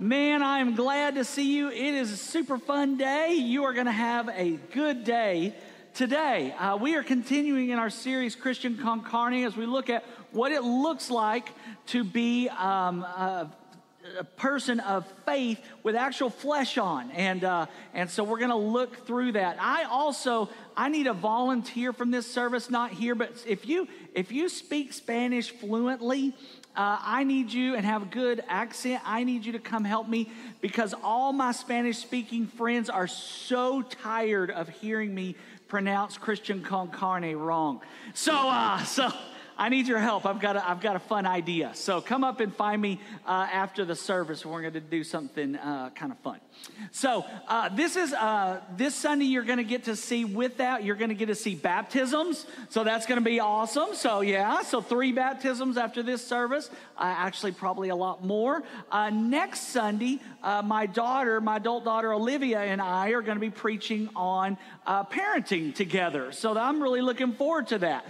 Man, 0.00 0.44
I 0.44 0.60
am 0.60 0.76
glad 0.76 1.16
to 1.16 1.24
see 1.24 1.56
you. 1.56 1.70
It 1.70 1.94
is 1.94 2.12
a 2.12 2.16
super 2.16 2.56
fun 2.56 2.98
day. 2.98 3.32
You 3.32 3.64
are 3.64 3.72
going 3.72 3.86
to 3.86 3.90
have 3.90 4.28
a 4.28 4.52
good 4.72 5.02
day 5.02 5.56
today. 5.92 6.52
Uh, 6.52 6.76
we 6.76 6.94
are 6.94 7.02
continuing 7.02 7.70
in 7.70 7.80
our 7.80 7.90
series, 7.90 8.36
Christian 8.36 8.78
Con 8.78 9.02
Carne, 9.02 9.42
as 9.42 9.56
we 9.56 9.66
look 9.66 9.90
at 9.90 10.04
what 10.30 10.52
it 10.52 10.62
looks 10.62 11.10
like 11.10 11.48
to 11.86 12.04
be 12.04 12.48
um, 12.48 13.02
a, 13.02 13.50
a, 14.20 14.22
person 14.22 14.78
of 14.78 15.04
faith 15.26 15.60
with 15.82 15.96
actual 15.96 16.30
flesh 16.30 16.78
on. 16.78 17.10
And, 17.10 17.42
uh, 17.42 17.66
and 17.92 18.08
so 18.08 18.22
we're 18.22 18.38
going 18.38 18.50
to 18.50 18.54
look 18.54 19.04
through 19.04 19.32
that. 19.32 19.56
I 19.60 19.82
also, 19.82 20.48
I 20.76 20.90
need 20.90 21.08
a 21.08 21.12
volunteer 21.12 21.92
from 21.92 22.12
this 22.12 22.32
service, 22.32 22.70
not 22.70 22.92
here, 22.92 23.16
but 23.16 23.32
if 23.48 23.66
you, 23.66 23.88
if 24.14 24.30
you 24.30 24.48
speak 24.48 24.92
Spanish 24.92 25.50
fluently, 25.50 26.36
uh, 26.78 26.96
I 27.02 27.24
need 27.24 27.52
you 27.52 27.74
and 27.74 27.84
have 27.84 28.02
a 28.02 28.06
good 28.06 28.40
accent. 28.48 29.02
I 29.04 29.24
need 29.24 29.44
you 29.44 29.52
to 29.52 29.58
come 29.58 29.84
help 29.84 30.08
me 30.08 30.30
because 30.60 30.94
all 31.02 31.32
my 31.32 31.50
Spanish 31.50 31.98
speaking 31.98 32.46
friends 32.46 32.88
are 32.88 33.08
so 33.08 33.82
tired 33.82 34.52
of 34.52 34.68
hearing 34.68 35.12
me 35.12 35.34
pronounce 35.66 36.16
Christian 36.16 36.62
con 36.62 36.90
carne 36.90 37.36
wrong. 37.36 37.80
So, 38.14 38.32
uh, 38.32 38.84
so 38.84 39.10
I 39.58 39.70
need 39.70 39.88
your 39.88 39.98
help. 39.98 40.24
I've 40.24 40.38
got 40.38 40.54
a, 40.54 40.70
I've 40.70 40.80
got 40.80 40.94
a 40.94 41.00
fun 41.00 41.26
idea. 41.26 41.72
So 41.74 42.00
come 42.00 42.22
up 42.22 42.38
and 42.38 42.54
find 42.54 42.80
me 42.80 43.00
uh, 43.26 43.48
after 43.52 43.84
the 43.84 43.96
service. 43.96 44.46
We're 44.46 44.60
going 44.60 44.74
to 44.74 44.80
do 44.80 45.02
something 45.02 45.56
uh, 45.56 45.90
kind 45.96 46.12
of 46.12 46.18
fun. 46.20 46.38
So 46.92 47.24
uh, 47.48 47.68
this 47.70 47.96
is 47.96 48.12
uh, 48.12 48.60
this 48.76 48.94
Sunday. 48.94 49.26
You're 49.26 49.44
going 49.44 49.58
to 49.58 49.64
get 49.64 49.84
to 49.84 49.96
see 49.96 50.24
with 50.24 50.58
that. 50.58 50.84
You're 50.84 50.96
going 50.96 51.10
to 51.10 51.14
get 51.14 51.26
to 51.26 51.34
see 51.34 51.54
baptisms. 51.54 52.46
So 52.70 52.84
that's 52.84 53.06
going 53.06 53.18
to 53.18 53.24
be 53.24 53.40
awesome. 53.40 53.94
So 53.94 54.20
yeah. 54.20 54.62
So 54.62 54.80
three 54.80 55.12
baptisms 55.12 55.76
after 55.76 56.02
this 56.02 56.26
service. 56.26 56.70
Uh, 56.96 57.14
actually, 57.16 57.52
probably 57.52 57.90
a 57.90 57.96
lot 57.96 58.24
more. 58.24 58.62
Uh, 58.90 59.10
next 59.10 59.68
Sunday, 59.68 60.20
my 60.42 60.86
daughter, 60.86 61.40
my 61.40 61.56
adult 61.56 61.84
daughter 61.84 62.12
Olivia, 62.12 62.60
and 62.60 62.80
I 62.80 63.10
are 63.10 63.22
going 63.22 63.36
to 63.36 63.40
be 63.40 63.50
preaching 63.50 64.08
on 64.16 64.56
parenting 64.86 65.74
together. 65.74 66.32
So 66.32 66.56
I'm 66.56 66.82
really 66.82 67.02
looking 67.02 67.32
forward 67.32 67.68
to 67.68 67.78
that. 67.78 68.06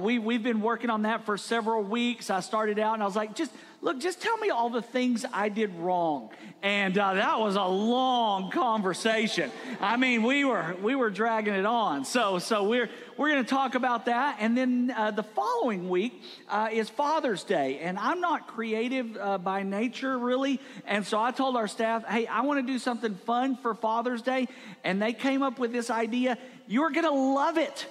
we 0.00 0.18
we've 0.18 0.42
been 0.42 0.60
working 0.60 0.90
on 0.90 1.02
that 1.02 1.24
for 1.24 1.36
several 1.36 1.82
weeks. 1.82 2.30
I 2.30 2.40
started 2.40 2.78
out 2.78 2.94
and 2.94 3.02
I 3.02 3.06
was 3.06 3.16
like, 3.16 3.34
just 3.34 3.52
look, 3.82 3.98
just 3.98 4.20
tell 4.20 4.36
me 4.38 4.50
all 4.50 4.70
the 4.70 4.82
things 4.82 5.24
I 5.32 5.48
did 5.48 5.74
wrong. 5.76 6.30
And 6.62 6.96
uh, 6.98 7.14
that 7.14 7.40
was 7.40 7.56
a 7.56 7.64
long 7.64 8.50
conversation. 8.50 9.50
I 9.80 9.96
mean, 9.96 10.22
we 10.22 10.44
were 10.44 10.76
we 10.82 10.94
were 10.94 11.08
dragging 11.08 11.54
it 11.54 11.64
on. 11.64 12.04
So 12.04 12.38
so 12.38 12.64
we're 12.68 12.90
we're 13.16 13.30
going 13.30 13.42
to 13.42 13.48
talk 13.48 13.74
about 13.74 14.06
that. 14.06 14.36
And 14.40 14.56
then 14.56 14.92
uh, 14.94 15.10
the 15.10 15.22
following 15.22 15.88
week 15.88 16.22
uh, 16.48 16.68
is 16.70 16.90
Father's 16.90 17.44
Day, 17.44 17.78
and 17.78 17.98
I'm 17.98 18.20
not 18.20 18.46
creative 18.46 19.16
uh, 19.16 19.38
by 19.38 19.62
nature 19.62 20.18
really. 20.18 20.60
And 20.86 21.06
so 21.06 21.18
I 21.18 21.30
told 21.30 21.56
our 21.56 21.68
staff, 21.68 22.04
hey, 22.04 22.26
I 22.26 22.42
want 22.42 22.66
to 22.66 22.72
do 22.72 22.78
something 22.78 23.14
fun 23.14 23.56
for 23.56 23.74
Father's 23.74 24.22
Day, 24.22 24.48
and 24.84 25.00
they 25.00 25.14
came 25.14 25.42
up 25.42 25.58
with 25.58 25.72
this 25.72 25.88
idea. 25.90 26.36
You're 26.66 26.90
going 26.90 27.04
to 27.04 27.10
love 27.10 27.56
it. 27.56 27.86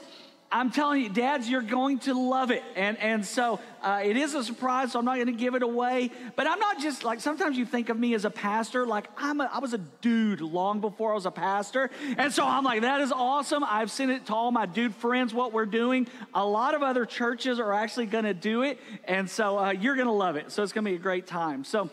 I'm 0.51 0.71
telling 0.71 1.03
you, 1.03 1.09
dads, 1.09 1.47
you're 1.47 1.61
going 1.61 1.99
to 1.99 2.13
love 2.15 2.49
it. 2.49 2.63
And, 2.75 2.97
and 2.97 3.23
so 3.23 3.59
uh, 3.83 4.01
it 4.03 4.17
is 4.17 4.33
a 4.33 4.43
surprise, 4.43 4.93
so 4.93 4.99
I'm 4.99 5.05
not 5.05 5.15
going 5.15 5.27
to 5.27 5.31
give 5.33 5.53
it 5.53 5.61
away. 5.61 6.09
But 6.35 6.47
I'm 6.47 6.57
not 6.59 6.79
just 6.79 7.03
like, 7.03 7.19
sometimes 7.19 7.55
you 7.55 7.65
think 7.65 7.89
of 7.89 7.99
me 7.99 8.15
as 8.15 8.25
a 8.25 8.31
pastor, 8.31 8.87
like 8.87 9.07
I'm 9.15 9.41
a, 9.41 9.49
I 9.53 9.59
was 9.59 9.73
a 9.73 9.77
dude 9.77 10.41
long 10.41 10.79
before 10.79 11.11
I 11.11 11.15
was 11.15 11.27
a 11.27 11.31
pastor. 11.31 11.91
And 12.17 12.33
so 12.33 12.43
I'm 12.45 12.63
like, 12.63 12.81
that 12.81 12.99
is 13.01 13.11
awesome. 13.11 13.63
I've 13.63 13.91
seen 13.91 14.09
it 14.09 14.25
to 14.27 14.33
all 14.33 14.51
my 14.51 14.65
dude 14.65 14.95
friends, 14.95 15.35
what 15.35 15.53
we're 15.53 15.67
doing. 15.67 16.07
A 16.33 16.45
lot 16.45 16.73
of 16.73 16.81
other 16.81 17.05
churches 17.05 17.59
are 17.59 17.71
actually 17.71 18.07
going 18.07 18.25
to 18.25 18.33
do 18.33 18.63
it. 18.63 18.79
And 19.03 19.29
so 19.29 19.59
uh, 19.59 19.71
you're 19.71 19.95
going 19.95 20.07
to 20.07 20.13
love 20.13 20.35
it. 20.35 20.51
So 20.51 20.63
it's 20.63 20.73
going 20.73 20.83
to 20.83 20.89
be 20.89 20.95
a 20.95 20.99
great 20.99 21.27
time. 21.27 21.63
So 21.63 21.91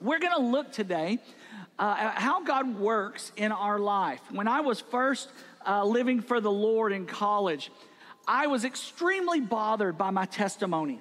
we're 0.00 0.20
going 0.20 0.34
to 0.36 0.42
look 0.42 0.72
today 0.72 1.18
uh, 1.78 1.96
at 1.98 2.18
how 2.18 2.42
God 2.42 2.78
works 2.78 3.32
in 3.36 3.52
our 3.52 3.78
life. 3.78 4.20
When 4.30 4.48
I 4.48 4.60
was 4.60 4.80
first 4.80 5.28
uh, 5.66 5.84
living 5.84 6.20
for 6.20 6.40
the 6.40 6.50
Lord 6.50 6.92
in 6.92 7.06
college, 7.06 7.70
I 8.26 8.46
was 8.46 8.64
extremely 8.64 9.40
bothered 9.40 9.98
by 9.98 10.10
my 10.10 10.24
testimony. 10.24 11.00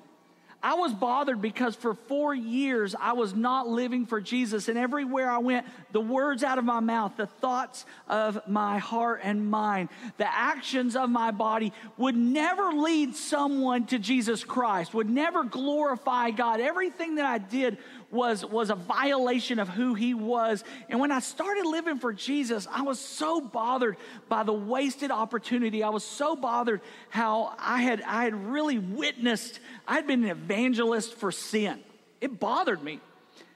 I 0.64 0.76
was 0.76 0.94
bothered 0.94 1.42
because 1.42 1.76
for 1.76 1.94
four 1.94 2.34
years 2.34 2.96
I 2.98 3.12
was 3.14 3.36
not 3.36 3.68
living 3.68 4.06
for 4.06 4.22
Jesus. 4.22 4.70
And 4.70 4.78
everywhere 4.78 5.30
I 5.30 5.40
went, 5.40 5.68
the 5.92 6.00
words 6.00 6.42
out 6.42 6.58
of 6.58 6.64
my 6.64 6.80
mouth, 6.80 7.18
the 7.18 7.28
thoughts 7.28 7.86
of 8.08 8.40
my 8.48 8.78
heart 8.78 9.20
and 9.24 9.52
mind, 9.52 9.90
the 10.18 10.34
actions 10.34 10.96
of 10.96 11.10
my 11.10 11.32
body 11.32 11.74
would 11.98 12.16
never 12.16 12.72
lead 12.72 13.14
someone 13.14 13.88
to 13.88 14.00
Jesus 14.00 14.46
Christ, 14.46 14.94
would 14.94 15.10
never 15.10 15.44
glorify 15.44 16.32
God. 16.32 16.62
Everything 16.62 17.16
that 17.16 17.26
I 17.26 17.40
did 17.40 17.78
was, 18.14 18.46
was 18.46 18.70
a 18.70 18.76
violation 18.76 19.60
of 19.60 19.68
who 19.68 19.96
he 19.96 20.14
was. 20.14 20.64
And 20.88 21.00
when 21.00 21.12
I 21.12 21.20
started 21.20 21.66
living 21.66 22.00
for 22.00 22.14
Jesus, 22.14 22.68
I 22.72 22.84
was 22.84 23.00
so 23.00 23.42
bothered 23.42 23.98
by 24.30 24.44
the 24.44 24.54
wasted 24.54 25.12
opportunity. 25.12 25.84
I 25.84 25.90
was 25.90 26.04
so 26.04 26.36
bothered 26.36 26.82
how 27.10 27.56
I 27.58 27.82
had, 27.82 28.02
I 28.02 28.24
had 28.24 28.36
really 28.36 28.78
witnessed, 28.78 29.60
I 29.88 29.96
had 29.96 30.08
been 30.08 30.24
an 30.24 30.30
evangelist 30.30 31.16
for 31.16 31.32
sin. 31.32 31.80
It 32.22 32.40
bothered 32.40 32.84
me. 32.84 33.02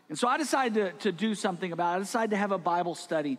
And 0.09 0.17
so 0.17 0.27
I 0.27 0.37
decided 0.37 0.73
to, 0.73 0.91
to 1.03 1.11
do 1.11 1.35
something 1.35 1.71
about 1.71 1.93
it. 1.93 1.95
I 1.95 1.99
decided 1.99 2.31
to 2.31 2.37
have 2.37 2.51
a 2.51 2.57
Bible 2.57 2.95
study. 2.95 3.37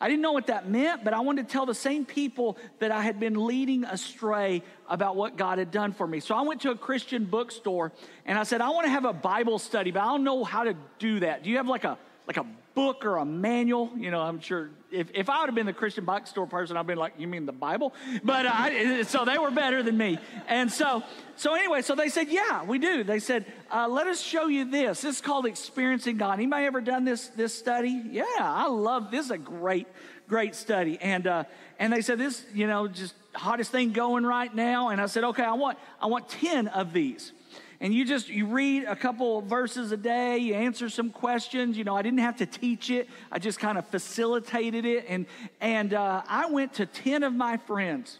I 0.00 0.08
didn't 0.08 0.22
know 0.22 0.32
what 0.32 0.46
that 0.46 0.68
meant, 0.68 1.04
but 1.04 1.12
I 1.12 1.20
wanted 1.20 1.48
to 1.48 1.52
tell 1.52 1.66
the 1.66 1.74
same 1.74 2.04
people 2.04 2.56
that 2.78 2.92
I 2.92 3.02
had 3.02 3.18
been 3.18 3.46
leading 3.46 3.84
astray 3.84 4.62
about 4.88 5.16
what 5.16 5.36
God 5.36 5.58
had 5.58 5.70
done 5.70 5.92
for 5.92 6.06
me. 6.06 6.20
So 6.20 6.34
I 6.34 6.42
went 6.42 6.60
to 6.62 6.70
a 6.70 6.76
Christian 6.76 7.24
bookstore 7.24 7.92
and 8.24 8.38
I 8.38 8.44
said, 8.44 8.60
I 8.60 8.68
want 8.70 8.86
to 8.86 8.90
have 8.90 9.04
a 9.04 9.12
Bible 9.12 9.58
study, 9.58 9.90
but 9.90 10.00
I 10.00 10.06
don't 10.06 10.24
know 10.24 10.44
how 10.44 10.64
to 10.64 10.74
do 10.98 11.20
that. 11.20 11.42
Do 11.42 11.50
you 11.50 11.56
have 11.56 11.68
like 11.68 11.84
a 11.84 11.98
like 12.28 12.36
a 12.36 12.46
book 12.74 13.04
or 13.04 13.16
a 13.16 13.24
manual. 13.24 13.90
You 13.96 14.12
know, 14.12 14.20
I'm 14.20 14.38
sure 14.38 14.70
if, 14.90 15.10
if 15.14 15.28
I 15.28 15.40
would 15.40 15.46
have 15.46 15.54
been 15.54 15.66
the 15.66 15.72
Christian 15.72 16.04
bookstore 16.04 16.46
person, 16.46 16.76
I'd 16.76 16.86
been 16.86 16.98
like, 16.98 17.14
you 17.18 17.26
mean 17.26 17.46
the 17.46 17.52
Bible? 17.52 17.94
But 18.24 18.46
uh, 18.46 19.04
so 19.04 19.24
they 19.24 19.38
were 19.38 19.50
better 19.50 19.82
than 19.82 19.96
me. 19.96 20.18
And 20.46 20.70
so, 20.70 21.02
so 21.36 21.54
anyway, 21.54 21.82
so 21.82 21.94
they 21.94 22.08
said, 22.08 22.28
yeah, 22.28 22.64
we 22.64 22.78
do. 22.78 23.04
They 23.04 23.18
said, 23.18 23.44
uh, 23.72 23.88
let 23.88 24.06
us 24.06 24.20
show 24.20 24.46
you 24.46 24.70
this. 24.70 25.02
This 25.02 25.16
is 25.16 25.20
called 25.20 25.46
Experiencing 25.46 26.16
God. 26.16 26.34
Anybody 26.34 26.66
ever 26.66 26.80
done 26.80 27.04
this, 27.04 27.28
this 27.28 27.54
study? 27.54 28.02
Yeah, 28.10 28.24
I 28.38 28.68
love, 28.68 29.10
this 29.10 29.26
is 29.26 29.30
a 29.30 29.38
great, 29.38 29.86
great 30.26 30.54
study. 30.54 30.98
And, 31.00 31.26
uh, 31.26 31.44
and 31.78 31.92
they 31.92 32.00
said, 32.00 32.18
this, 32.18 32.44
you 32.54 32.66
know, 32.66 32.88
just 32.88 33.14
hottest 33.34 33.70
thing 33.70 33.92
going 33.92 34.24
right 34.24 34.54
now. 34.54 34.88
And 34.88 35.00
I 35.00 35.06
said, 35.06 35.24
okay, 35.24 35.44
I 35.44 35.52
want, 35.52 35.78
I 36.00 36.06
want 36.06 36.28
10 36.28 36.68
of 36.68 36.92
these 36.92 37.32
and 37.80 37.94
you 37.94 38.04
just 38.04 38.28
you 38.28 38.46
read 38.46 38.84
a 38.84 38.96
couple 38.96 39.40
verses 39.42 39.92
a 39.92 39.96
day 39.96 40.38
you 40.38 40.54
answer 40.54 40.88
some 40.88 41.10
questions 41.10 41.76
you 41.76 41.84
know 41.84 41.96
i 41.96 42.02
didn't 42.02 42.18
have 42.18 42.36
to 42.36 42.46
teach 42.46 42.90
it 42.90 43.08
i 43.30 43.38
just 43.38 43.58
kind 43.58 43.78
of 43.78 43.86
facilitated 43.88 44.84
it 44.84 45.04
and 45.08 45.26
and 45.60 45.94
uh, 45.94 46.22
i 46.28 46.46
went 46.50 46.74
to 46.74 46.86
10 46.86 47.22
of 47.22 47.32
my 47.32 47.56
friends 47.56 48.18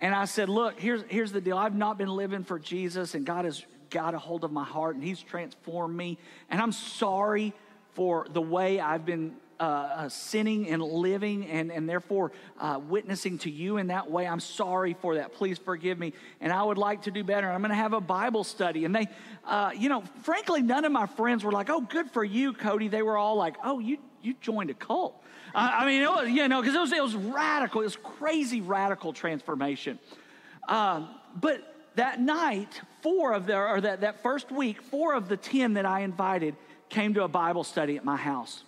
and 0.00 0.14
i 0.14 0.24
said 0.24 0.48
look 0.48 0.78
here's 0.78 1.02
here's 1.08 1.32
the 1.32 1.40
deal 1.40 1.56
i've 1.56 1.76
not 1.76 1.98
been 1.98 2.10
living 2.10 2.44
for 2.44 2.58
jesus 2.58 3.14
and 3.14 3.24
god 3.24 3.44
has 3.44 3.64
got 3.90 4.14
a 4.14 4.18
hold 4.18 4.42
of 4.42 4.50
my 4.50 4.64
heart 4.64 4.94
and 4.94 5.04
he's 5.04 5.20
transformed 5.20 5.96
me 5.96 6.18
and 6.50 6.60
i'm 6.60 6.72
sorry 6.72 7.52
for 7.94 8.26
the 8.30 8.40
way 8.40 8.80
i've 8.80 9.04
been 9.04 9.34
uh, 9.60 9.62
uh, 9.62 10.08
sinning 10.08 10.68
and 10.68 10.82
living 10.82 11.46
and, 11.46 11.70
and 11.70 11.88
therefore 11.88 12.32
uh, 12.58 12.80
witnessing 12.88 13.38
to 13.38 13.50
you 13.50 13.76
in 13.76 13.88
that 13.88 14.10
way. 14.10 14.26
I'm 14.26 14.40
sorry 14.40 14.94
for 14.94 15.16
that. 15.16 15.32
Please 15.34 15.58
forgive 15.58 15.98
me. 15.98 16.12
And 16.40 16.52
I 16.52 16.62
would 16.62 16.78
like 16.78 17.02
to 17.02 17.10
do 17.10 17.22
better. 17.22 17.50
I'm 17.50 17.60
going 17.60 17.70
to 17.70 17.76
have 17.76 17.92
a 17.92 18.00
Bible 18.00 18.44
study. 18.44 18.84
And 18.84 18.94
they, 18.94 19.08
uh, 19.44 19.70
you 19.76 19.88
know, 19.88 20.02
frankly, 20.22 20.62
none 20.62 20.84
of 20.84 20.92
my 20.92 21.06
friends 21.06 21.44
were 21.44 21.52
like, 21.52 21.70
oh, 21.70 21.80
good 21.80 22.10
for 22.10 22.24
you, 22.24 22.52
Cody. 22.52 22.88
They 22.88 23.02
were 23.02 23.16
all 23.16 23.36
like, 23.36 23.56
oh, 23.64 23.78
you, 23.78 23.98
you 24.22 24.34
joined 24.40 24.70
a 24.70 24.74
cult. 24.74 25.22
I 25.54 25.84
mean, 25.84 26.02
it 26.02 26.08
was, 26.08 26.28
you 26.28 26.48
know, 26.48 26.60
because 26.62 26.74
it 26.74 26.80
was, 26.80 26.92
it 26.92 27.02
was 27.02 27.14
radical. 27.14 27.82
It 27.82 27.84
was 27.84 27.96
crazy 27.96 28.60
radical 28.60 29.12
transformation. 29.12 29.98
Um, 30.68 31.08
but 31.40 31.72
that 31.96 32.20
night, 32.20 32.80
four 33.02 33.32
of 33.32 33.46
the, 33.46 33.56
or 33.56 33.80
that, 33.80 34.00
that 34.00 34.22
first 34.22 34.50
week, 34.50 34.80
four 34.82 35.14
of 35.14 35.28
the 35.28 35.36
10 35.36 35.74
that 35.74 35.86
I 35.86 36.00
invited 36.00 36.56
came 36.88 37.14
to 37.14 37.24
a 37.24 37.28
Bible 37.28 37.64
study 37.64 37.96
at 37.96 38.04
my 38.04 38.16
house. 38.16 38.64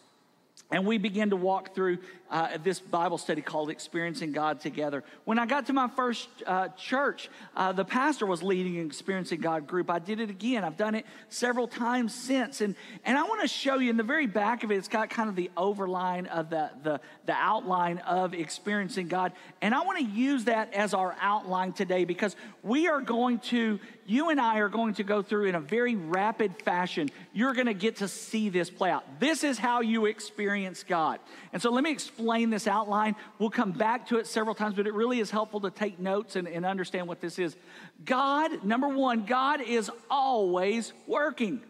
And 0.70 0.87
we 0.87 0.99
begin 0.99 1.31
to 1.31 1.37
walk 1.37 1.75
through 1.75 1.99
uh, 2.31 2.59
this 2.62 2.81
Bible 2.81 3.19
study 3.19 3.43
called 3.43 3.71
Experiencing 3.71 4.32
God 4.32 4.61
Together. 4.61 5.05
When 5.25 5.38
I 5.38 5.47
got 5.47 5.67
to 5.67 5.73
my 5.73 5.88
first 5.88 6.29
uh, 6.47 6.69
church, 6.69 7.29
uh, 7.55 7.73
the 7.73 7.85
pastor 7.85 8.26
was 8.26 8.43
leading 8.43 8.79
an 8.79 8.87
Experiencing 8.87 9.41
God 9.41 9.67
group. 9.67 9.91
I 9.91 9.99
did 9.99 10.21
it 10.21 10.31
again. 10.31 10.65
I've 10.65 10.76
done 10.76 10.94
it 10.94 11.06
several 11.29 11.69
times 11.69 12.15
since. 12.15 12.61
And, 12.61 12.75
and 13.05 13.19
I 13.19 13.23
want 13.25 13.43
to 13.43 13.49
show 13.49 13.79
you 13.79 13.91
in 13.91 13.97
the 13.97 14.03
very 14.03 14.26
back 14.26 14.65
of 14.65 14.71
it, 14.71 14.76
it's 14.76 14.88
got 14.88 15.11
kind 15.11 15.29
of 15.29 15.37
the 15.37 15.50
overline 15.56 16.26
of 16.29 16.50
the, 16.50 16.71
the, 16.82 17.00
the 17.26 17.35
outline 17.35 17.99
of 17.99 18.35
Experiencing 18.35 19.09
God. 19.09 19.32
And 19.61 19.75
I 19.75 19.82
want 19.82 19.99
to 19.99 20.05
use 20.05 20.44
that 20.44 20.73
as 20.75 20.94
our 20.94 21.15
outline 21.20 21.73
today 21.73 22.05
because 22.05 22.37
we 22.62 22.88
are 22.88 23.00
going 23.00 23.38
to 23.41 23.79
you 24.06 24.29
and 24.29 24.41
I 24.41 24.59
are 24.59 24.69
going 24.69 24.94
to 24.94 25.03
go 25.03 25.23
through 25.23 25.47
in 25.47 25.55
a 25.55 25.61
very 25.61 25.97
rapid 25.97 26.62
fashion. 26.62 27.11
You're 27.32 27.55
going 27.55 27.67
to 27.67 27.75
get 27.75 27.97
to 27.97 28.09
see 28.09 28.50
this 28.50 28.69
play 28.69 28.91
out. 28.91 29.05
This 29.19 29.44
is 29.44 29.56
how 29.56 29.81
you 29.81 30.05
experience 30.06 30.85
God. 30.87 31.20
And 31.53 31.62
so 31.62 31.70
let 31.70 31.82
me 31.85 31.91
explain 31.91 32.13
this 32.50 32.66
outline. 32.66 33.16
We'll 33.38 33.50
come 33.50 33.72
back 33.72 34.08
to 34.08 34.19
it 34.19 34.26
several 34.26 34.55
times, 34.55 34.75
but 34.75 34.87
it 34.87 34.94
really 34.94 35.20
is 35.20 35.31
helpful 35.31 35.61
to 35.61 35.70
take 35.70 35.99
notes 35.99 36.37
and, 36.37 36.49
and 36.49 36.64
understand 36.66 37.08
what 37.08 37.20
this 37.20 37.38
is. 37.38 37.56
God, 38.05 38.64
number 38.64 38.88
one, 38.88 39.25
God 39.25 39.61
is 39.61 39.90
always 40.11 40.93
working. 41.06 41.61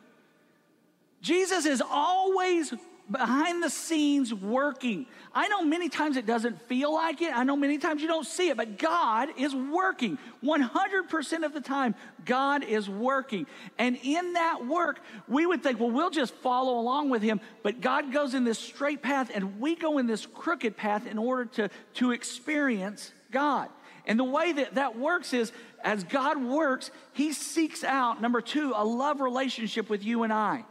Jesus 1.20 1.64
is 1.64 1.82
always 1.82 2.75
behind 3.11 3.62
the 3.62 3.69
scenes 3.69 4.33
working. 4.33 5.06
I 5.35 5.49
know 5.49 5.62
many 5.62 5.89
times 5.89 6.17
it 6.17 6.27
doesn't 6.27 6.61
feel 6.62 6.93
like 6.93 7.21
it. 7.21 7.37
I 7.37 7.45
know 7.45 7.56
many 7.56 7.77
times 7.77 8.01
you 8.01 8.09
don't 8.09 8.27
see 8.27 8.49
it, 8.49 8.56
but 8.56 8.79
God 8.79 9.29
is 9.37 9.55
working. 9.55 10.19
100% 10.43 11.45
of 11.45 11.53
the 11.53 11.61
time, 11.61 11.95
God 12.25 12.65
is 12.65 12.89
working. 12.89 13.47
And 13.79 13.99
in 14.03 14.35
that 14.35 14.67
work, 14.67 15.01
we 15.29 15.45
would 15.45 15.62
think, 15.62 15.81
well, 15.81 15.91
we'll 15.91 16.11
just 16.11 16.35
follow 16.37 16.79
along 16.79 17.11
with 17.11 17.23
Him. 17.23 17.41
But 17.62 17.81
God 17.81 18.12
goes 18.12 18.33
in 18.35 18.45
this 18.45 18.59
straight 18.59 19.03
path, 19.03 19.31
and 19.35 19.61
we 19.61 19.75
go 19.75 19.99
in 19.99 20.07
this 20.07 20.25
crooked 20.25 20.77
path 20.77 21.07
in 21.07 21.19
order 21.19 21.45
to, 21.45 21.71
to 21.95 22.12
experience 22.12 23.12
God. 23.31 23.69
And 24.07 24.19
the 24.19 24.25
way 24.25 24.53
that 24.53 24.77
that 24.77 24.99
works 24.99 25.35
is 25.35 25.53
as 25.83 26.05
God 26.05 26.43
works, 26.43 26.91
He 27.12 27.33
seeks 27.33 27.85
out, 27.85 28.23
number 28.23 28.41
two, 28.41 28.73
a 28.75 28.85
love 28.85 29.21
relationship 29.21 29.91
with 29.91 30.05
you 30.05 30.23
and 30.23 30.33
I. 30.33 30.65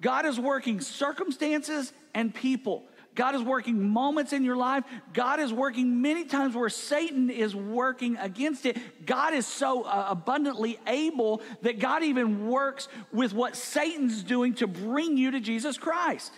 God 0.00 0.26
is 0.26 0.38
working 0.38 0.80
circumstances 0.80 1.92
and 2.14 2.34
people. 2.34 2.84
God 3.14 3.34
is 3.34 3.42
working 3.42 3.88
moments 3.88 4.32
in 4.32 4.44
your 4.44 4.56
life. 4.56 4.84
God 5.12 5.40
is 5.40 5.52
working 5.52 6.00
many 6.00 6.24
times 6.24 6.54
where 6.54 6.68
Satan 6.68 7.28
is 7.28 7.54
working 7.54 8.16
against 8.16 8.66
it. 8.66 8.78
God 9.04 9.34
is 9.34 9.46
so 9.46 9.82
uh, 9.82 10.06
abundantly 10.08 10.78
able 10.86 11.42
that 11.62 11.80
God 11.80 12.02
even 12.04 12.48
works 12.48 12.88
with 13.12 13.34
what 13.34 13.56
Satan's 13.56 14.22
doing 14.22 14.54
to 14.54 14.66
bring 14.66 15.16
you 15.16 15.32
to 15.32 15.40
Jesus 15.40 15.76
Christ. 15.76 16.32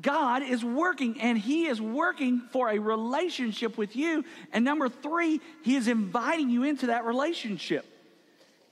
God 0.00 0.42
is 0.42 0.64
working 0.64 1.20
and 1.20 1.36
He 1.36 1.66
is 1.66 1.80
working 1.80 2.40
for 2.52 2.70
a 2.70 2.78
relationship 2.78 3.76
with 3.76 3.96
you. 3.96 4.24
And 4.52 4.64
number 4.64 4.88
three, 4.88 5.40
He 5.62 5.76
is 5.76 5.88
inviting 5.88 6.50
you 6.50 6.62
into 6.62 6.86
that 6.86 7.04
relationship. 7.04 7.86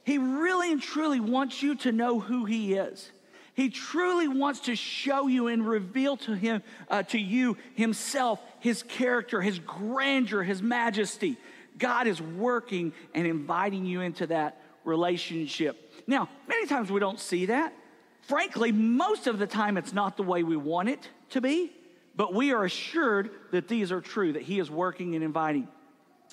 He 0.04 0.18
really 0.18 0.72
and 0.72 0.80
truly 0.80 1.20
wants 1.20 1.62
you 1.62 1.74
to 1.76 1.92
know 1.92 2.20
who 2.20 2.44
He 2.44 2.74
is. 2.74 3.10
He 3.54 3.68
truly 3.68 4.28
wants 4.28 4.60
to 4.60 4.76
show 4.76 5.26
you 5.26 5.48
and 5.48 5.66
reveal 5.66 6.16
to 6.18 6.34
him, 6.34 6.62
uh, 6.88 7.02
to 7.04 7.18
you 7.18 7.56
himself, 7.74 8.40
his 8.60 8.82
character, 8.82 9.40
his 9.40 9.58
grandeur, 9.58 10.42
his 10.42 10.62
majesty. 10.62 11.36
God 11.78 12.06
is 12.06 12.20
working 12.20 12.92
and 13.14 13.26
inviting 13.26 13.84
you 13.84 14.00
into 14.00 14.26
that 14.28 14.60
relationship. 14.84 15.92
Now, 16.06 16.28
many 16.48 16.66
times 16.66 16.90
we 16.90 17.00
don't 17.00 17.20
see 17.20 17.46
that. 17.46 17.74
Frankly, 18.22 18.70
most 18.70 19.26
of 19.26 19.38
the 19.38 19.46
time 19.46 19.76
it's 19.76 19.92
not 19.92 20.16
the 20.16 20.22
way 20.22 20.42
we 20.42 20.56
want 20.56 20.88
it 20.88 21.08
to 21.30 21.40
be, 21.40 21.72
but 22.14 22.34
we 22.34 22.52
are 22.52 22.64
assured 22.64 23.30
that 23.50 23.66
these 23.66 23.90
are 23.90 24.00
true, 24.00 24.34
that 24.34 24.42
he 24.42 24.58
is 24.58 24.70
working 24.70 25.14
and 25.14 25.24
inviting. 25.24 25.68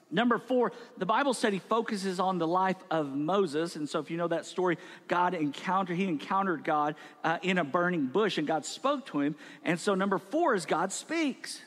Number 0.09 0.37
four, 0.37 0.71
the 0.97 1.05
Bible 1.05 1.33
study 1.33 1.59
focuses 1.59 2.19
on 2.19 2.37
the 2.37 2.47
life 2.47 2.77
of 2.89 3.13
Moses. 3.13 3.75
And 3.75 3.89
so, 3.89 3.99
if 3.99 4.09
you 4.09 4.17
know 4.17 4.29
that 4.29 4.45
story, 4.45 4.77
God 5.07 5.33
encountered, 5.33 5.97
he 5.97 6.05
encountered 6.05 6.63
God 6.63 6.95
uh, 7.23 7.39
in 7.41 7.57
a 7.57 7.65
burning 7.65 8.05
bush 8.07 8.37
and 8.37 8.47
God 8.47 8.65
spoke 8.65 9.05
to 9.07 9.19
him. 9.19 9.35
And 9.63 9.79
so, 9.79 9.95
number 9.95 10.17
four 10.17 10.55
is 10.55 10.65
God 10.65 10.93
speaks. 10.93 11.61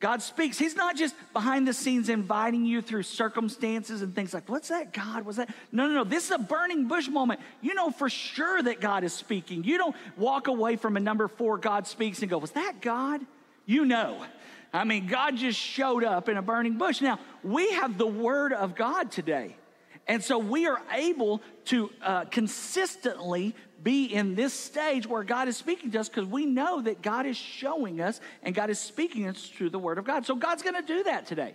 God 0.00 0.22
speaks. 0.22 0.58
He's 0.58 0.76
not 0.76 0.96
just 0.96 1.14
behind 1.34 1.68
the 1.68 1.74
scenes 1.74 2.08
inviting 2.08 2.64
you 2.64 2.80
through 2.80 3.02
circumstances 3.02 4.00
and 4.00 4.14
things 4.14 4.32
like, 4.32 4.48
what's 4.48 4.68
that, 4.68 4.94
God? 4.94 5.26
Was 5.26 5.36
that? 5.36 5.54
No, 5.72 5.86
no, 5.86 5.92
no. 5.92 6.04
This 6.04 6.24
is 6.24 6.30
a 6.30 6.38
burning 6.38 6.88
bush 6.88 7.06
moment. 7.06 7.40
You 7.60 7.74
know 7.74 7.90
for 7.90 8.08
sure 8.08 8.62
that 8.62 8.80
God 8.80 9.04
is 9.04 9.12
speaking. 9.12 9.62
You 9.62 9.76
don't 9.76 9.94
walk 10.16 10.48
away 10.48 10.76
from 10.76 10.96
a 10.96 11.00
number 11.00 11.28
four, 11.28 11.58
God 11.58 11.86
speaks, 11.86 12.22
and 12.22 12.30
go, 12.30 12.38
was 12.38 12.52
that 12.52 12.80
God? 12.80 13.20
You 13.66 13.84
know. 13.84 14.24
I 14.72 14.84
mean, 14.84 15.06
God 15.06 15.36
just 15.36 15.58
showed 15.58 16.04
up 16.04 16.28
in 16.28 16.36
a 16.36 16.42
burning 16.42 16.78
bush. 16.78 17.00
Now, 17.00 17.18
we 17.42 17.72
have 17.72 17.98
the 17.98 18.06
Word 18.06 18.52
of 18.52 18.74
God 18.74 19.10
today. 19.10 19.56
And 20.06 20.22
so 20.22 20.38
we 20.38 20.66
are 20.66 20.80
able 20.92 21.40
to 21.66 21.90
uh, 22.02 22.24
consistently 22.26 23.54
be 23.82 24.06
in 24.06 24.34
this 24.34 24.52
stage 24.52 25.06
where 25.06 25.24
God 25.24 25.48
is 25.48 25.56
speaking 25.56 25.90
to 25.92 26.00
us 26.00 26.08
because 26.08 26.26
we 26.26 26.46
know 26.46 26.82
that 26.82 27.02
God 27.02 27.26
is 27.26 27.36
showing 27.36 28.00
us 28.00 28.20
and 28.42 28.54
God 28.54 28.70
is 28.70 28.78
speaking 28.78 29.26
us 29.28 29.48
through 29.48 29.70
the 29.70 29.78
Word 29.78 29.98
of 29.98 30.04
God. 30.04 30.26
So 30.26 30.34
God's 30.34 30.62
going 30.62 30.74
to 30.74 30.82
do 30.82 31.04
that 31.04 31.26
today. 31.26 31.54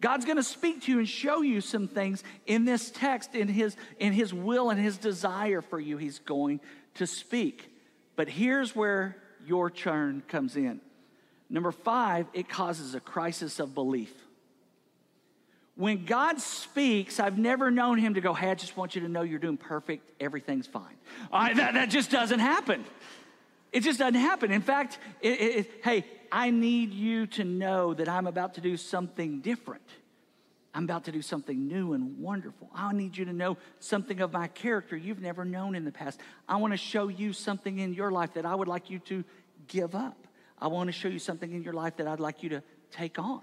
God's 0.00 0.24
going 0.24 0.36
to 0.36 0.42
speak 0.42 0.82
to 0.82 0.92
you 0.92 0.98
and 0.98 1.08
show 1.08 1.42
you 1.42 1.60
some 1.60 1.86
things 1.86 2.24
in 2.46 2.64
this 2.64 2.90
text, 2.90 3.34
in 3.34 3.46
his, 3.46 3.76
in 3.98 4.12
his 4.12 4.34
will 4.34 4.70
and 4.70 4.80
His 4.80 4.98
desire 4.98 5.62
for 5.62 5.78
you. 5.78 5.96
He's 5.96 6.18
going 6.18 6.60
to 6.94 7.06
speak. 7.06 7.72
But 8.16 8.28
here's 8.28 8.74
where 8.74 9.16
your 9.46 9.70
turn 9.70 10.22
comes 10.26 10.56
in. 10.56 10.80
Number 11.52 11.70
five, 11.70 12.26
it 12.32 12.48
causes 12.48 12.94
a 12.94 13.00
crisis 13.00 13.60
of 13.60 13.74
belief. 13.74 14.12
When 15.76 16.06
God 16.06 16.40
speaks, 16.40 17.20
I've 17.20 17.38
never 17.38 17.70
known 17.70 17.98
him 17.98 18.14
to 18.14 18.22
go, 18.22 18.32
Hey, 18.32 18.50
I 18.50 18.54
just 18.54 18.76
want 18.76 18.94
you 18.94 19.02
to 19.02 19.08
know 19.08 19.20
you're 19.20 19.38
doing 19.38 19.58
perfect, 19.58 20.10
everything's 20.18 20.66
fine. 20.66 20.96
that, 21.30 21.74
that 21.74 21.90
just 21.90 22.10
doesn't 22.10 22.40
happen. 22.40 22.84
It 23.70 23.80
just 23.80 23.98
doesn't 23.98 24.20
happen. 24.20 24.50
In 24.50 24.62
fact, 24.62 24.98
it, 25.20 25.40
it, 25.40 25.70
hey, 25.84 26.06
I 26.30 26.50
need 26.50 26.94
you 26.94 27.26
to 27.28 27.44
know 27.44 27.92
that 27.94 28.08
I'm 28.08 28.26
about 28.26 28.54
to 28.54 28.62
do 28.62 28.78
something 28.78 29.40
different. 29.40 29.82
I'm 30.74 30.84
about 30.84 31.04
to 31.04 31.12
do 31.12 31.20
something 31.20 31.68
new 31.68 31.92
and 31.92 32.18
wonderful. 32.18 32.70
I 32.74 32.92
need 32.94 33.16
you 33.16 33.26
to 33.26 33.32
know 33.32 33.58
something 33.78 34.20
of 34.20 34.32
my 34.32 34.48
character 34.48 34.96
you've 34.96 35.20
never 35.20 35.44
known 35.44 35.74
in 35.74 35.84
the 35.84 35.92
past. 35.92 36.18
I 36.48 36.56
want 36.56 36.72
to 36.72 36.78
show 36.78 37.08
you 37.08 37.34
something 37.34 37.78
in 37.78 37.92
your 37.92 38.10
life 38.10 38.34
that 38.34 38.46
I 38.46 38.54
would 38.54 38.68
like 38.68 38.88
you 38.88 38.98
to 39.00 39.22
give 39.68 39.94
up. 39.94 40.21
I 40.62 40.68
want 40.68 40.86
to 40.86 40.92
show 40.92 41.08
you 41.08 41.18
something 41.18 41.52
in 41.52 41.64
your 41.64 41.72
life 41.72 41.96
that 41.96 42.06
I'd 42.06 42.20
like 42.20 42.44
you 42.44 42.50
to 42.50 42.62
take 42.92 43.18
on. 43.18 43.42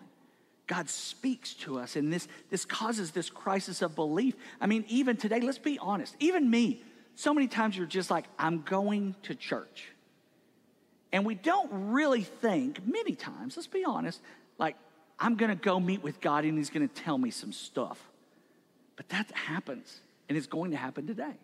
God 0.67 0.87
speaks 0.87 1.53
to 1.55 1.77
us, 1.77 1.97
and 1.97 2.13
this, 2.13 2.29
this 2.49 2.63
causes 2.63 3.11
this 3.11 3.29
crisis 3.29 3.81
of 3.81 3.93
belief. 3.93 4.35
I 4.61 4.67
mean, 4.67 4.85
even 4.87 5.17
today, 5.17 5.41
let's 5.41 5.57
be 5.57 5.77
honest, 5.79 6.15
even 6.19 6.49
me, 6.49 6.81
so 7.15 7.33
many 7.33 7.47
times 7.47 7.75
you're 7.75 7.87
just 7.87 8.09
like, 8.09 8.23
I'm 8.37 8.61
going 8.61 9.15
to 9.23 9.35
church. 9.35 9.89
And 11.11 11.25
we 11.25 11.35
don't 11.35 11.69
really 11.91 12.21
think, 12.23 12.85
many 12.87 13.15
times, 13.15 13.57
let's 13.57 13.67
be 13.67 13.83
honest, 13.83 14.21
like, 14.57 14.77
I'm 15.19 15.35
gonna 15.35 15.55
go 15.55 15.77
meet 15.77 16.01
with 16.01 16.21
God 16.21 16.45
and 16.45 16.57
He's 16.57 16.69
gonna 16.69 16.87
tell 16.87 17.17
me 17.17 17.31
some 17.31 17.51
stuff. 17.51 17.99
But 18.95 19.09
that 19.09 19.29
happens, 19.31 19.99
and 20.29 20.37
it's 20.37 20.47
going 20.47 20.71
to 20.71 20.77
happen 20.77 21.05
today. 21.05 21.35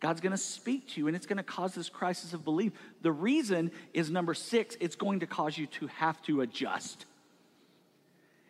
God's 0.00 0.20
going 0.20 0.32
to 0.32 0.38
speak 0.38 0.88
to 0.90 1.00
you 1.00 1.06
and 1.08 1.16
it's 1.16 1.26
going 1.26 1.38
to 1.38 1.42
cause 1.42 1.74
this 1.74 1.88
crisis 1.88 2.32
of 2.32 2.44
belief. 2.44 2.72
The 3.02 3.12
reason 3.12 3.72
is 3.92 4.10
number 4.10 4.34
six, 4.34 4.76
it's 4.80 4.96
going 4.96 5.20
to 5.20 5.26
cause 5.26 5.58
you 5.58 5.66
to 5.66 5.86
have 5.88 6.20
to 6.22 6.40
adjust. 6.40 7.04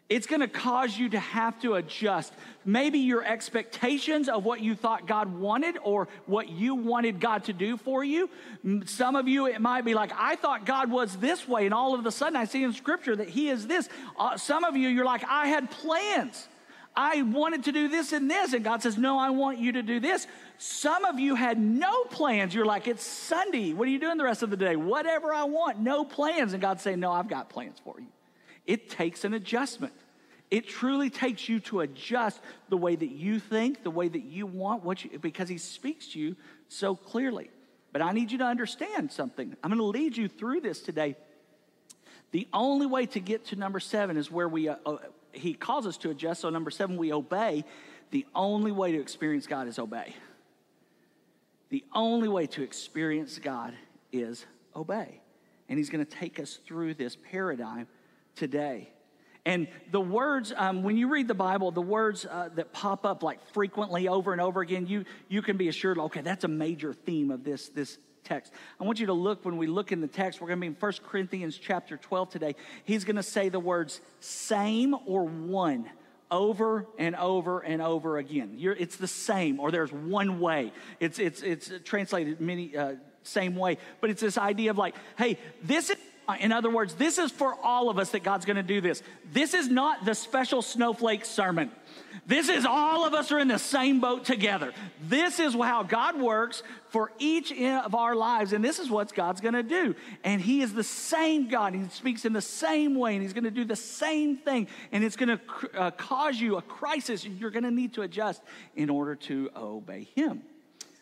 It's 0.09 0.27
going 0.27 0.41
to 0.41 0.49
cause 0.49 0.97
you 0.97 1.11
to 1.11 1.19
have 1.19 1.61
to 1.61 1.75
adjust. 1.75 2.33
Maybe 2.65 2.99
your 2.99 3.23
expectations 3.23 4.31
of 4.31 4.43
what 4.43 4.63
you 4.63 4.75
thought 4.75 5.07
God 5.07 5.39
wanted 5.39 5.77
or 5.83 6.09
what 6.25 6.49
you 6.49 6.75
wanted 6.75 7.21
God 7.21 7.45
to 7.45 7.53
do 7.53 7.77
for 7.77 8.03
you. 8.03 8.31
Some 8.87 9.17
of 9.17 9.29
you, 9.29 9.47
it 9.47 9.61
might 9.61 9.85
be 9.85 9.93
like, 9.93 10.13
I 10.17 10.37
thought 10.37 10.65
God 10.65 10.91
was 10.91 11.17
this 11.19 11.47
way, 11.47 11.67
and 11.67 11.75
all 11.75 11.95
of 11.95 12.07
a 12.07 12.11
sudden 12.11 12.37
I 12.37 12.47
see 12.47 12.65
in 12.65 12.73
Scripture 12.73 13.17
that 13.17 13.29
He 13.29 13.51
is 13.51 13.67
this. 13.67 13.91
Uh, 14.19 14.39
some 14.39 14.65
of 14.65 14.77
you, 14.77 14.89
you're 14.89 15.05
like, 15.05 15.25
I 15.29 15.49
had 15.49 15.71
plans. 15.71 16.49
I 17.01 17.23
wanted 17.23 17.63
to 17.65 17.73
do 17.73 17.87
this 17.87 18.13
and 18.13 18.29
this. 18.29 18.53
And 18.55 18.65
God 18.65 18.83
says, 18.83 18.99
No, 18.99 19.21
I 19.21 19.31
want 19.31 19.59
you 19.59 19.71
to 19.71 19.83
do 19.85 20.01
this. 20.01 20.27
Some 20.59 21.05
of 21.05 21.21
you 21.21 21.37
had 21.37 21.57
no 21.57 22.03
plans. 22.03 22.53
You're 22.53 22.67
like, 22.67 22.89
It's 22.89 23.07
Sunday. 23.07 23.73
What 23.73 23.87
are 23.87 23.91
you 23.93 24.01
doing 24.01 24.19
the 24.19 24.25
rest 24.25 24.43
of 24.43 24.51
the 24.51 24.57
day? 24.57 24.75
Whatever 24.75 25.33
I 25.33 25.45
want, 25.45 25.79
no 25.79 26.05
plans. 26.05 26.55
And 26.55 26.61
God's 26.61 26.83
saying, 26.83 26.99
No, 26.99 27.13
I've 27.13 27.29
got 27.29 27.51
plans 27.51 27.79
for 27.85 27.95
you. 28.01 28.09
It 28.67 28.91
takes 28.91 29.25
an 29.25 29.33
adjustment. 29.33 29.93
It 30.51 30.67
truly 30.67 31.09
takes 31.09 31.49
you 31.49 31.61
to 31.61 31.81
adjust 31.81 32.41
the 32.69 32.77
way 32.77 32.97
that 32.97 33.11
you 33.11 33.39
think, 33.39 33.85
the 33.85 33.93
way 33.93 34.09
that 34.09 34.25
you 34.25 34.47
want, 34.47 34.83
what 34.83 35.05
you, 35.05 35.21
because 35.21 35.49
He 35.49 35.59
speaks 35.59 36.09
to 36.15 36.19
you 36.19 36.35
so 36.67 36.97
clearly. 36.97 37.49
But 37.93 38.03
I 38.03 38.11
need 38.11 38.33
you 38.33 38.39
to 38.39 38.45
understand 38.45 39.13
something. 39.13 39.57
I'm 39.63 39.71
going 39.71 39.79
to 39.79 39.85
lead 39.85 40.17
you 40.17 40.27
through 40.27 40.63
this 40.63 40.81
today. 40.81 41.15
The 42.33 42.49
only 42.53 42.87
way 42.87 43.07
to 43.07 43.21
get 43.21 43.47
to 43.47 43.57
number 43.57 43.79
seven 43.79 44.17
is 44.17 44.33
where 44.33 44.49
we, 44.49 44.69
uh, 44.69 44.77
uh 44.85 44.97
he 45.39 45.55
calls 45.55 45.87
us 45.87 45.97
to 45.99 46.11
adjust. 46.11 46.43
So, 46.43 46.51
number 46.51 46.71
seven, 46.71 46.97
we 46.97 47.13
obey. 47.13 47.65
The 48.11 48.27
only 48.35 48.73
way 48.73 48.93
to 48.93 49.01
experience 49.01 49.47
God 49.47 49.69
is 49.69 49.79
obey. 49.79 50.15
The 51.71 51.85
only 51.95 52.29
way 52.29 52.47
to 52.49 52.63
experience 52.63 53.39
God 53.39 53.75
is 54.13 54.47
obey. 54.75 55.21
And 55.69 55.79
he's 55.79 55.91
going 55.91 56.05
to 56.05 56.11
take 56.11 56.41
us 56.41 56.59
through 56.67 56.95
this 56.95 57.17
paradigm 57.31 57.87
today. 58.35 58.91
And 59.45 59.69
the 59.91 60.01
words, 60.01 60.53
um, 60.57 60.83
when 60.83 60.97
you 60.97 61.09
read 61.09 61.29
the 61.29 61.35
Bible, 61.35 61.71
the 61.71 61.81
words 61.81 62.27
uh, 62.27 62.51
that 62.55 62.73
pop 62.73 63.07
up 63.07 63.23
like 63.23 63.47
frequently 63.53 64.09
over 64.09 64.33
and 64.33 64.41
over 64.41 64.61
again, 64.61 64.87
you, 64.87 65.05
you 65.29 65.43
can 65.43 65.57
be 65.57 65.69
assured, 65.69 65.99
okay, 65.99 66.21
that's 66.21 66.45
a 66.45 66.49
major 66.49 66.93
theme 66.93 67.31
of 67.31 67.45
this, 67.45 67.69
this 67.69 67.99
text. 68.29 68.53
I 68.79 68.85
want 68.85 69.01
you 69.01 69.07
to 69.07 69.13
look, 69.13 69.45
when 69.45 69.57
we 69.57 69.67
look 69.67 69.91
in 69.91 70.01
the 70.01 70.07
text, 70.07 70.41
we're 70.41 70.49
going 70.49 70.59
to 70.59 70.61
be 70.61 70.67
in 70.67 70.77
1 70.79 70.93
Corinthians 71.09 71.57
chapter 71.57 71.97
12 71.97 72.31
today. 72.31 72.55
He's 72.85 73.05
going 73.05 73.17
to 73.17 73.23
say 73.23 73.49
the 73.49 73.61
words 73.61 74.01
same 74.21 74.95
or 75.07 75.25
one 75.25 75.91
over 76.31 76.87
and 76.99 77.17
over 77.17 77.61
and 77.61 77.81
over 77.81 78.19
again. 78.19 78.53
You're, 78.57 78.75
it's 78.75 78.97
the 78.97 79.09
same, 79.09 79.59
or 79.59 79.71
there's 79.71 79.93
one 79.93 80.41
way. 80.41 80.73
It's, 81.01 81.19
it's, 81.19 81.43
it's 81.43 81.73
translated 81.85 82.41
many, 82.41 82.77
uh, 82.77 82.97
same 83.23 83.57
way, 83.57 83.79
but 84.01 84.11
it's 84.11 84.21
this 84.21 84.37
idea 84.37 84.71
of 84.71 84.79
like, 84.79 84.95
hey, 85.17 85.39
this 85.63 85.91
is 85.91 85.97
in 86.41 86.53
other 86.53 86.69
words, 86.69 86.95
this 86.95 87.17
is 87.17 87.31
for 87.31 87.55
all 87.63 87.89
of 87.89 87.99
us 87.99 88.11
that 88.11 88.23
God's 88.23 88.45
going 88.45 88.59
to 88.59 88.63
do 88.63 88.83
this. 88.83 89.03
This 89.33 89.55
is 89.55 89.69
not 89.69 90.05
the 90.05 90.15
special 90.15 90.61
snowflake 90.61 91.25
sermon. 91.25 91.71
This 92.29 92.51
is 92.51 92.67
all 92.67 93.07
of 93.07 93.15
us 93.15 93.33
are 93.33 93.39
in 93.39 93.49
the 93.49 93.59
same 93.59 94.01
boat 94.01 94.27
together. 94.27 94.75
This 95.03 95.41
is 95.41 95.55
how 95.55 95.83
God 95.83 96.21
works 96.21 96.63
for 96.91 97.11
each 97.19 97.51
of 97.51 97.95
our 97.95 98.15
lives, 98.15 98.53
and 98.53 98.63
this 98.63 98.79
is 98.79 98.91
what 98.91 99.15
God's 99.15 99.41
to 99.55 99.63
do. 99.63 99.95
And 100.25 100.39
He 100.39 100.61
is 100.61 100.75
the 100.75 100.85
same 100.85 101.49
God. 101.49 101.73
He 101.73 101.89
speaks 101.89 102.27
in 102.27 102.35
the 102.35 102.43
same 102.43 102.95
way, 102.97 103.15
and 103.15 103.23
He's 103.23 103.33
to 103.45 103.51
do 103.51 103.65
the 103.65 103.75
same 103.75 104.37
thing. 104.37 104.69
And 104.93 105.03
it's 105.03 105.17
to 105.39 105.41
uh, 105.75 105.91
cause 105.93 106.39
you 106.39 106.59
a 106.59 106.63
crisis. 106.63 107.25
You're 107.25 107.51
to 107.65 107.71
need 107.71 107.95
to 107.95 108.03
adjust 108.03 108.43
in 108.77 108.91
order 108.91 109.15
to 109.15 109.49
obey 109.57 110.07
Him. 110.15 110.43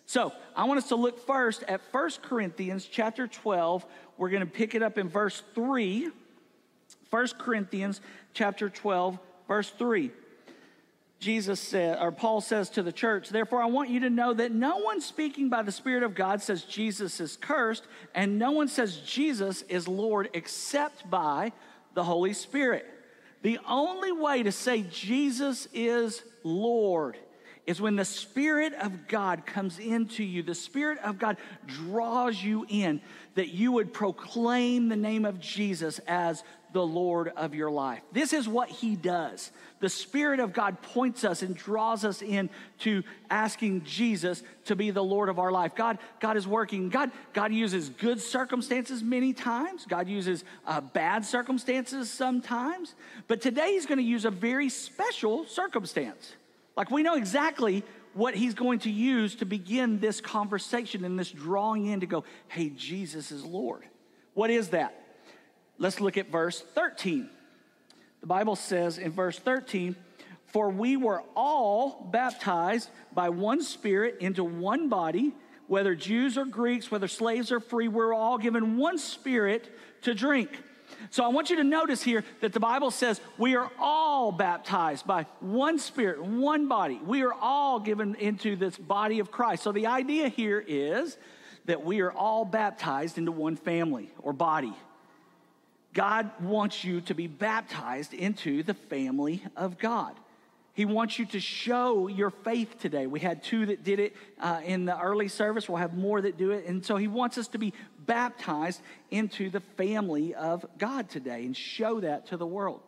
So 0.07 0.33
I 0.55 0.63
want 0.67 0.79
us 0.79 0.89
to 0.91 0.97
look 0.97 1.27
first 1.27 1.65
at 1.65 1.81
1 1.91 2.11
Corinthians 2.23 2.87
chapter 2.87 3.27
12. 3.27 3.85
We're 4.17 4.31
going 4.31 4.45
to 4.45 4.47
pick 4.47 4.77
it 4.77 4.83
up 4.83 4.97
in 4.97 5.09
verse 5.09 5.43
3. 5.57 6.09
1 7.11 7.29
Corinthians 7.37 8.01
chapter 8.33 8.71
12, 8.71 9.19
verse 9.49 9.71
3. 9.71 10.13
Jesus 11.19 11.61
said, 11.61 11.99
or 12.01 12.13
Paul 12.13 12.41
says 12.41 12.69
to 12.71 12.83
the 12.83 12.93
church, 12.93 13.31
Therefore, 13.31 13.63
I 13.63 13.67
want 13.67 13.89
you 13.89 14.01
to 14.01 14.11
know 14.11 14.35
that 14.35 14.53
no 14.53 14.79
one 14.79 15.01
speaking 15.01 15.49
by 15.49 15.63
the 15.63 15.73
Spirit 15.73 16.03
of 16.03 16.15
God 16.15 16.43
says 16.43 16.63
Jesus 16.63 17.21
is 17.21 17.37
cursed, 17.37 17.85
and 18.15 18.39
no 18.39 18.51
one 18.51 18.69
says 18.69 18.99
Jesus 18.99 19.63
is 19.63 19.89
Lord 19.89 20.29
except 20.35 21.09
by 21.09 21.53
the 21.95 22.05
Holy 22.05 22.35
Spirit. 22.35 22.87
The 23.43 23.59
only 23.67 24.13
way 24.13 24.43
to 24.43 24.53
say 24.53 24.85
Jesus 24.91 25.69
is 25.73 26.23
Lord 26.43 27.17
is 27.67 27.81
when 27.81 27.97
the 27.97 28.05
Spirit 28.05 28.73
of 28.75 29.09
God 29.09 29.45
comes 29.45 29.79
into 29.79 30.23
you, 30.23 30.43
the 30.43 30.55
Spirit 30.55 30.99
of 30.99 31.19
God 31.19 31.37
draws 31.67 32.41
you 32.43 32.65
in, 32.69 33.01
that 33.35 33.49
you 33.49 33.73
would 33.73 33.93
proclaim 33.93 34.89
the 34.89 34.97
name 34.97 35.25
of 35.25 35.41
Jesus 35.41 35.99
as 36.07 36.45
the 36.77 36.87
Lord 36.87 37.29
of 37.37 37.55
your 37.55 37.71
life. 37.71 38.03
This 38.13 38.35
is 38.35 38.47
what 38.47 38.69
He 38.69 38.97
does. 38.97 39.51
The 39.81 39.89
Spirit 39.89 40.41
of 40.41 40.53
God 40.53 40.83
points 40.83 41.25
us 41.25 41.41
and 41.41 41.57
draws 41.57 42.05
us 42.05 42.21
in 42.21 42.51
to 42.81 43.03
asking 43.31 43.85
Jesus 43.85 44.43
to 44.67 44.77
be 44.77 44.91
the 44.91 45.03
Lord 45.03 45.31
of 45.31 45.39
our 45.39 45.51
life. 45.51 45.75
God, 45.75 45.97
God 46.21 46.37
is 46.37 46.47
working. 46.47 46.91
God, 46.91 47.13
God 47.33 47.51
uses 47.51 47.89
good 47.89 48.21
circumstances 48.21 49.03
many 49.03 49.33
times. 49.33 49.87
God 49.89 50.07
uses 50.07 50.45
uh, 50.67 50.83
bad 50.83 51.25
circumstances 51.25 52.11
sometimes. 52.11 52.95
But 53.27 53.41
today 53.41 53.73
He's 53.73 53.87
going 53.87 53.97
to 53.97 54.05
use 54.05 54.27
a 54.27 54.31
very 54.31 54.69
special 54.69 55.47
circumstance. 55.47 56.35
Like 56.77 56.91
we 56.91 57.03
know 57.03 57.15
exactly 57.15 57.85
what 58.13 58.35
he's 58.35 58.53
going 58.53 58.81
to 58.81 58.91
use 58.91 59.37
to 59.37 59.47
begin 59.47 59.99
this 59.99 60.21
conversation 60.21 61.05
and 61.05 61.19
this 61.19 61.31
drawing 61.31 61.87
in 61.87 62.01
to 62.01 62.07
go, 62.07 62.25
hey, 62.49 62.71
Jesus 62.71 63.33
is 63.33 63.45
Lord. 63.45 63.83
What 64.35 64.51
is 64.51 64.69
that? 64.69 65.06
Let's 65.79 66.01
look 66.01 66.17
at 66.17 66.31
verse 66.31 66.61
13. 66.75 67.29
The 68.21 68.27
Bible 68.27 68.57
says 68.57 68.99
in 68.99 69.13
verse 69.13 69.39
13, 69.39 69.95
For 70.47 70.71
we 70.71 70.97
were 70.97 71.23
all 71.35 72.09
baptized 72.11 72.89
by 73.13 73.29
one 73.29 73.63
Spirit 73.63 74.17
into 74.21 74.43
one 74.43 74.89
body, 74.89 75.33
whether 75.67 75.95
Jews 75.95 76.39
or 76.39 76.45
Greeks, 76.45 76.91
whether 76.91 77.09
slaves 77.09 77.53
or 77.53 77.61
free, 77.61 77.89
we're 77.89 78.15
all 78.15 78.39
given 78.39 78.77
one 78.77 78.99
Spirit 78.99 79.71
to 80.03 80.15
drink. 80.15 80.51
So 81.11 81.25
I 81.25 81.29
want 81.29 81.51
you 81.51 81.57
to 81.57 81.65
notice 81.65 82.03
here 82.03 82.25
that 82.41 82.53
the 82.53 82.61
Bible 82.61 82.91
says 82.91 83.21
we 83.39 83.57
are 83.57 83.71
all 83.79 84.33
baptized 84.33 85.07
by 85.07 85.27
one 85.41 85.79
spirit, 85.79 86.23
one 86.23 86.69
body. 86.69 87.01
We 87.05 87.23
are 87.23 87.35
all 87.35 87.81
given 87.81 88.15
into 88.15 88.57
this 88.57 88.77
body 88.77 89.19
of 89.19 89.31
Christ. 89.31 89.63
So 89.63 89.73
the 89.73 89.87
idea 89.87 90.29
here 90.29 90.63
is 90.67 91.17
that 91.67 91.85
we 91.85 92.01
are 92.01 92.13
all 92.13 92.45
baptized 92.45 93.19
into 93.19 93.33
one 93.33 93.57
family 93.57 94.11
or 94.19 94.33
body. 94.33 94.73
God 95.97 96.31
wants 96.43 96.85
you 96.85 97.01
to 97.01 97.15
be 97.15 97.27
baptized 97.27 98.13
into 98.13 98.63
the 98.63 98.75
family 98.75 99.43
of 99.57 99.79
God. 99.79 100.15
He 100.75 100.85
wants 100.85 101.19
you 101.19 101.25
to 101.25 101.41
show 101.41 102.07
your 102.07 102.29
faith 102.29 102.79
today. 102.79 103.07
We 103.07 103.19
had 103.19 103.43
two 103.43 103.65
that 103.65 103.83
did 103.83 103.99
it 103.99 104.15
uh, 104.39 104.61
in 104.63 104.85
the 104.85 105.01
early 105.01 105.29
service. 105.29 105.71
We'll 105.71 105.79
have 105.79 105.95
more 105.95 106.21
that 106.21 106.37
do 106.37 106.51
it. 106.51 106.67
And 106.67 106.85
so 106.85 106.99
he 106.99 107.09
wants 107.09 107.39
us 107.39 107.49
to 107.49 107.59
be 107.59 107.73
baptized 108.05 108.83
into 109.11 109.49
the 109.49 109.61
family 109.61 110.35
of 110.35 110.67
God 110.77 111.09
today 111.09 111.47
and 111.47 111.57
show 111.57 112.01
that 112.01 112.27
to 112.27 112.37
the 112.37 112.47
world. 112.47 112.83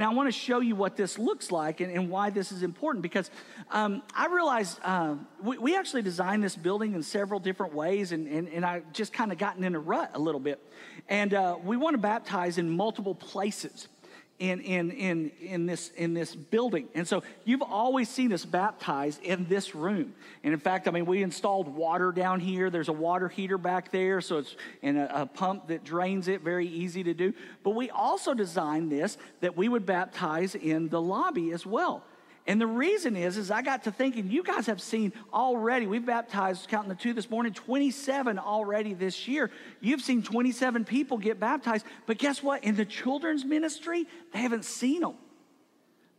Now, 0.00 0.10
I 0.10 0.14
want 0.14 0.28
to 0.28 0.32
show 0.32 0.60
you 0.60 0.76
what 0.76 0.96
this 0.96 1.18
looks 1.18 1.52
like 1.52 1.80
and, 1.80 1.92
and 1.92 2.08
why 2.08 2.30
this 2.30 2.52
is 2.52 2.62
important 2.62 3.02
because 3.02 3.30
um, 3.70 4.02
I 4.16 4.28
realized 4.28 4.80
uh, 4.82 5.16
we, 5.42 5.58
we, 5.58 5.76
actually 5.76 6.00
designed 6.00 6.42
this 6.42 6.56
building 6.56 6.94
in 6.94 7.02
several 7.02 7.38
different 7.38 7.74
ways, 7.74 8.12
and, 8.12 8.26
and, 8.26 8.48
and 8.48 8.64
I 8.64 8.80
just 8.94 9.12
kind 9.12 9.30
of 9.30 9.36
gotten 9.36 9.62
in 9.62 9.74
a 9.74 9.78
rut 9.78 10.12
a 10.14 10.18
little 10.18 10.40
bit. 10.40 10.58
And 11.10 11.34
uh, 11.34 11.58
we 11.62 11.76
want 11.76 11.92
to 11.92 11.98
baptize 11.98 12.56
in 12.56 12.70
multiple 12.70 13.14
places 13.14 13.88
in, 14.40 14.60
in, 14.62 14.90
in, 14.90 15.30
in, 15.42 15.66
this, 15.66 15.90
in 15.96 16.14
this 16.14 16.34
building. 16.34 16.88
And 16.94 17.06
so 17.06 17.22
you've 17.44 17.62
always 17.62 18.08
seen 18.08 18.32
us 18.32 18.44
baptized 18.44 19.22
in 19.22 19.44
this 19.44 19.74
room. 19.74 20.14
And 20.42 20.54
in 20.54 20.58
fact, 20.58 20.88
I 20.88 20.90
mean, 20.90 21.04
we 21.04 21.22
installed 21.22 21.68
water 21.68 22.10
down 22.10 22.40
here. 22.40 22.70
There's 22.70 22.88
a 22.88 22.92
water 22.92 23.28
heater 23.28 23.58
back 23.58 23.92
there, 23.92 24.22
so 24.22 24.38
it's 24.38 24.56
in 24.80 24.96
a, 24.96 25.10
a 25.12 25.26
pump 25.26 25.68
that 25.68 25.84
drains 25.84 26.26
it, 26.26 26.40
very 26.40 26.66
easy 26.66 27.04
to 27.04 27.12
do. 27.12 27.34
But 27.62 27.72
we 27.72 27.90
also 27.90 28.32
designed 28.32 28.90
this 28.90 29.18
that 29.40 29.58
we 29.58 29.68
would 29.68 29.84
baptize 29.84 30.54
in 30.54 30.88
the 30.88 31.00
lobby 31.00 31.52
as 31.52 31.66
well. 31.66 32.02
And 32.46 32.60
the 32.60 32.66
reason 32.66 33.16
is, 33.16 33.36
is 33.36 33.50
I 33.50 33.62
got 33.62 33.84
to 33.84 33.92
thinking, 33.92 34.30
you 34.30 34.42
guys 34.42 34.66
have 34.66 34.80
seen 34.80 35.12
already, 35.32 35.86
we've 35.86 36.06
baptized, 36.06 36.68
counting 36.68 36.88
the 36.88 36.94
two 36.94 37.12
this 37.12 37.30
morning, 37.30 37.52
27 37.52 38.38
already 38.38 38.94
this 38.94 39.28
year. 39.28 39.50
You've 39.80 40.00
seen 40.00 40.22
27 40.22 40.84
people 40.84 41.18
get 41.18 41.38
baptized. 41.38 41.84
But 42.06 42.18
guess 42.18 42.42
what? 42.42 42.64
In 42.64 42.76
the 42.76 42.84
children's 42.84 43.44
ministry, 43.44 44.06
they 44.32 44.40
haven't 44.40 44.64
seen 44.64 45.02
them. 45.02 45.14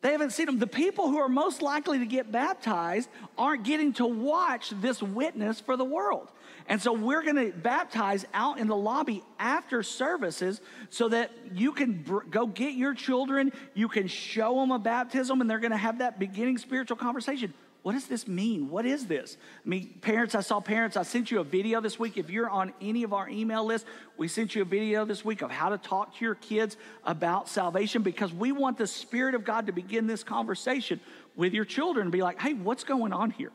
They 0.02 0.12
haven't 0.12 0.32
seen 0.32 0.48
them. 0.48 0.58
The 0.58 0.68
people 0.68 1.10
who 1.10 1.18
are 1.18 1.30
most 1.30 1.62
likely 1.62 2.00
to 2.00 2.06
get 2.06 2.32
baptized 2.32 3.10
aren't 3.38 3.64
getting 3.64 3.94
to 3.94 4.06
watch 4.06 4.72
this 4.82 5.02
witness 5.02 5.60
for 5.60 5.78
the 5.78 5.86
world. 5.86 6.32
And 6.72 6.82
so 6.82 6.94
we're 6.94 7.22
going 7.22 7.36
to 7.36 7.52
baptize 7.52 8.26
out 8.34 8.58
in 8.58 8.68
the 8.68 8.78
lobby 8.78 9.24
after 9.38 9.84
services 9.84 10.62
so 10.90 11.10
that 11.10 11.30
you 11.54 11.74
can 11.74 12.02
br- 12.02 12.24
go 12.30 12.48
get 12.48 12.76
your 12.76 12.94
children, 12.94 13.52
you 13.74 13.90
can 13.90 14.08
show 14.08 14.56
them 14.56 14.72
a 14.72 14.80
baptism, 14.80 15.42
and 15.42 15.50
they're 15.50 15.60
going 15.60 15.72
to 15.72 15.78
have 15.78 15.98
that 15.98 16.18
beginning 16.18 16.58
spiritual 16.58 16.96
conversation. 16.96 17.54
What 17.82 17.92
does 17.92 18.08
this 18.08 18.26
mean? 18.26 18.70
What 18.70 18.86
is 18.86 19.06
this? 19.06 19.36
I 19.66 19.68
mean, 19.68 20.00
parents, 20.00 20.34
I 20.34 20.40
saw 20.40 20.62
parents, 20.62 20.96
I 20.96 21.04
sent 21.04 21.30
you 21.30 21.42
a 21.42 21.44
video 21.44 21.82
this 21.82 22.00
week. 22.00 22.18
If 22.18 22.30
you're 22.30 22.50
on 22.50 22.72
any 22.80 23.04
of 23.04 23.12
our 23.12 23.28
email 23.28 23.66
lists, 23.66 23.86
we 24.16 24.30
sent 24.30 24.56
you 24.56 24.62
a 24.62 24.66
video 24.66 25.04
this 25.04 25.26
week 25.26 25.42
of 25.42 25.52
how 25.52 25.68
to 25.68 25.78
talk 25.78 26.16
to 26.20 26.24
your 26.24 26.36
kids 26.36 26.78
about 27.04 27.50
salvation 27.50 28.02
because 28.02 28.34
we 28.34 28.54
want 28.54 28.78
the 28.78 28.88
Spirit 28.88 29.36
of 29.36 29.44
God 29.44 29.66
to 29.66 29.74
begin 29.74 30.08
this 30.08 30.24
conversation 30.24 31.02
with 31.36 31.54
your 31.54 31.66
children 31.66 32.06
and 32.06 32.14
be 32.14 32.22
like, 32.22 32.40
hey, 32.40 32.54
what's 32.54 32.86
going 32.86 33.12
on 33.12 33.32
here? 33.32 33.52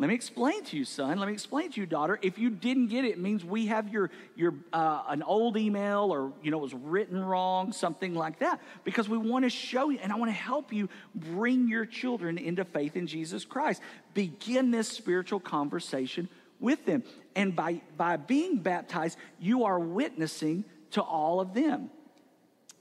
Let 0.00 0.08
me 0.08 0.14
explain 0.14 0.64
to 0.64 0.78
you, 0.78 0.86
son. 0.86 1.18
Let 1.18 1.26
me 1.26 1.34
explain 1.34 1.70
to 1.72 1.80
you, 1.80 1.84
daughter. 1.84 2.18
If 2.22 2.38
you 2.38 2.48
didn't 2.48 2.86
get 2.86 3.04
it, 3.04 3.08
it 3.08 3.18
means 3.18 3.44
we 3.44 3.66
have 3.66 3.92
your 3.92 4.10
your 4.34 4.54
uh, 4.72 5.02
an 5.08 5.22
old 5.22 5.58
email 5.58 6.10
or 6.10 6.32
you 6.42 6.50
know 6.50 6.56
it 6.56 6.62
was 6.62 6.72
written 6.72 7.22
wrong, 7.22 7.70
something 7.72 8.14
like 8.14 8.38
that. 8.38 8.62
Because 8.82 9.10
we 9.10 9.18
want 9.18 9.44
to 9.44 9.50
show 9.50 9.90
you, 9.90 9.98
and 10.02 10.10
I 10.10 10.16
want 10.16 10.30
to 10.30 10.36
help 10.36 10.72
you 10.72 10.88
bring 11.14 11.68
your 11.68 11.84
children 11.84 12.38
into 12.38 12.64
faith 12.64 12.96
in 12.96 13.06
Jesus 13.06 13.44
Christ. 13.44 13.82
Begin 14.14 14.70
this 14.70 14.88
spiritual 14.88 15.38
conversation 15.38 16.30
with 16.60 16.86
them, 16.86 17.02
and 17.36 17.54
by 17.54 17.82
by 17.98 18.16
being 18.16 18.56
baptized, 18.56 19.18
you 19.38 19.64
are 19.64 19.78
witnessing 19.78 20.64
to 20.92 21.02
all 21.02 21.40
of 21.40 21.52
them. 21.52 21.90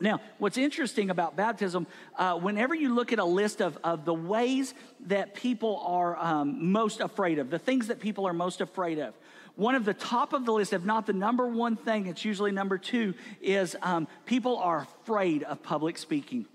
Now, 0.01 0.21
what's 0.37 0.57
interesting 0.57 1.09
about 1.09 1.35
baptism, 1.35 1.85
uh, 2.15 2.35
whenever 2.35 2.73
you 2.73 2.93
look 2.93 3.11
at 3.11 3.19
a 3.19 3.25
list 3.25 3.61
of, 3.61 3.77
of 3.83 4.05
the 4.05 4.13
ways 4.13 4.73
that 5.07 5.33
people 5.33 5.83
are 5.85 6.17
um, 6.17 6.71
most 6.71 7.01
afraid 7.01 7.37
of, 7.37 7.49
the 7.49 7.59
things 7.59 7.87
that 7.87 7.99
people 7.99 8.25
are 8.25 8.33
most 8.33 8.61
afraid 8.61 8.99
of, 8.99 9.13
one 9.55 9.75
of 9.75 9.83
the 9.83 9.93
top 9.93 10.31
of 10.31 10.45
the 10.45 10.53
list, 10.53 10.71
if 10.71 10.85
not 10.85 11.05
the 11.05 11.11
number 11.11 11.45
one 11.45 11.75
thing, 11.75 12.07
it's 12.07 12.23
usually 12.23 12.51
number 12.51 12.77
two, 12.77 13.13
is 13.41 13.75
um, 13.81 14.07
people 14.25 14.57
are 14.57 14.87
afraid 15.03 15.43
of 15.43 15.61
public 15.63 15.97
speaking. 15.97 16.45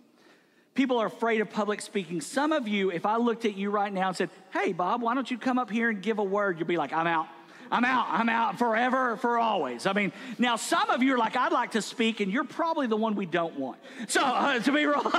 People 0.75 0.99
are 0.99 1.07
afraid 1.07 1.43
of 1.43 1.51
public 1.51 1.83
speaking. 1.83 2.23
Some 2.23 2.51
of 2.51 2.67
you, 2.67 2.91
if 2.91 3.05
I 3.05 3.17
looked 3.17 3.45
at 3.45 3.57
you 3.57 3.71
right 3.71 3.93
now 3.93 4.09
and 4.09 4.17
said, 4.17 4.31
Hey, 4.55 4.73
Bob, 4.73 5.03
why 5.03 5.15
don't 5.15 5.31
you 5.31 5.37
come 5.37 5.59
up 5.59 5.71
here 5.71 5.91
and 5.91 6.03
give 6.03 6.19
a 6.19 6.25
word? 6.25 6.59
You'd 6.59 6.67
be 6.67 6.79
like, 6.79 6.95
I'm 6.95 7.07
out. 7.07 7.29
I'm 7.75 7.85
out. 7.85 8.07
I'm 8.09 8.29
out 8.29 8.57
forever, 8.57 9.17
for 9.17 9.37
always. 9.37 9.85
I 9.85 9.93
mean, 9.95 10.13
now 10.39 10.55
some 10.55 10.91
of 10.91 11.03
you 11.03 11.13
are 11.15 11.19
like, 11.19 11.35
I'd 11.35 11.51
like 11.51 11.73
to 11.73 11.83
speak, 11.83 12.21
and 12.21 12.31
you're 12.31 12.45
probably 12.45 12.87
the 12.87 12.97
one 12.97 13.17
we 13.17 13.27
don't 13.27 13.59
want. 13.59 13.81
So, 14.07 14.21
uh, 14.23 14.61
to 14.61 14.71
be 14.71 14.87
real, 14.87 15.03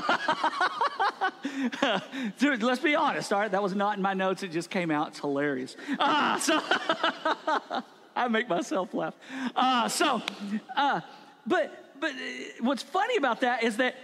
Dude, 2.40 2.64
let's 2.64 2.82
be 2.82 2.96
honest, 2.96 3.34
all 3.34 3.42
right? 3.42 3.52
That 3.52 3.62
was 3.62 3.76
not 3.76 3.98
in 3.98 4.02
my 4.02 4.14
notes. 4.14 4.42
It 4.42 4.52
just 4.52 4.70
came 4.70 4.90
out. 4.90 5.10
It's 5.10 5.20
hilarious. 5.20 5.76
Uh, 6.00 6.40
so, 6.40 6.62
I 8.16 8.30
make 8.30 8.48
myself 8.48 8.94
laugh. 8.94 9.16
Uh, 9.54 9.90
so, 9.90 10.22
uh, 10.78 11.02
but, 11.46 12.00
but 12.00 12.12
uh, 12.12 12.16
what's 12.62 12.84
funny 12.84 13.18
about 13.18 13.42
that 13.42 13.64
is 13.64 13.76
that 13.78 13.96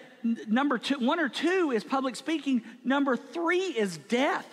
number 0.45 0.77
two, 0.77 0.99
one 0.99 1.21
or 1.21 1.29
two 1.29 1.71
is 1.71 1.85
public 1.85 2.17
speaking, 2.17 2.63
number 2.83 3.15
three 3.15 3.67
is 3.67 3.95
death. 3.97 4.45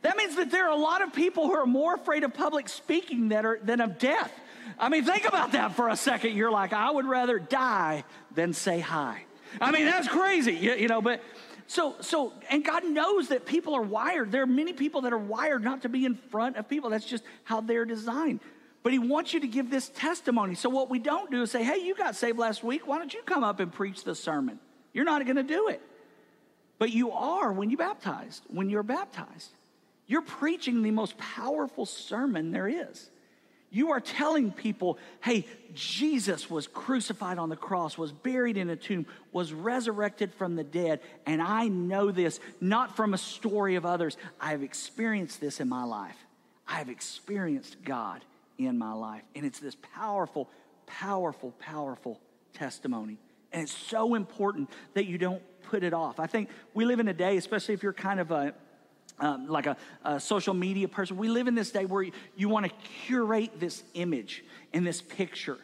That 0.00 0.16
means 0.16 0.36
that 0.36 0.50
there 0.50 0.66
are 0.66 0.72
a 0.72 0.80
lot 0.80 1.02
of 1.02 1.12
people 1.12 1.46
who 1.46 1.54
are 1.54 1.66
more 1.66 1.94
afraid 1.94 2.24
of 2.24 2.32
public 2.32 2.68
speaking 2.68 3.28
that 3.28 3.44
are, 3.44 3.60
than 3.62 3.80
of 3.80 3.98
death. 3.98 4.32
I 4.78 4.88
mean, 4.88 5.04
think 5.04 5.28
about 5.28 5.52
that 5.52 5.76
for 5.76 5.88
a 5.88 5.96
second. 5.96 6.34
You're 6.34 6.50
like, 6.50 6.72
I 6.72 6.90
would 6.90 7.04
rather 7.04 7.38
die 7.38 8.04
than 8.34 8.52
say 8.54 8.80
hi. 8.80 9.24
I 9.60 9.70
mean, 9.70 9.84
that's 9.84 10.08
crazy, 10.08 10.54
you, 10.54 10.72
you 10.74 10.88
know, 10.88 11.02
but 11.02 11.20
so, 11.66 11.96
so, 12.00 12.32
and 12.50 12.64
God 12.64 12.84
knows 12.84 13.28
that 13.28 13.46
people 13.46 13.74
are 13.74 13.82
wired. 13.82 14.32
There 14.32 14.42
are 14.42 14.46
many 14.46 14.72
people 14.72 15.02
that 15.02 15.12
are 15.12 15.18
wired 15.18 15.62
not 15.62 15.82
to 15.82 15.88
be 15.88 16.04
in 16.04 16.14
front 16.14 16.56
of 16.56 16.68
people. 16.68 16.90
That's 16.90 17.06
just 17.06 17.24
how 17.44 17.60
they're 17.60 17.84
designed. 17.84 18.40
But 18.82 18.92
He 18.92 18.98
wants 18.98 19.32
you 19.32 19.40
to 19.40 19.46
give 19.46 19.70
this 19.70 19.88
testimony. 19.88 20.54
So, 20.54 20.68
what 20.68 20.90
we 20.90 20.98
don't 20.98 21.30
do 21.30 21.42
is 21.42 21.50
say, 21.50 21.62
hey, 21.62 21.78
you 21.78 21.94
got 21.94 22.16
saved 22.16 22.38
last 22.38 22.62
week. 22.64 22.86
Why 22.86 22.98
don't 22.98 23.14
you 23.14 23.22
come 23.22 23.44
up 23.44 23.60
and 23.60 23.72
preach 23.72 24.04
the 24.04 24.14
sermon? 24.14 24.58
You're 24.92 25.04
not 25.04 25.24
going 25.24 25.36
to 25.36 25.42
do 25.42 25.68
it. 25.68 25.80
But 26.78 26.90
you 26.90 27.12
are 27.12 27.52
when 27.52 27.70
you 27.70 27.76
baptized, 27.76 28.42
when 28.48 28.68
you're 28.68 28.82
baptized. 28.82 29.52
You're 30.06 30.22
preaching 30.22 30.82
the 30.82 30.90
most 30.90 31.16
powerful 31.18 31.86
sermon 31.86 32.50
there 32.50 32.68
is. 32.68 33.10
You 33.70 33.92
are 33.92 34.00
telling 34.00 34.52
people, 34.52 34.98
hey, 35.22 35.46
Jesus 35.72 36.50
was 36.50 36.66
crucified 36.66 37.38
on 37.38 37.48
the 37.48 37.56
cross, 37.56 37.96
was 37.96 38.12
buried 38.12 38.58
in 38.58 38.68
a 38.68 38.76
tomb, 38.76 39.06
was 39.32 39.50
resurrected 39.54 40.34
from 40.34 40.56
the 40.56 40.64
dead, 40.64 41.00
and 41.24 41.40
I 41.40 41.68
know 41.68 42.10
this 42.10 42.38
not 42.60 42.96
from 42.96 43.14
a 43.14 43.18
story 43.18 43.76
of 43.76 43.86
others. 43.86 44.18
I 44.38 44.50
have 44.50 44.62
experienced 44.62 45.40
this 45.40 45.58
in 45.58 45.70
my 45.70 45.84
life. 45.84 46.16
I 46.68 46.74
have 46.74 46.90
experienced 46.90 47.82
God 47.82 48.22
in 48.58 48.76
my 48.76 48.92
life. 48.92 49.22
And 49.34 49.46
it's 49.46 49.58
this 49.58 49.76
powerful, 49.94 50.50
powerful, 50.86 51.52
powerful 51.58 52.20
testimony. 52.52 53.16
And 53.52 53.62
it's 53.62 53.76
so 53.76 54.14
important 54.14 54.70
that 54.92 55.06
you 55.06 55.16
don't 55.16 55.42
put 55.64 55.82
it 55.82 55.94
off. 55.94 56.20
I 56.20 56.26
think 56.26 56.50
we 56.74 56.84
live 56.84 57.00
in 57.00 57.08
a 57.08 57.14
day, 57.14 57.36
especially 57.38 57.74
if 57.74 57.82
you're 57.82 57.92
kind 57.92 58.20
of 58.20 58.30
a 58.30 58.54
um, 59.22 59.46
like 59.46 59.66
a, 59.66 59.76
a, 60.04 60.20
social 60.20 60.52
media 60.52 60.88
person. 60.88 61.16
We 61.16 61.28
live 61.28 61.46
in 61.46 61.54
this 61.54 61.70
day 61.70 61.86
where 61.86 62.02
you, 62.02 62.12
you 62.36 62.48
want 62.48 62.66
to 62.66 62.72
curate 63.06 63.58
this 63.58 63.82
image 63.94 64.44
and 64.74 64.86
this 64.86 65.00
picture. 65.00 65.58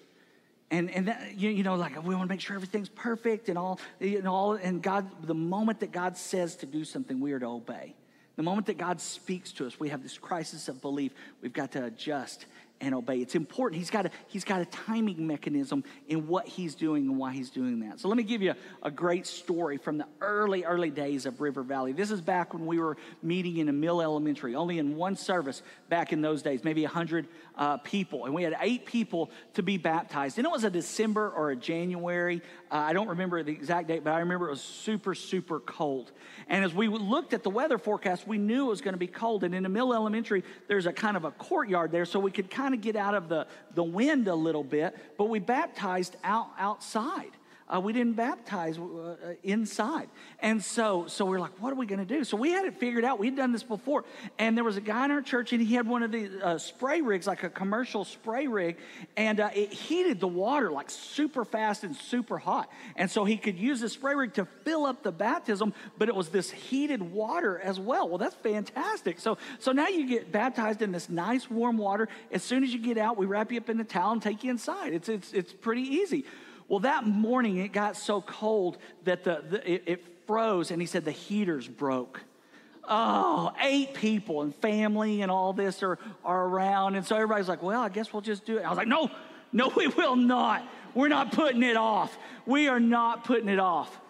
And, 0.71 0.91
and 0.91 1.09
that, 1.09 1.37
you, 1.37 1.51
you 1.51 1.63
know, 1.63 1.75
like 1.75 2.03
we 2.05 2.15
want 2.15 2.29
to 2.29 2.33
make 2.33 2.41
sure 2.41 2.55
everything's 2.55 2.89
perfect 2.89 3.49
and 3.49 3.59
all, 3.59 3.81
know, 4.01 4.35
all, 4.35 4.53
and 4.53 4.83
God, 4.83 5.11
the 5.27 5.35
moment 5.35 5.81
that 5.81 5.93
God 5.93 6.17
says 6.17 6.57
to 6.57 6.67
do 6.67 6.85
something, 6.85 7.21
we 7.21 7.33
are 7.33 7.39
to 7.39 7.47
obey. 7.47 7.95
The 8.37 8.43
moment 8.45 8.69
that 8.69 8.79
God 8.79 9.01
speaks 9.01 9.51
to 9.53 9.67
us, 9.67 9.81
we 9.81 9.89
have 9.89 10.03
this 10.03 10.17
crisis 10.17 10.69
of 10.69 10.81
belief. 10.81 11.13
We've 11.43 11.53
got 11.53 11.73
to 11.73 11.87
adjust 11.87 12.47
and 12.81 12.95
obey. 12.95 13.19
It's 13.19 13.35
important. 13.35 13.79
He's 13.79 13.91
got 13.91 14.07
a, 14.07 14.11
he's 14.29 14.45
got 14.45 14.61
a 14.61 14.65
timing 14.67 15.27
mechanism 15.27 15.85
in 16.07 16.27
what 16.27 16.47
he's 16.47 16.75
doing 16.75 17.07
and 17.07 17.19
why 17.19 17.33
he's 17.33 17.51
doing 17.51 17.81
that. 17.81 18.01
So 18.01 18.09
let 18.09 18.17
me 18.17 18.23
give 18.23 18.43
you 18.43 18.53
a, 18.83 18.89
a, 18.89 18.91
great 18.91 19.27
story 19.27 19.79
from 19.79 19.99
the 19.99 20.07
early, 20.21 20.65
early 20.65 20.91
days 20.91 21.27
of 21.27 21.41
River 21.41 21.63
Valley. 21.63 21.93
This 21.93 22.11
is 22.11 22.21
back 22.21 22.55
when 22.55 22.67
we 22.67 22.79
were 22.79 22.97
meeting 23.23 23.59
in 23.59 23.69
a 23.69 23.73
Mill 23.73 24.01
Elementary, 24.01 24.55
only 24.55 24.79
in 24.79 24.97
one 24.97 25.17
service 25.17 25.63
back 25.89 26.13
in 26.13 26.21
those 26.21 26.43
days, 26.43 26.65
maybe 26.65 26.83
100 26.83 27.27
uh, 27.57 27.79
people. 27.79 28.25
And 28.25 28.35
we 28.35 28.43
had 28.43 28.57
eight 28.61 28.87
people 28.87 29.31
to 29.55 29.63
be 29.63 29.77
baptized. 29.77 30.39
And 30.39 30.47
it 30.47 30.51
was 30.51 30.65
a 30.65 30.71
December 30.71 31.31
or 31.31 31.51
a 31.51 31.57
January. 31.57 32.43
Uh, 32.71 32.77
I 32.77 32.93
don't 32.93 33.09
remember 33.09 33.43
the 33.43 33.53
exact 33.53 33.89
date, 33.89 34.05
but 34.05 34.13
I 34.13 34.19
remember 34.19 34.49
it 34.49 34.51
was 34.51 34.61
super, 34.61 35.15
super 35.15 35.61
cold. 35.61 36.13
And 36.49 36.65
as 36.65 36.75
we 36.75 36.89
looked 36.89 37.33
at 37.33 37.43
the 37.43 37.51
weather 37.51 37.79
forecast, 37.79 38.29
we 38.29 38.37
knew 38.37 38.67
it 38.67 38.71
was 38.71 38.81
going 38.81 38.95
to 38.95 38.99
be 38.99 39.07
cold. 39.07 39.45
And 39.45 39.55
in 39.55 39.63
the 39.63 39.69
Mill 39.69 39.95
Elementary, 39.95 40.45
there's 40.67 40.87
a 40.87 40.93
kind 40.93 41.17
of 41.17 41.25
a 41.25 41.31
courtyard 41.31 41.93
there, 41.93 42.05
so 42.05 42.19
we 42.19 42.31
could 42.31 42.51
kind 42.51 42.75
of 42.75 42.81
get 42.81 42.97
out 42.97 43.15
of 43.15 43.29
the, 43.29 43.47
the 43.75 43.85
wind 43.85 44.29
a 44.29 44.35
little 44.35 44.65
bit. 44.65 44.95
But 45.17 45.27
we 45.27 45.39
baptized 45.39 46.17
out 46.23 46.49
outside. 46.59 47.31
Uh, 47.69 47.81
we 47.81 47.93
didn't 47.93 48.15
baptize 48.15 48.79
uh, 48.79 49.35
inside. 49.43 50.09
And 50.41 50.63
so, 50.65 51.07
so 51.07 51.27
we 51.27 51.37
are 51.37 51.41
like, 51.41 51.61
what 51.61 51.73
are 51.73 51.77
we 51.77 51.87
going 51.87 51.99
to 51.99 52.07
do? 52.07 52.25
So 52.25 52.37
we 52.37 52.51
had 52.51 52.65
it 52.65 52.79
figured 52.79 53.05
out. 53.05 53.19
We'd 53.19 53.37
done 53.37 53.53
this 53.53 53.63
before. 53.63 54.05
And 54.39 54.57
there 54.57 54.65
was 54.65 54.77
a 54.77 54.81
guy 54.81 55.05
in 55.05 55.11
our 55.11 55.21
church, 55.21 55.53
and 55.53 55.61
he 55.61 55.75
had 55.75 55.87
one 55.87 56.03
of 56.03 56.11
the 56.11 56.31
uh, 56.43 56.59
spray 56.59 57.03
rigs, 57.03 57.27
like 57.27 57.43
a 57.43 57.51
commercial 57.51 58.05
spray 58.05 58.47
rig, 58.47 58.79
and 59.17 59.41
uh, 59.41 59.51
it 59.55 59.73
heated 59.73 60.19
the 60.19 60.29
water 60.29 60.71
like 60.71 60.89
super 60.89 61.45
fast 61.45 61.85
and 61.85 61.95
super 61.95 62.39
hot. 62.39 62.71
And 62.97 63.11
so 63.11 63.25
he 63.25 63.37
could 63.37 63.59
use 63.59 63.81
the 63.81 63.89
spray 63.89 64.15
rig 64.15 64.35
to 64.35 64.47
fill 64.65 64.87
up 64.87 65.03
the 65.03 65.13
baptism, 65.13 65.75
but 65.99 66.09
it 66.09 66.15
was 66.15 66.31
this 66.31 66.51
heated 66.51 67.03
water 67.03 67.59
as 67.59 67.79
well. 67.79 68.09
Well, 68.09 68.19
that's 68.19 68.37
fantastic. 68.37 69.19
So, 69.19 69.37
so 69.59 69.73
now 69.73 69.89
you 69.89 70.09
get 70.09 70.33
baptized 70.33 70.81
in 70.81 70.93
this 70.93 71.11
nice 71.11 71.51
warm 71.51 71.77
water. 71.77 72.09
As 72.33 72.43
soon 72.43 72.65
as 72.65 72.73
you 72.73 72.79
get 72.79 72.97
out, 72.97 73.19
we 73.19 73.27
wrap 73.27 73.53
you 73.53 73.59
up 73.59 73.69
in 73.69 73.79
a 73.81 73.85
towel 73.85 74.13
and 74.13 74.23
take 74.23 74.43
you 74.43 74.51
inside. 74.51 74.95
It's, 74.95 75.09
it's, 75.09 75.33
it's 75.33 75.53
pretty 75.53 75.83
easy. 75.83 76.25
Well, 76.69 76.81
that 76.81 77.07
morning 77.07 77.57
it 77.59 77.73
got 77.73 77.97
so 77.97 78.21
cold 78.21 78.79
that 79.05 79.25
the, 79.25 79.43
the 79.49 79.73
it, 79.73 79.83
it 79.87 80.05
froze, 80.27 80.71
and 80.71 80.81
he 80.81 80.87
said 80.87 81.05
the 81.05 81.11
heaters 81.11 81.67
broke. 81.67 82.21
Oh, 82.91 83.53
eight 83.61 83.95
people 83.95 84.43
and 84.43 84.55
family 84.55 85.21
and 85.23 85.31
all 85.31 85.53
this 85.53 85.83
are, 85.83 85.99
are 86.25 86.47
around. 86.47 86.95
And 86.95 87.05
so 87.05 87.17
everybody's 87.17 87.49
like, 87.49 87.63
well, 87.63 87.83
I 87.83 87.91
guess 87.91 88.13
we'll 88.13 88.23
just 88.23 88.47
do 88.47 88.57
it. 88.59 88.63
I 88.63 88.69
was 88.71 88.79
like, 88.79 88.89
no, 88.89 89.11
no, 89.53 89.71
we 89.77 89.89
will 89.89 90.17
not. 90.17 90.67
We're 90.95 91.09
not 91.09 91.33
putting 91.33 91.63
it 91.63 91.77
off. 91.77 92.17
We 92.47 92.69
are 92.69 92.81
not 92.81 93.25
putting 93.25 93.49
it 93.49 93.59
off. 93.59 94.01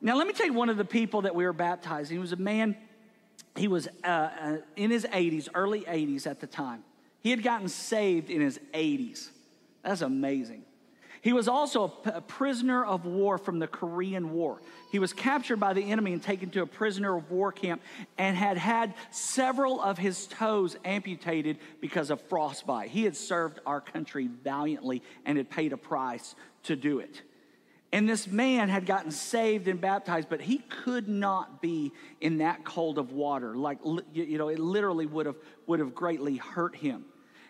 Now, 0.00 0.16
let 0.16 0.26
me 0.26 0.32
tell 0.32 0.46
you 0.46 0.52
one 0.52 0.68
of 0.68 0.76
the 0.76 0.84
people 0.84 1.22
that 1.22 1.34
we 1.34 1.44
were 1.44 1.52
baptizing. 1.52 2.16
He 2.16 2.20
was 2.20 2.32
a 2.32 2.36
man, 2.36 2.76
he 3.56 3.68
was 3.68 3.88
uh, 4.04 4.06
uh, 4.06 4.56
in 4.76 4.90
his 4.90 5.04
80s, 5.04 5.48
early 5.54 5.80
80s 5.82 6.26
at 6.26 6.40
the 6.40 6.46
time. 6.46 6.84
He 7.20 7.30
had 7.30 7.42
gotten 7.42 7.68
saved 7.68 8.30
in 8.30 8.40
his 8.40 8.60
80s. 8.72 9.30
That's 9.82 10.02
amazing. 10.02 10.64
He 11.20 11.32
was 11.32 11.48
also 11.48 11.92
a 12.04 12.20
prisoner 12.20 12.84
of 12.84 13.04
war 13.04 13.38
from 13.38 13.58
the 13.58 13.66
Korean 13.66 14.32
War. 14.32 14.60
He 14.92 14.98
was 14.98 15.12
captured 15.12 15.58
by 15.58 15.72
the 15.72 15.82
enemy 15.82 16.12
and 16.12 16.22
taken 16.22 16.50
to 16.50 16.62
a 16.62 16.66
prisoner 16.66 17.16
of 17.16 17.30
war 17.30 17.52
camp 17.52 17.82
and 18.16 18.36
had 18.36 18.56
had 18.56 18.94
several 19.10 19.80
of 19.80 19.98
his 19.98 20.26
toes 20.26 20.76
amputated 20.84 21.58
because 21.80 22.10
of 22.10 22.20
frostbite. 22.22 22.90
He 22.90 23.04
had 23.04 23.16
served 23.16 23.60
our 23.66 23.80
country 23.80 24.28
valiantly 24.44 25.02
and 25.24 25.38
had 25.38 25.50
paid 25.50 25.72
a 25.72 25.76
price 25.76 26.34
to 26.64 26.76
do 26.76 27.00
it. 27.00 27.22
And 27.90 28.08
this 28.08 28.26
man 28.26 28.68
had 28.68 28.84
gotten 28.84 29.10
saved 29.10 29.66
and 29.66 29.80
baptized, 29.80 30.28
but 30.28 30.42
he 30.42 30.58
could 30.58 31.08
not 31.08 31.62
be 31.62 31.92
in 32.20 32.38
that 32.38 32.64
cold 32.64 32.98
of 32.98 33.12
water. 33.12 33.56
Like, 33.56 33.78
you 34.12 34.36
know, 34.36 34.48
it 34.48 34.58
literally 34.58 35.06
would 35.06 35.24
have, 35.24 35.36
would 35.66 35.80
have 35.80 35.94
greatly 35.94 36.36
hurt 36.36 36.76
him. 36.76 37.06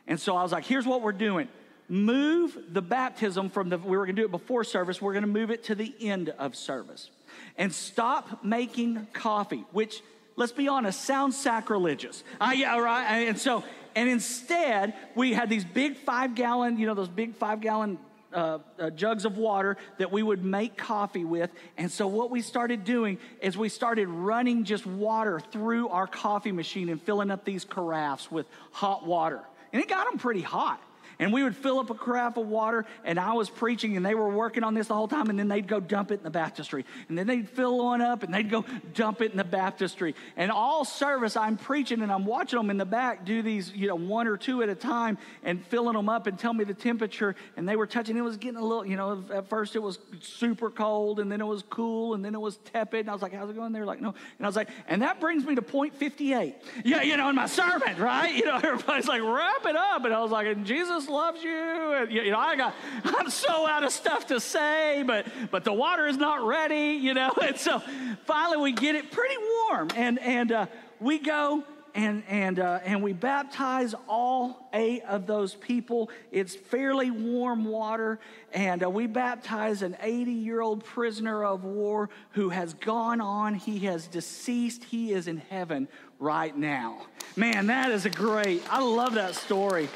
And 0.07 0.19
so 0.19 0.37
I 0.37 0.43
was 0.43 0.53
like, 0.53 0.65
here's 0.65 0.87
what 0.87 1.03
we're 1.03 1.13
doing 1.13 1.49
move 1.89 2.57
the 2.71 2.83
baptism 2.83 3.49
from 3.51 3.71
the, 3.71 3.79
we 3.79 3.97
were 3.97 4.05
going 4.05 4.17
to 4.17 4.23
do 4.23 4.27
it 4.27 4.31
before 4.31 4.65
service, 4.65 5.01
we're 5.01 5.13
going 5.13 5.23
to 5.23 5.29
move 5.29 5.51
it 5.51 5.65
to 5.65 5.75
the 5.75 5.95
end 6.01 6.29
of 6.31 6.55
service. 6.55 7.11
And 7.57 7.73
stop 7.73 8.45
making 8.45 9.07
coffee, 9.13 9.65
which, 9.73 10.03
let's 10.37 10.53
be 10.53 10.69
honest, 10.69 11.05
sounds 11.05 11.37
sacrilegious. 11.37 12.23
Uh, 12.41 12.53
yeah, 12.55 12.79
right? 12.79 13.29
And 13.29 13.39
so, 13.39 13.65
and 13.95 14.09
instead, 14.09 14.95
we 15.15 15.33
had 15.33 15.49
these 15.49 15.65
big 15.65 15.97
five 15.97 16.35
gallon, 16.35 16.79
you 16.79 16.87
know, 16.87 16.95
those 16.95 17.09
big 17.09 17.35
five 17.35 17.61
gallon 17.61 17.99
uh, 18.33 18.59
uh, 18.79 18.91
jugs 18.91 19.25
of 19.25 19.39
water 19.39 19.79
that 19.97 20.13
we 20.13 20.23
would 20.23 20.45
make 20.45 20.77
coffee 20.77 21.25
with. 21.25 21.51
And 21.79 21.91
so, 21.91 22.07
what 22.07 22.31
we 22.31 22.43
started 22.43 22.85
doing 22.85 23.19
is 23.41 23.57
we 23.57 23.71
started 23.71 24.09
running 24.09 24.65
just 24.65 24.87
water 24.87 25.41
through 25.41 25.89
our 25.89 26.07
coffee 26.07 26.53
machine 26.53 26.91
and 26.91 27.01
filling 27.03 27.31
up 27.31 27.45
these 27.45 27.65
carafes 27.65 28.31
with 28.31 28.47
hot 28.71 29.07
water. 29.07 29.41
And 29.73 29.83
it 29.83 29.89
got 29.89 30.09
them 30.11 30.19
pretty 30.19 30.43
hot. 30.43 30.81
And 31.19 31.33
we 31.33 31.43
would 31.43 31.57
fill 31.57 31.81
up 31.81 31.91
a 31.91 31.95
carafe 31.95 32.37
of 32.37 32.47
water, 32.47 32.87
and 33.05 33.19
I 33.19 33.33
was 33.33 33.51
preaching, 33.51 33.97
and 33.97 34.07
they 34.07 34.15
were 34.15 34.29
working 34.29 34.63
on 34.63 34.75
this 34.75 34.87
the 34.87 34.95
whole 34.95 35.09
time, 35.09 35.31
and 35.31 35.39
then 35.39 35.49
they'd 35.49 35.67
go 35.67 35.81
dump 35.81 36.13
it 36.13 36.15
in 36.15 36.23
the 36.23 36.31
baptistry. 36.31 36.85
And 37.09 37.19
then 37.19 37.27
they'd 37.27 37.49
fill 37.49 37.79
one 37.79 38.01
up, 38.01 38.23
and 38.23 38.33
they'd 38.33 38.49
go 38.49 38.65
dump 38.95 39.21
it 39.21 39.33
in 39.33 39.37
the 39.37 39.45
baptistry. 39.45 40.15
And 40.37 40.53
all 40.53 40.85
service, 40.85 41.37
I'm 41.37 41.57
preaching, 41.57 42.03
and 42.03 42.13
I'm 42.13 42.25
watching 42.25 42.59
them 42.59 42.71
in 42.71 42.77
the 42.77 42.85
back 42.85 43.25
do 43.25 43.43
these, 43.43 43.73
you 43.73 43.89
know, 43.89 43.97
one 43.97 44.29
or 44.29 44.37
two 44.37 44.63
at 44.63 44.69
a 44.69 44.75
time, 44.75 45.19
and 45.43 45.65
filling 45.67 45.95
them 45.95 46.09
up 46.09 46.27
and 46.27 46.39
tell 46.39 46.55
me 46.55 46.65
the 46.65 46.75
temperature. 46.75 47.35
And 47.57 47.69
they 47.69 47.75
were 47.75 47.87
touching, 47.87 48.17
it 48.17 48.21
was 48.21 48.37
getting 48.37 48.59
a 48.59 48.65
little, 48.65 48.87
you 48.87 48.97
know, 48.97 49.25
at 49.33 49.49
first 49.49 49.75
it 49.75 49.83
was 49.83 49.99
super 50.21 50.71
cold, 50.71 51.19
and 51.19 51.33
then 51.33 51.41
it 51.41 51.47
was 51.47 51.65
cool, 51.69 52.15
and 52.15 52.25
then 52.25 52.35
it 52.35 52.41
was 52.41 52.59
tepid. 52.59 53.01
And 53.01 53.11
I 53.11 53.13
was 53.13 53.23
like, 53.23 53.33
how's 53.33 53.51
it 53.51 53.57
going? 53.57 53.73
They're 53.73 53.87
like, 53.87 54.01
no. 54.01 54.15
And 54.39 54.47
I 54.47 54.49
was 54.49 54.57
like, 54.57 54.69
and 54.87 55.03
that 55.03 55.21
brings 55.21 55.45
me 55.45 55.57
to 55.57 55.63
point 55.63 55.95
58. 55.95 56.55
Yeah, 56.85 57.03
you 57.03 57.17
know, 57.17 57.29
in 57.29 57.35
my 57.35 57.47
sermon, 57.47 57.99
right? 57.99 58.35
You 58.35 58.45
know, 58.45 58.57
everybody's 58.63 59.09
like, 59.09 59.23
wrap 59.23 59.67
it 59.67 59.77
up. 59.77 60.05
And 60.05 60.15
I 60.15 60.23
was 60.23 60.31
like, 60.31 60.47
in 60.47 60.65
Jesus 60.65 61.08
loves 61.09 61.43
you. 61.43 61.95
And, 61.95 62.11
you 62.11 62.31
know, 62.31 62.39
I 62.39 62.57
got, 62.57 62.75
I'm 63.05 63.31
so 63.31 63.67
out 63.67 63.85
of 63.85 63.93
stuff 63.93 64.27
to 64.29 64.41
say, 64.41 65.03
but, 65.07 65.27
but 65.51 65.65
the 65.65 65.73
water 65.73 66.07
is 66.07 66.17
not 66.17 66.47
ready, 66.47 66.99
you 67.01 67.15
know. 67.15 67.33
And 67.49 67.57
so 67.57 67.83
finally 68.27 68.59
we 68.59 68.73
get 68.73 68.95
it 68.95 69.11
pretty 69.11 69.37
warm. 69.39 69.89
And, 69.97 70.19
and 70.19 70.53
uh, 70.53 70.67
we 71.01 71.19
go 71.19 71.65
and, 71.95 72.23
and, 72.29 72.61
uh, 72.61 72.81
and 72.85 73.03
we 73.03 73.13
baptize 73.13 73.95
all 74.09 74.69
eight 74.73 75.03
of 75.03 75.27
those 75.27 75.55
people. 75.55 76.11
It's 76.31 76.55
fairly 76.55 77.11
warm 77.11 77.65
water, 77.65 78.21
and 78.53 78.85
uh, 78.85 78.91
we 78.91 79.07
baptize 79.07 79.83
an 79.83 79.97
80 80.01 80.33
year 80.33 80.61
old 80.61 80.85
prisoner 80.85 81.45
of 81.45 81.65
war 81.65 82.11
who 82.33 82.51
has 82.51 82.75
gone 82.75 83.21
on. 83.21 83.55
He 83.55 83.81
has 83.81 84.07
deceased. 84.07 84.85
He 84.85 85.13
is 85.13 85.27
in 85.27 85.39
heaven 85.39 85.89
right 86.19 86.57
now. 86.57 87.07
Man, 87.37 87.67
that 87.67 87.91
is 87.91 88.07
a 88.07 88.11
great, 88.11 88.63
I 88.71 88.81
love 88.81 89.15
that 89.15 89.35
story. 89.35 89.89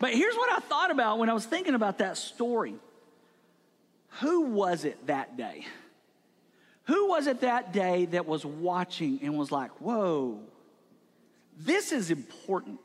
But 0.00 0.14
here's 0.14 0.34
what 0.34 0.50
I 0.50 0.58
thought 0.60 0.90
about 0.90 1.18
when 1.18 1.28
I 1.30 1.34
was 1.34 1.44
thinking 1.44 1.74
about 1.74 1.98
that 1.98 2.16
story. 2.16 2.74
Who 4.20 4.46
was 4.46 4.84
it 4.84 5.06
that 5.06 5.36
day? 5.36 5.66
Who 6.84 7.08
was 7.08 7.28
it 7.28 7.42
that 7.42 7.72
day 7.72 8.06
that 8.06 8.26
was 8.26 8.44
watching 8.44 9.20
and 9.22 9.38
was 9.38 9.52
like, 9.52 9.70
whoa, 9.80 10.40
this 11.56 11.92
is 11.92 12.10
important? 12.10 12.80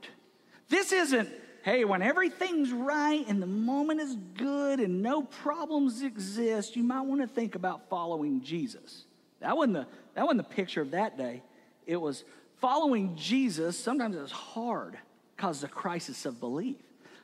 This 0.70 0.92
isn't, 0.92 1.30
hey, 1.64 1.86
when 1.86 2.02
everything's 2.02 2.72
right 2.72 3.26
and 3.28 3.42
the 3.42 3.48
moment 3.48 4.02
is 4.02 4.16
good 4.38 4.82
and 4.82 5.02
no 5.02 5.24
problems 5.24 6.04
exist, 6.04 6.76
you 6.76 6.84
might 6.84 7.02
want 7.02 7.22
to 7.22 7.28
think 7.28 7.56
about 7.56 7.90
following 7.90 8.42
Jesus. 8.42 9.06
That 9.40 9.56
wasn't 9.56 9.74
the, 9.76 9.88
that 10.16 10.26
wasn't 10.26 10.48
the 10.50 10.56
picture 10.56 10.82
of 10.82 10.92
that 10.92 11.18
day. 11.18 11.42
It 11.88 11.96
was 11.96 12.26
following 12.60 13.16
Jesus, 13.16 13.80
sometimes 13.80 14.18
it's 14.18 14.32
hard, 14.32 14.98
causes 15.38 15.62
the 15.62 15.68
crisis 15.70 16.26
of 16.26 16.40
belief. 16.40 16.78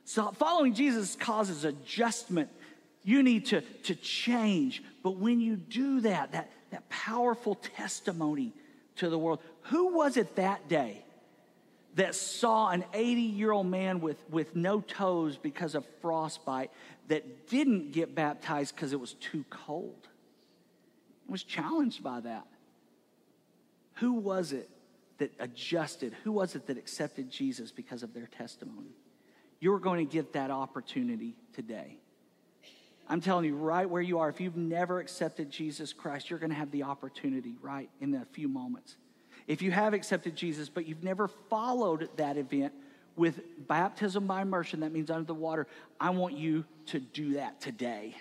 So 0.06 0.32
following 0.32 0.74
Jesus 0.74 1.16
causes 1.16 1.64
adjustment. 1.66 2.50
You 3.04 3.24
need 3.24 3.48
to, 3.48 3.62
to 3.62 3.96
change. 3.96 4.84
But 5.04 5.18
when 5.18 5.40
you 5.40 5.56
do 5.56 6.02
that, 6.02 6.34
that, 6.34 6.52
that 6.72 6.88
powerful 6.90 7.56
testimony 7.56 8.54
to 8.98 9.10
the 9.10 9.18
world, 9.18 9.40
who 9.64 9.96
was 9.96 10.18
it 10.18 10.36
that 10.36 10.68
day 10.68 11.04
that 11.96 12.16
saw 12.16 12.70
an 12.70 12.84
80 12.94 13.22
year 13.22 13.52
old 13.52 13.68
man 13.68 14.02
with, 14.02 14.18
with 14.30 14.56
no 14.56 14.82
toes 14.82 15.38
because 15.38 15.76
of 15.76 15.86
frostbite 16.02 16.72
that 17.08 17.50
didn't 17.50 17.92
get 17.92 18.14
baptized 18.14 18.76
because 18.76 18.94
it 18.94 19.00
was 19.00 19.14
too 19.14 19.44
cold? 19.50 20.08
was 21.32 21.44
challenged 21.44 22.04
by 22.04 22.20
that. 22.20 22.46
Who 23.96 24.14
was 24.14 24.52
it 24.52 24.70
that 25.18 25.32
adjusted? 25.40 26.14
Who 26.24 26.34
was 26.34 26.56
it 26.56 26.68
that 26.68 26.78
accepted 26.78 27.32
Jesus 27.32 27.72
because 27.72 28.04
of 28.04 28.14
their 28.14 28.28
testimony? 28.28 28.92
You're 29.62 29.80
going 29.80 30.06
to 30.06 30.12
get 30.12 30.34
that 30.34 30.52
opportunity 30.52 31.36
today. 31.54 31.97
I'm 33.08 33.21
telling 33.21 33.45
you, 33.45 33.56
right 33.56 33.89
where 33.89 34.02
you 34.02 34.19
are, 34.19 34.28
if 34.30 34.41
you've 34.41 34.58
never 34.58 35.00
accepted 35.00 35.50
Jesus 35.52 35.93
Christ, 35.93 36.30
you're 36.30 36.39
going 36.39 36.50
to 36.50 36.56
have 36.56 36.71
the 36.71 36.84
opportunity 36.84 37.56
right 37.62 37.89
in 38.00 38.15
a 38.15 38.26
few 38.32 38.47
moments. 38.47 38.97
If 39.47 39.62
you 39.62 39.71
have 39.71 39.93
accepted 39.93 40.36
Jesus, 40.36 40.67
but 40.67 40.88
you've 40.88 41.04
never 41.04 41.28
followed 41.28 42.10
that 42.17 42.38
event 42.38 42.74
with 43.15 43.41
baptism 43.67 44.26
by 44.26 44.41
immersion, 44.41 44.80
that 44.80 44.91
means 44.91 45.12
under 45.12 45.26
the 45.26 45.36
water, 45.36 45.67
I 46.00 46.10
want 46.12 46.38
you 46.38 46.65
to 46.88 47.00
do 47.00 47.34
that 47.34 47.62
today. 47.62 48.15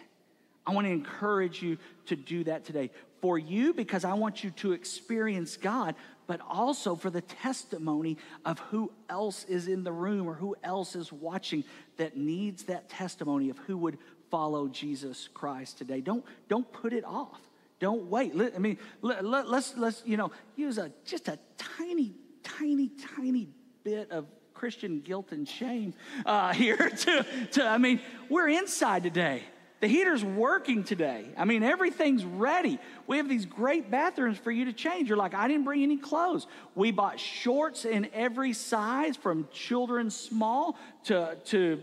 I 0.66 0.72
want 0.72 0.86
to 0.86 0.92
encourage 0.92 1.62
you 1.62 1.78
to 2.06 2.16
do 2.16 2.44
that 2.44 2.64
today. 2.64 2.90
For 3.20 3.38
you, 3.38 3.72
because 3.72 4.04
I 4.04 4.14
want 4.14 4.42
you 4.42 4.50
to 4.50 4.72
experience 4.72 5.56
God, 5.56 5.94
but 6.30 6.40
also 6.48 6.94
for 6.94 7.10
the 7.10 7.22
testimony 7.22 8.16
of 8.44 8.60
who 8.60 8.92
else 9.08 9.42
is 9.48 9.66
in 9.66 9.82
the 9.82 9.90
room 9.90 10.28
or 10.28 10.34
who 10.34 10.54
else 10.62 10.94
is 10.94 11.12
watching 11.12 11.64
that 11.96 12.16
needs 12.16 12.62
that 12.62 12.88
testimony 12.88 13.50
of 13.50 13.58
who 13.58 13.76
would 13.76 13.98
follow 14.30 14.68
Jesus 14.68 15.28
Christ 15.34 15.78
today. 15.78 16.00
Don't, 16.00 16.24
don't 16.48 16.72
put 16.72 16.92
it 16.92 17.04
off. 17.04 17.40
Don't 17.80 18.04
wait. 18.04 18.32
I 18.54 18.60
mean, 18.60 18.78
let, 19.02 19.24
us 19.24 19.44
let's, 19.48 19.76
let's 19.76 20.02
you 20.06 20.16
know 20.16 20.30
use 20.54 20.78
a 20.78 20.92
just 21.04 21.26
a 21.26 21.36
tiny, 21.58 22.14
tiny, 22.44 22.92
tiny 23.16 23.48
bit 23.82 24.12
of 24.12 24.26
Christian 24.54 25.00
guilt 25.00 25.32
and 25.32 25.48
shame 25.48 25.94
uh, 26.24 26.52
here. 26.52 26.76
To, 26.90 27.26
to 27.54 27.66
I 27.66 27.78
mean, 27.78 27.98
we're 28.28 28.50
inside 28.50 29.02
today. 29.02 29.42
The 29.80 29.88
heater's 29.88 30.22
working 30.22 30.84
today. 30.84 31.24
I 31.38 31.46
mean, 31.46 31.62
everything's 31.62 32.22
ready. 32.22 32.78
We 33.06 33.16
have 33.16 33.30
these 33.30 33.46
great 33.46 33.90
bathrooms 33.90 34.36
for 34.36 34.50
you 34.50 34.66
to 34.66 34.74
change. 34.74 35.08
You're 35.08 35.16
like, 35.16 35.34
I 35.34 35.48
didn't 35.48 35.64
bring 35.64 35.82
any 35.82 35.96
clothes. 35.96 36.46
We 36.74 36.90
bought 36.90 37.18
shorts 37.18 37.86
in 37.86 38.08
every 38.12 38.52
size, 38.52 39.16
from 39.16 39.48
children 39.52 40.10
small 40.10 40.76
to, 41.04 41.38
to 41.46 41.82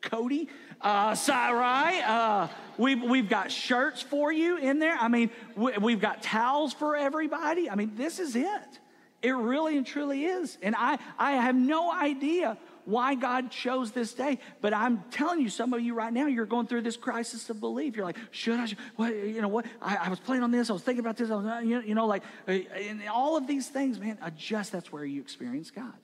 Cody, 0.00 0.48
uh, 0.80 1.14
Sarai. 1.14 2.00
Uh, 2.00 2.48
we've, 2.78 3.02
we've 3.02 3.28
got 3.28 3.52
shirts 3.52 4.00
for 4.00 4.32
you 4.32 4.56
in 4.56 4.78
there. 4.78 4.96
I 4.98 5.08
mean, 5.08 5.28
we, 5.54 5.76
we've 5.76 6.00
got 6.00 6.22
towels 6.22 6.72
for 6.72 6.96
everybody. 6.96 7.68
I 7.68 7.74
mean, 7.74 7.92
this 7.96 8.18
is 8.18 8.34
it. 8.34 8.80
It 9.22 9.32
really 9.32 9.76
and 9.76 9.86
truly 9.86 10.24
is. 10.24 10.56
And 10.62 10.74
I, 10.74 10.98
I 11.18 11.32
have 11.32 11.54
no 11.54 11.92
idea 11.92 12.56
why 12.90 13.14
God 13.14 13.50
chose 13.50 13.92
this 13.92 14.12
day. 14.12 14.38
But 14.60 14.74
I'm 14.74 15.02
telling 15.10 15.40
you, 15.40 15.48
some 15.48 15.72
of 15.72 15.80
you 15.80 15.94
right 15.94 16.12
now, 16.12 16.26
you're 16.26 16.46
going 16.46 16.66
through 16.66 16.82
this 16.82 16.96
crisis 16.96 17.48
of 17.50 17.60
belief. 17.60 17.96
You're 17.96 18.04
like, 18.04 18.18
should 18.30 18.58
I? 18.58 18.66
Should, 18.66 18.78
what, 18.96 19.14
you 19.14 19.40
know 19.40 19.48
what? 19.48 19.66
I, 19.80 19.96
I, 19.96 20.08
was 20.08 20.20
playing 20.20 20.42
on 20.42 20.50
this. 20.50 20.70
I 20.70 20.72
was 20.72 20.82
thinking 20.82 21.00
about 21.00 21.16
this. 21.16 21.30
I 21.30 21.36
was, 21.36 21.46
uh, 21.46 21.60
you, 21.60 21.76
know, 21.76 21.80
you 21.80 21.94
know, 21.94 22.06
like, 22.06 22.22
uh, 22.48 22.52
and 22.52 23.02
all 23.08 23.36
of 23.36 23.46
these 23.46 23.68
things, 23.68 23.98
man. 23.98 24.18
Adjust. 24.22 24.72
That's 24.72 24.92
where 24.92 25.04
you 25.04 25.20
experience 25.20 25.70
God. 25.70 25.94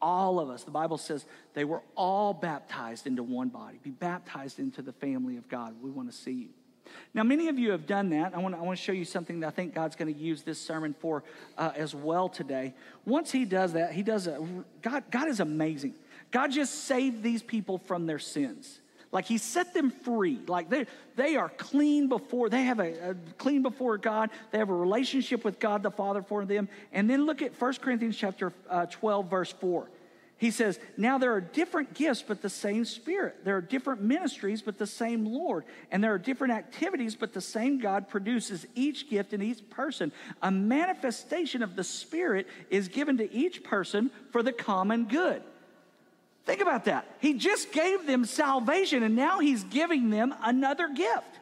All 0.00 0.40
of 0.40 0.48
us. 0.48 0.64
The 0.64 0.70
Bible 0.70 0.96
says 0.96 1.26
they 1.54 1.64
were 1.64 1.82
all 1.94 2.32
baptized 2.32 3.06
into 3.06 3.22
one 3.22 3.48
body. 3.48 3.78
Be 3.82 3.90
baptized 3.90 4.58
into 4.58 4.80
the 4.82 4.92
family 4.92 5.36
of 5.36 5.48
God. 5.48 5.74
We 5.82 5.90
want 5.90 6.10
to 6.10 6.16
see 6.16 6.32
you. 6.32 6.48
Now, 7.14 7.22
many 7.22 7.48
of 7.48 7.58
you 7.58 7.72
have 7.72 7.86
done 7.86 8.10
that. 8.10 8.34
I 8.34 8.38
want, 8.38 8.54
to, 8.54 8.60
I 8.60 8.64
want 8.64 8.78
to 8.78 8.84
show 8.84 8.92
you 8.92 9.04
something 9.04 9.40
that 9.40 9.48
I 9.48 9.50
think 9.50 9.74
God's 9.74 9.96
going 9.96 10.12
to 10.12 10.18
use 10.18 10.42
this 10.42 10.60
sermon 10.60 10.94
for 10.98 11.24
uh, 11.58 11.72
as 11.74 11.94
well 11.94 12.28
today. 12.28 12.74
Once 13.04 13.32
He 13.32 13.44
does 13.44 13.72
that, 13.72 13.92
He 13.92 14.02
does 14.02 14.26
a, 14.26 14.46
God, 14.82 15.04
God 15.10 15.28
is 15.28 15.40
amazing. 15.40 15.94
God 16.30 16.52
just 16.52 16.84
saved 16.84 17.22
these 17.22 17.42
people 17.42 17.78
from 17.78 18.06
their 18.06 18.18
sins. 18.18 18.80
Like 19.12 19.24
he 19.24 19.38
set 19.38 19.74
them 19.74 19.90
free. 19.90 20.38
Like 20.46 20.70
they, 20.70 20.86
they 21.16 21.36
are 21.36 21.48
clean 21.48 22.08
before, 22.08 22.48
they 22.48 22.62
have 22.62 22.78
a, 22.78 23.10
a, 23.10 23.14
clean 23.38 23.62
before 23.62 23.98
God. 23.98 24.30
They 24.52 24.58
have 24.58 24.70
a 24.70 24.74
relationship 24.74 25.44
with 25.44 25.58
God 25.58 25.82
the 25.82 25.90
Father 25.90 26.22
for 26.22 26.44
them. 26.44 26.68
And 26.92 27.10
then 27.10 27.26
look 27.26 27.42
at 27.42 27.60
1 27.60 27.74
Corinthians 27.74 28.16
chapter 28.16 28.52
uh, 28.68 28.86
12, 28.86 29.28
verse 29.28 29.52
4. 29.52 29.88
He 30.38 30.50
says, 30.50 30.78
Now 30.96 31.18
there 31.18 31.34
are 31.34 31.40
different 31.40 31.92
gifts, 31.92 32.24
but 32.26 32.40
the 32.40 32.48
same 32.48 32.84
Spirit. 32.84 33.44
There 33.44 33.56
are 33.56 33.60
different 33.60 34.00
ministries, 34.00 34.62
but 34.62 34.78
the 34.78 34.86
same 34.86 35.26
Lord. 35.26 35.64
And 35.90 36.02
there 36.02 36.14
are 36.14 36.18
different 36.18 36.54
activities, 36.54 37.14
but 37.14 37.34
the 37.34 37.42
same 37.42 37.78
God 37.78 38.08
produces 38.08 38.64
each 38.74 39.10
gift 39.10 39.34
in 39.34 39.42
each 39.42 39.68
person. 39.68 40.12
A 40.40 40.50
manifestation 40.50 41.62
of 41.62 41.76
the 41.76 41.84
Spirit 41.84 42.46
is 42.70 42.88
given 42.88 43.18
to 43.18 43.30
each 43.30 43.64
person 43.64 44.10
for 44.30 44.42
the 44.42 44.52
common 44.52 45.06
good. 45.06 45.42
Think 46.46 46.60
about 46.60 46.86
that. 46.86 47.06
He 47.20 47.34
just 47.34 47.72
gave 47.72 48.06
them 48.06 48.24
salvation 48.24 49.02
and 49.02 49.14
now 49.14 49.40
he's 49.40 49.64
giving 49.64 50.10
them 50.10 50.34
another 50.42 50.88
gift. 50.88 51.38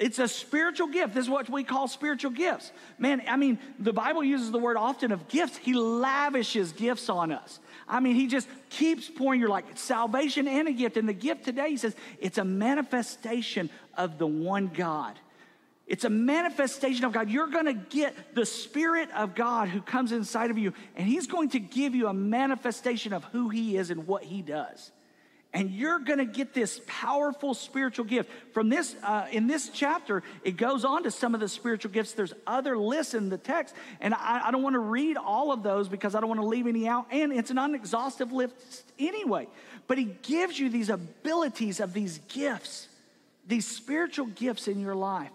It's 0.00 0.18
a 0.18 0.26
spiritual 0.26 0.86
gift. 0.86 1.12
This 1.12 1.24
is 1.24 1.30
what 1.30 1.50
we 1.50 1.62
call 1.62 1.86
spiritual 1.86 2.30
gifts. 2.30 2.72
Man, 2.98 3.22
I 3.28 3.36
mean, 3.36 3.58
the 3.78 3.92
Bible 3.92 4.24
uses 4.24 4.50
the 4.50 4.58
word 4.58 4.78
often 4.78 5.12
of 5.12 5.28
gifts. 5.28 5.58
He 5.58 5.74
lavishes 5.74 6.72
gifts 6.72 7.10
on 7.10 7.30
us. 7.30 7.60
I 7.86 8.00
mean, 8.00 8.14
he 8.14 8.26
just 8.26 8.48
keeps 8.70 9.10
pouring. 9.10 9.40
You're 9.40 9.50
like 9.50 9.66
salvation 9.76 10.48
and 10.48 10.68
a 10.68 10.72
gift. 10.72 10.96
And 10.96 11.06
the 11.06 11.12
gift 11.12 11.44
today, 11.44 11.68
he 11.68 11.76
says, 11.76 11.94
it's 12.18 12.38
a 12.38 12.44
manifestation 12.44 13.68
of 13.94 14.16
the 14.16 14.26
one 14.26 14.68
God. 14.68 15.18
It's 15.90 16.04
a 16.04 16.08
manifestation 16.08 17.04
of 17.04 17.10
God. 17.10 17.28
You're 17.28 17.48
going 17.48 17.64
to 17.66 17.72
get 17.72 18.36
the 18.36 18.46
Spirit 18.46 19.08
of 19.10 19.34
God 19.34 19.68
who 19.68 19.82
comes 19.82 20.12
inside 20.12 20.52
of 20.52 20.56
you, 20.56 20.72
and 20.94 21.08
He's 21.08 21.26
going 21.26 21.48
to 21.50 21.58
give 21.58 21.96
you 21.96 22.06
a 22.06 22.14
manifestation 22.14 23.12
of 23.12 23.24
who 23.24 23.48
He 23.48 23.76
is 23.76 23.90
and 23.90 24.06
what 24.06 24.22
He 24.22 24.40
does. 24.40 24.92
And 25.52 25.68
you're 25.68 25.98
going 25.98 26.20
to 26.20 26.24
get 26.24 26.54
this 26.54 26.80
powerful 26.86 27.54
spiritual 27.54 28.04
gift. 28.04 28.30
From 28.54 28.68
this, 28.68 28.94
uh, 29.02 29.26
in 29.32 29.48
this 29.48 29.68
chapter, 29.68 30.22
it 30.44 30.56
goes 30.56 30.84
on 30.84 31.02
to 31.02 31.10
some 31.10 31.34
of 31.34 31.40
the 31.40 31.48
spiritual 31.48 31.90
gifts. 31.90 32.12
There's 32.12 32.34
other 32.46 32.78
lists 32.78 33.14
in 33.14 33.28
the 33.28 33.36
text, 33.36 33.74
and 34.00 34.14
I, 34.14 34.42
I 34.44 34.50
don't 34.52 34.62
want 34.62 34.74
to 34.74 34.78
read 34.78 35.16
all 35.16 35.50
of 35.50 35.64
those 35.64 35.88
because 35.88 36.14
I 36.14 36.20
don't 36.20 36.28
want 36.28 36.40
to 36.40 36.46
leave 36.46 36.68
any 36.68 36.86
out. 36.86 37.06
And 37.10 37.32
it's 37.32 37.50
an 37.50 37.58
unexhaustive 37.58 38.30
list 38.30 38.84
anyway. 38.96 39.48
But 39.88 39.98
He 39.98 40.04
gives 40.22 40.56
you 40.56 40.68
these 40.68 40.88
abilities 40.88 41.80
of 41.80 41.92
these 41.94 42.18
gifts, 42.28 42.86
these 43.44 43.66
spiritual 43.66 44.26
gifts 44.26 44.68
in 44.68 44.78
your 44.78 44.94
life. 44.94 45.32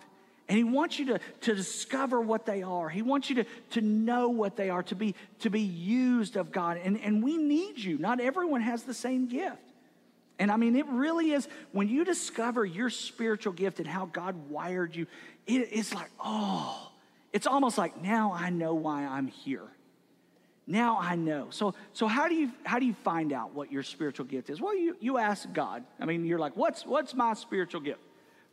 And 0.48 0.58
he 0.58 0.64
wants 0.64 1.00
you 1.00 1.06
to, 1.08 1.20
to 1.42 1.56
discover 1.56 2.22
what 2.22 2.46
they 2.46 2.62
are. 2.62 2.88
He 2.88 3.02
wants 3.02 3.30
you 3.30 3.38
to, 3.38 3.46
to 3.72 3.82
know 3.82 4.30
what 4.30 4.56
they 4.56 4.70
are, 4.70 4.84
to 4.84 4.96
be, 4.96 5.16
to 5.40 5.50
be 5.50 5.62
used 5.62 6.36
of 6.36 6.52
God. 6.52 6.80
And, 6.84 7.00
and 7.00 7.24
we 7.24 7.38
need 7.38 7.80
you. 7.80 7.98
Not 7.98 8.20
everyone 8.20 8.62
has 8.62 8.84
the 8.84 8.94
same 8.94 9.28
gift. 9.28 9.58
And 10.38 10.52
I 10.52 10.58
mean, 10.58 10.76
it 10.76 10.86
really 10.88 11.32
is 11.32 11.48
when 11.72 11.88
you 11.88 12.04
discover 12.04 12.66
your 12.66 12.90
spiritual 12.90 13.54
gift 13.54 13.80
and 13.80 13.88
how 13.88 14.06
God 14.06 14.50
wired 14.50 14.96
you, 14.96 15.08
it, 15.48 15.70
it's 15.72 15.94
like, 15.94 16.12
oh, 16.24 16.92
it's 17.34 17.48
almost 17.48 17.78
like 17.78 18.02
now 18.02 18.34
I 18.34 18.50
know 18.50 18.76
why 18.76 19.06
I'm 19.06 19.28
here. 19.28 19.68
Now 20.68 20.98
I 21.00 21.16
know. 21.16 21.48
So, 21.52 21.74
so 21.94 22.08
how 22.08 22.28
do 22.28 22.36
you 22.36 22.52
how 22.64 22.80
do 22.80 22.86
you 22.86 22.96
find 23.04 23.32
out 23.32 23.54
what 23.54 23.72
your 23.72 23.84
spiritual 23.84 24.26
gift 24.26 24.50
is? 24.50 24.60
Well, 24.60 24.76
you, 24.76 24.98
you 25.00 25.18
ask 25.18 25.52
God. 25.54 25.84
I 26.00 26.06
mean, 26.06 26.26
you're 26.26 26.40
like, 26.40 26.58
what's 26.58 26.86
what's 26.86 27.14
my 27.14 27.34
spiritual 27.34 27.82
gift? 27.82 28.00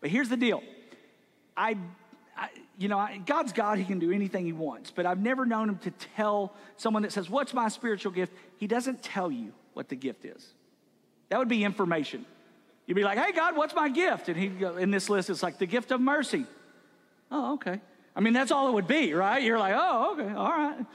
But 0.00 0.10
here's 0.10 0.28
the 0.28 0.36
deal. 0.36 0.62
I 1.56 1.76
I, 2.36 2.48
you 2.78 2.88
know, 2.88 2.98
I, 2.98 3.18
God's 3.18 3.52
God, 3.52 3.78
He 3.78 3.84
can 3.84 3.98
do 3.98 4.10
anything 4.10 4.44
He 4.44 4.52
wants, 4.52 4.90
but 4.90 5.06
I've 5.06 5.20
never 5.20 5.44
known 5.44 5.68
Him 5.68 5.78
to 5.78 5.90
tell 6.16 6.54
someone 6.76 7.02
that 7.02 7.12
says, 7.12 7.28
What's 7.28 7.52
my 7.54 7.68
spiritual 7.68 8.12
gift? 8.12 8.32
He 8.56 8.66
doesn't 8.66 9.02
tell 9.02 9.30
you 9.30 9.52
what 9.74 9.88
the 9.88 9.96
gift 9.96 10.24
is. 10.24 10.46
That 11.28 11.38
would 11.38 11.48
be 11.48 11.64
information. 11.64 12.26
You'd 12.86 12.94
be 12.94 13.04
like, 13.04 13.18
Hey, 13.18 13.32
God, 13.32 13.56
what's 13.56 13.74
my 13.74 13.88
gift? 13.88 14.28
And 14.28 14.36
He'd 14.36 14.58
go, 14.58 14.76
in 14.76 14.90
this 14.90 15.10
list, 15.10 15.30
it's 15.30 15.42
like 15.42 15.58
the 15.58 15.66
gift 15.66 15.90
of 15.90 16.00
mercy. 16.00 16.46
Oh, 17.30 17.54
okay. 17.54 17.80
I 18.14 18.20
mean, 18.20 18.32
that's 18.32 18.50
all 18.50 18.68
it 18.68 18.72
would 18.72 18.88
be, 18.88 19.14
right? 19.14 19.42
You're 19.42 19.58
like, 19.58 19.74
Oh, 19.76 20.12
okay, 20.14 20.34
all 20.34 20.50
right. 20.50 20.86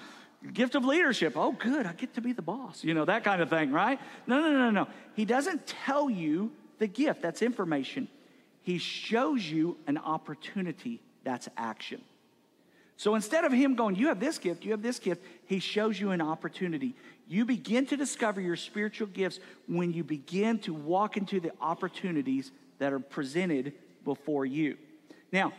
Gift 0.54 0.76
of 0.76 0.86
leadership. 0.86 1.34
Oh, 1.36 1.52
good, 1.52 1.86
I 1.86 1.94
get 1.94 2.14
to 2.16 2.22
be 2.22 2.32
the 2.32 2.42
boss. 2.44 2.84
You 2.84 2.94
know, 2.94 3.06
that 3.06 3.24
kind 3.24 3.42
of 3.42 3.50
thing, 3.50 3.72
right? 3.72 4.00
No, 4.28 4.40
no, 4.40 4.52
no, 4.52 4.70
no. 4.70 4.88
He 5.16 5.26
doesn't 5.26 5.66
tell 5.68 6.10
you 6.10 6.52
the 6.78 6.88
gift, 6.88 7.22
that's 7.22 7.42
information. 7.42 8.08
He 8.68 8.80
shows 8.80 9.50
you 9.50 9.78
an 9.88 9.98
opportunity 9.98 11.00
that's 11.24 11.48
action. 11.56 12.02
So 12.98 13.16
instead 13.16 13.46
of 13.46 13.54
him 13.54 13.76
going, 13.76 13.96
You 13.96 14.10
have 14.10 14.20
this 14.20 14.38
gift, 14.40 14.66
you 14.66 14.72
have 14.72 14.82
this 14.82 15.00
gift, 15.00 15.24
he 15.46 15.60
shows 15.60 15.98
you 15.98 16.12
an 16.12 16.20
opportunity. 16.20 16.94
You 17.30 17.46
begin 17.46 17.86
to 17.86 17.96
discover 17.96 18.42
your 18.42 18.58
spiritual 18.58 19.08
gifts 19.08 19.40
when 19.70 19.94
you 19.94 20.04
begin 20.04 20.60
to 20.60 20.74
walk 20.74 21.16
into 21.16 21.40
the 21.40 21.54
opportunities 21.62 22.52
that 22.80 22.92
are 22.92 23.00
presented 23.00 23.72
before 24.04 24.46
you. 24.46 24.76
Now, 25.32 25.54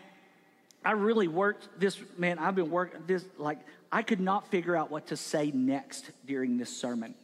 I 0.85 0.91
really 0.91 1.29
worked 1.29 1.81
this, 1.81 1.99
man, 2.19 2.39
I've 2.39 2.57
been 2.57 2.71
working 2.71 3.01
this, 3.07 3.25
like, 3.39 3.61
I 3.91 4.03
could 4.03 4.21
not 4.21 4.51
figure 4.51 4.77
out 4.77 4.91
what 4.91 5.07
to 5.07 5.17
say 5.17 5.51
next 5.51 6.11
during 6.27 6.59
this 6.59 6.77
sermon. 6.77 7.15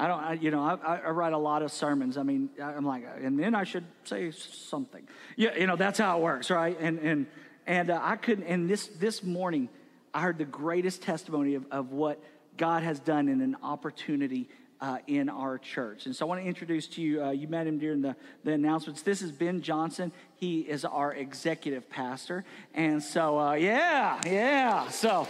I 0.00 0.08
don't, 0.08 0.20
I, 0.20 0.32
you 0.32 0.50
know, 0.50 0.62
I, 0.62 0.96
I, 0.96 1.10
write 1.10 1.34
a 1.34 1.38
lot 1.38 1.60
of 1.60 1.70
sermons. 1.70 2.16
I 2.16 2.22
mean, 2.22 2.48
I'm 2.62 2.86
like, 2.86 3.06
and 3.22 3.38
then 3.38 3.54
I 3.54 3.64
should 3.64 3.84
say 4.04 4.30
something. 4.30 5.06
Yeah, 5.36 5.54
you 5.54 5.66
know, 5.66 5.76
that's 5.76 5.98
how 5.98 6.18
it 6.18 6.22
works, 6.22 6.50
right? 6.50 6.74
And 6.80 6.98
and 7.00 7.26
and 7.66 7.90
uh, 7.90 8.00
I 8.02 8.16
couldn't. 8.16 8.44
And 8.44 8.68
this 8.68 8.86
this 8.86 9.22
morning, 9.22 9.68
I 10.14 10.22
heard 10.22 10.38
the 10.38 10.46
greatest 10.46 11.02
testimony 11.02 11.54
of, 11.54 11.66
of 11.70 11.92
what 11.92 12.18
God 12.56 12.82
has 12.82 12.98
done 12.98 13.28
in 13.28 13.42
an 13.42 13.58
opportunity 13.62 14.48
uh, 14.80 14.98
in 15.06 15.28
our 15.28 15.58
church. 15.58 16.06
And 16.06 16.16
so 16.16 16.24
I 16.24 16.28
want 16.30 16.40
to 16.40 16.46
introduce 16.46 16.86
to 16.88 17.02
you, 17.02 17.22
uh, 17.22 17.30
you 17.32 17.46
met 17.46 17.66
him 17.66 17.78
during 17.78 18.00
the, 18.00 18.16
the 18.44 18.52
announcements. 18.52 19.02
This 19.02 19.20
is 19.20 19.30
Ben 19.30 19.60
Johnson. 19.60 20.12
He 20.36 20.60
is 20.60 20.86
our 20.86 21.12
executive 21.12 21.90
pastor. 21.90 22.46
And 22.72 23.02
so, 23.02 23.38
uh, 23.38 23.52
yeah, 23.52 24.18
yeah. 24.24 24.88
So, 24.88 25.28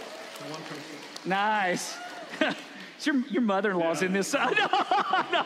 nice. 1.25 1.97
Your, 3.05 3.17
your 3.27 3.41
mother 3.41 3.71
in 3.71 3.79
law's 3.79 4.01
yeah. 4.01 4.07
in 4.07 4.13
this. 4.13 4.33
no, 4.33 4.49
no. 4.49 5.45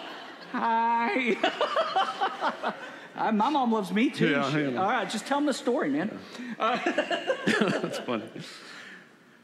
Hi. 0.51 2.73
Uh, 3.17 3.31
my 3.31 3.49
mom 3.49 3.71
loves 3.71 3.93
me 3.93 4.09
too. 4.09 4.31
Yeah, 4.31 4.77
All 4.77 4.89
right, 4.89 5.09
just 5.09 5.25
tell 5.25 5.37
them 5.37 5.45
the 5.45 5.53
story, 5.53 5.89
man. 5.89 6.19
Uh, 6.59 6.77
That's 7.61 7.97
funny. 7.99 8.29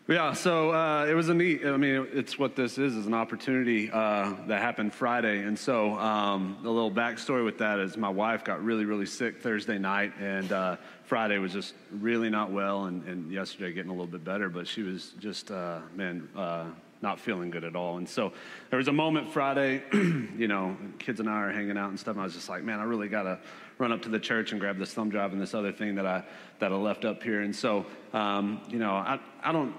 Yeah, 0.09 0.33
so 0.33 0.71
uh, 0.71 1.05
it 1.05 1.13
was 1.13 1.29
a 1.29 1.33
neat. 1.33 1.65
I 1.65 1.77
mean, 1.77 2.05
it's 2.11 2.37
what 2.37 2.57
this 2.57 2.77
is 2.77 2.97
is 2.97 3.05
an 3.05 3.13
opportunity 3.13 3.89
uh, 3.89 4.33
that 4.47 4.61
happened 4.61 4.93
Friday, 4.93 5.43
and 5.43 5.57
so 5.57 5.97
um, 5.97 6.57
the 6.63 6.69
little 6.69 6.91
backstory 6.91 7.45
with 7.45 7.59
that 7.59 7.79
is 7.79 7.95
my 7.95 8.09
wife 8.09 8.43
got 8.43 8.61
really, 8.61 8.83
really 8.83 9.05
sick 9.05 9.41
Thursday 9.41 9.77
night, 9.77 10.11
and 10.19 10.51
uh, 10.51 10.75
Friday 11.05 11.37
was 11.37 11.53
just 11.53 11.73
really 11.91 12.29
not 12.29 12.51
well, 12.51 12.85
and, 12.85 13.07
and, 13.07 13.31
yesterday 13.31 13.71
getting 13.71 13.89
a 13.89 13.93
little 13.93 14.05
bit 14.05 14.25
better, 14.25 14.49
but 14.49 14.67
she 14.67 14.81
was 14.81 15.13
just 15.19 15.49
uh, 15.49 15.79
man 15.95 16.27
uh, 16.35 16.65
not 17.01 17.19
feeling 17.19 17.49
good 17.49 17.63
at 17.63 17.75
all. 17.75 17.97
And 17.97 18.07
so 18.07 18.31
there 18.69 18.77
was 18.77 18.87
a 18.87 18.93
moment 18.93 19.31
Friday, 19.31 19.83
you 19.93 20.47
know, 20.47 20.77
kids 20.99 21.19
and 21.19 21.29
I 21.29 21.41
are 21.41 21.51
hanging 21.51 21.77
out 21.77 21.89
and 21.89 21.99
stuff. 21.99 22.13
And 22.13 22.21
I 22.21 22.25
was 22.25 22.33
just 22.33 22.49
like, 22.49 22.63
man, 22.63 22.79
I 22.79 22.83
really 22.83 23.07
got 23.07 23.23
to 23.23 23.39
run 23.77 23.91
up 23.91 24.03
to 24.03 24.09
the 24.09 24.19
church 24.19 24.51
and 24.51 24.61
grab 24.61 24.77
this 24.77 24.93
thumb 24.93 25.09
drive 25.09 25.31
and 25.31 25.41
this 25.41 25.53
other 25.53 25.71
thing 25.71 25.95
that 25.95 26.05
I, 26.05 26.23
that 26.59 26.71
I 26.71 26.75
left 26.75 27.05
up 27.05 27.23
here. 27.23 27.41
And 27.41 27.55
so, 27.55 27.85
um, 28.13 28.61
you 28.69 28.77
know, 28.77 28.91
I, 28.91 29.19
I 29.43 29.51
don't, 29.51 29.73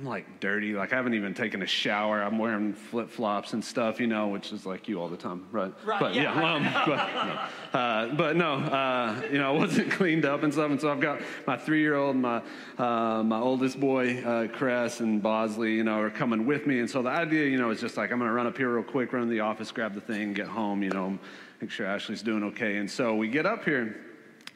I'm 0.00 0.06
like 0.06 0.40
dirty. 0.40 0.72
Like 0.72 0.94
I 0.94 0.96
haven't 0.96 1.12
even 1.12 1.34
taken 1.34 1.60
a 1.60 1.66
shower. 1.66 2.22
I'm 2.22 2.38
wearing 2.38 2.72
flip 2.72 3.10
flops 3.10 3.52
and 3.52 3.62
stuff, 3.62 4.00
you 4.00 4.06
know, 4.06 4.28
which 4.28 4.50
is 4.50 4.64
like 4.64 4.88
you 4.88 4.98
all 4.98 5.08
the 5.08 5.16
time, 5.18 5.46
right? 5.52 5.74
Right. 5.84 6.00
But 6.00 6.14
yeah. 6.14 6.34
yeah 6.34 6.54
um, 6.54 6.64
but, 6.86 7.14
no. 7.74 7.78
Uh, 7.78 8.14
but 8.14 8.36
no, 8.36 8.52
uh, 8.54 9.22
you 9.30 9.36
know, 9.36 9.54
I 9.54 9.58
wasn't 9.58 9.90
cleaned 9.98 10.24
up 10.24 10.42
and 10.42 10.54
stuff. 10.54 10.70
And 10.70 10.80
so 10.80 10.90
I've 10.90 11.00
got 11.00 11.20
my 11.46 11.58
three 11.58 11.80
year 11.80 11.96
old, 11.96 12.16
my 12.16 12.40
uh, 12.78 13.22
my 13.22 13.40
oldest 13.40 13.78
boy, 13.78 14.22
uh, 14.22 14.48
Cress 14.48 15.00
and 15.00 15.22
Bosley, 15.22 15.74
you 15.74 15.84
know, 15.84 16.00
are 16.00 16.08
coming 16.08 16.46
with 16.46 16.66
me. 16.66 16.78
And 16.78 16.88
so 16.88 17.02
the 17.02 17.10
idea, 17.10 17.46
you 17.48 17.58
know, 17.58 17.68
is 17.68 17.78
just 17.78 17.98
like 17.98 18.10
I'm 18.10 18.20
gonna 18.20 18.32
run 18.32 18.46
up 18.46 18.56
here 18.56 18.72
real 18.72 18.84
quick, 18.84 19.12
run 19.12 19.24
to 19.24 19.28
the 19.28 19.40
office, 19.40 19.70
grab 19.70 19.94
the 19.94 20.00
thing, 20.00 20.32
get 20.32 20.46
home, 20.46 20.82
you 20.82 20.90
know, 20.90 21.18
make 21.60 21.70
sure 21.70 21.84
Ashley's 21.84 22.22
doing 22.22 22.42
okay. 22.44 22.78
And 22.78 22.90
so 22.90 23.16
we 23.16 23.28
get 23.28 23.44
up 23.44 23.66
here, 23.66 24.00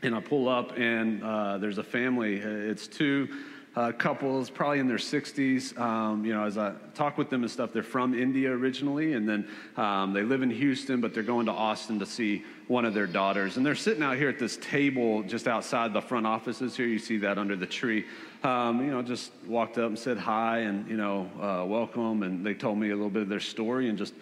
and 0.00 0.14
I 0.14 0.20
pull 0.20 0.48
up, 0.48 0.78
and 0.78 1.22
uh, 1.22 1.58
there's 1.58 1.76
a 1.76 1.84
family. 1.84 2.36
It's 2.36 2.88
two 2.88 3.28
uh, 3.76 3.92
couples, 3.92 4.50
probably 4.50 4.78
in 4.78 4.86
their 4.86 4.98
60s. 4.98 5.76
Um, 5.78 6.24
you 6.24 6.32
know, 6.32 6.44
as 6.44 6.56
I 6.56 6.72
talk 6.94 7.18
with 7.18 7.30
them 7.30 7.42
and 7.42 7.50
stuff, 7.50 7.72
they're 7.72 7.82
from 7.82 8.14
India 8.14 8.50
originally, 8.50 9.14
and 9.14 9.28
then 9.28 9.48
um, 9.76 10.12
they 10.12 10.22
live 10.22 10.42
in 10.42 10.50
Houston, 10.50 11.00
but 11.00 11.12
they're 11.12 11.22
going 11.22 11.46
to 11.46 11.52
Austin 11.52 11.98
to 11.98 12.06
see 12.06 12.44
one 12.68 12.84
of 12.84 12.94
their 12.94 13.06
daughters. 13.06 13.56
And 13.56 13.66
they're 13.66 13.74
sitting 13.74 14.02
out 14.02 14.16
here 14.16 14.28
at 14.28 14.38
this 14.38 14.56
table 14.58 15.22
just 15.22 15.48
outside 15.48 15.92
the 15.92 16.00
front 16.00 16.26
offices 16.26 16.76
here. 16.76 16.86
You 16.86 16.98
see 16.98 17.18
that 17.18 17.36
under 17.36 17.56
the 17.56 17.66
tree. 17.66 18.04
Um, 18.42 18.84
you 18.84 18.90
know, 18.90 19.02
just 19.02 19.32
walked 19.46 19.78
up 19.78 19.88
and 19.88 19.98
said 19.98 20.18
hi 20.18 20.58
and, 20.58 20.88
you 20.88 20.96
know, 20.96 21.30
uh, 21.40 21.66
welcome. 21.66 22.22
And 22.22 22.44
they 22.46 22.54
told 22.54 22.78
me 22.78 22.90
a 22.90 22.94
little 22.94 23.10
bit 23.10 23.22
of 23.22 23.28
their 23.28 23.40
story 23.40 23.88
and 23.88 23.98
just 23.98 24.14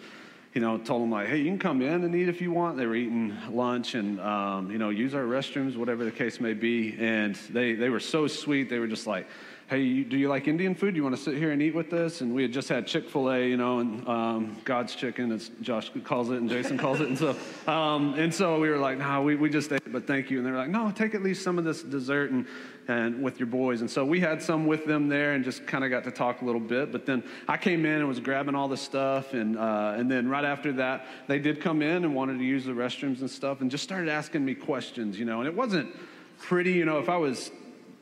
you 0.53 0.61
know, 0.61 0.77
told 0.77 1.01
them 1.01 1.09
like, 1.09 1.27
hey, 1.27 1.37
you 1.37 1.45
can 1.45 1.57
come 1.57 1.81
in 1.81 2.03
and 2.03 2.13
eat 2.15 2.29
if 2.29 2.39
you 2.39 2.51
want. 2.51 2.77
They 2.77 2.85
were 2.85 2.95
eating 2.95 3.35
lunch 3.49 3.95
and, 3.95 4.19
um, 4.19 4.69
you 4.69 4.77
know, 4.77 4.89
use 4.89 5.15
our 5.15 5.23
restrooms, 5.23 5.75
whatever 5.75 6.05
the 6.05 6.11
case 6.11 6.39
may 6.39 6.53
be. 6.53 6.95
And 6.99 7.35
they, 7.49 7.73
they 7.73 7.89
were 7.89 7.99
so 7.99 8.27
sweet. 8.27 8.69
They 8.69 8.77
were 8.77 8.87
just 8.87 9.07
like, 9.07 9.27
hey, 9.67 10.03
do 10.03 10.15
you 10.15 10.29
like 10.29 10.47
Indian 10.47 10.75
food? 10.75 10.91
Do 10.93 10.97
you 10.97 11.03
want 11.03 11.15
to 11.15 11.21
sit 11.21 11.35
here 11.35 11.51
and 11.51 11.61
eat 11.61 11.73
with 11.73 11.91
us? 11.93 12.21
And 12.21 12.35
we 12.35 12.43
had 12.43 12.51
just 12.51 12.69
had 12.69 12.85
Chick 12.85 13.09
fil 13.09 13.31
A, 13.31 13.47
you 13.47 13.57
know, 13.57 13.79
and 13.79 14.07
um, 14.07 14.57
God's 14.63 14.93
chicken, 14.93 15.31
as 15.31 15.49
Josh 15.61 15.89
calls 16.03 16.29
it 16.29 16.37
and 16.37 16.47
Jason 16.47 16.77
calls 16.77 16.99
it. 17.01 17.07
And 17.07 17.17
so, 17.17 17.35
um, 17.65 18.13
and 18.13 18.31
so 18.31 18.59
we 18.59 18.69
were 18.69 18.77
like, 18.77 18.99
no, 18.99 19.23
we, 19.23 19.35
we 19.35 19.49
just 19.49 19.71
ate, 19.71 19.91
but 19.91 20.05
thank 20.05 20.29
you. 20.29 20.37
And 20.37 20.45
they 20.45 20.51
were 20.51 20.57
like, 20.57 20.69
no, 20.69 20.91
take 20.91 21.15
at 21.15 21.23
least 21.23 21.43
some 21.43 21.57
of 21.57 21.63
this 21.63 21.81
dessert 21.81 22.29
and, 22.29 22.45
and 22.87 23.23
with 23.23 23.39
your 23.39 23.47
boys. 23.47 23.81
And 23.81 23.89
so 23.89 24.05
we 24.05 24.19
had 24.19 24.41
some 24.41 24.65
with 24.65 24.85
them 24.85 25.07
there 25.07 25.33
and 25.33 25.43
just 25.43 25.65
kind 25.65 25.83
of 25.83 25.89
got 25.89 26.03
to 26.03 26.11
talk 26.11 26.41
a 26.41 26.45
little 26.45 26.61
bit. 26.61 26.91
But 26.91 27.05
then 27.05 27.23
I 27.47 27.57
came 27.57 27.85
in 27.85 27.99
and 27.99 28.07
was 28.07 28.19
grabbing 28.19 28.55
all 28.55 28.67
the 28.67 28.77
stuff. 28.77 29.33
And, 29.33 29.57
uh, 29.57 29.95
and 29.97 30.09
then 30.11 30.27
right 30.27 30.45
after 30.45 30.73
that, 30.73 31.05
they 31.27 31.39
did 31.39 31.61
come 31.61 31.81
in 31.81 32.03
and 32.03 32.13
wanted 32.13 32.37
to 32.39 32.43
use 32.43 32.65
the 32.65 32.71
restrooms 32.71 33.21
and 33.21 33.29
stuff 33.29 33.61
and 33.61 33.71
just 33.71 33.83
started 33.83 34.09
asking 34.09 34.43
me 34.43 34.55
questions, 34.55 35.17
you 35.17 35.25
know. 35.25 35.39
And 35.39 35.47
it 35.47 35.55
wasn't 35.55 35.95
pretty, 36.39 36.73
you 36.73 36.85
know, 36.85 36.99
if 36.99 37.09
I 37.09 37.17
was 37.17 37.51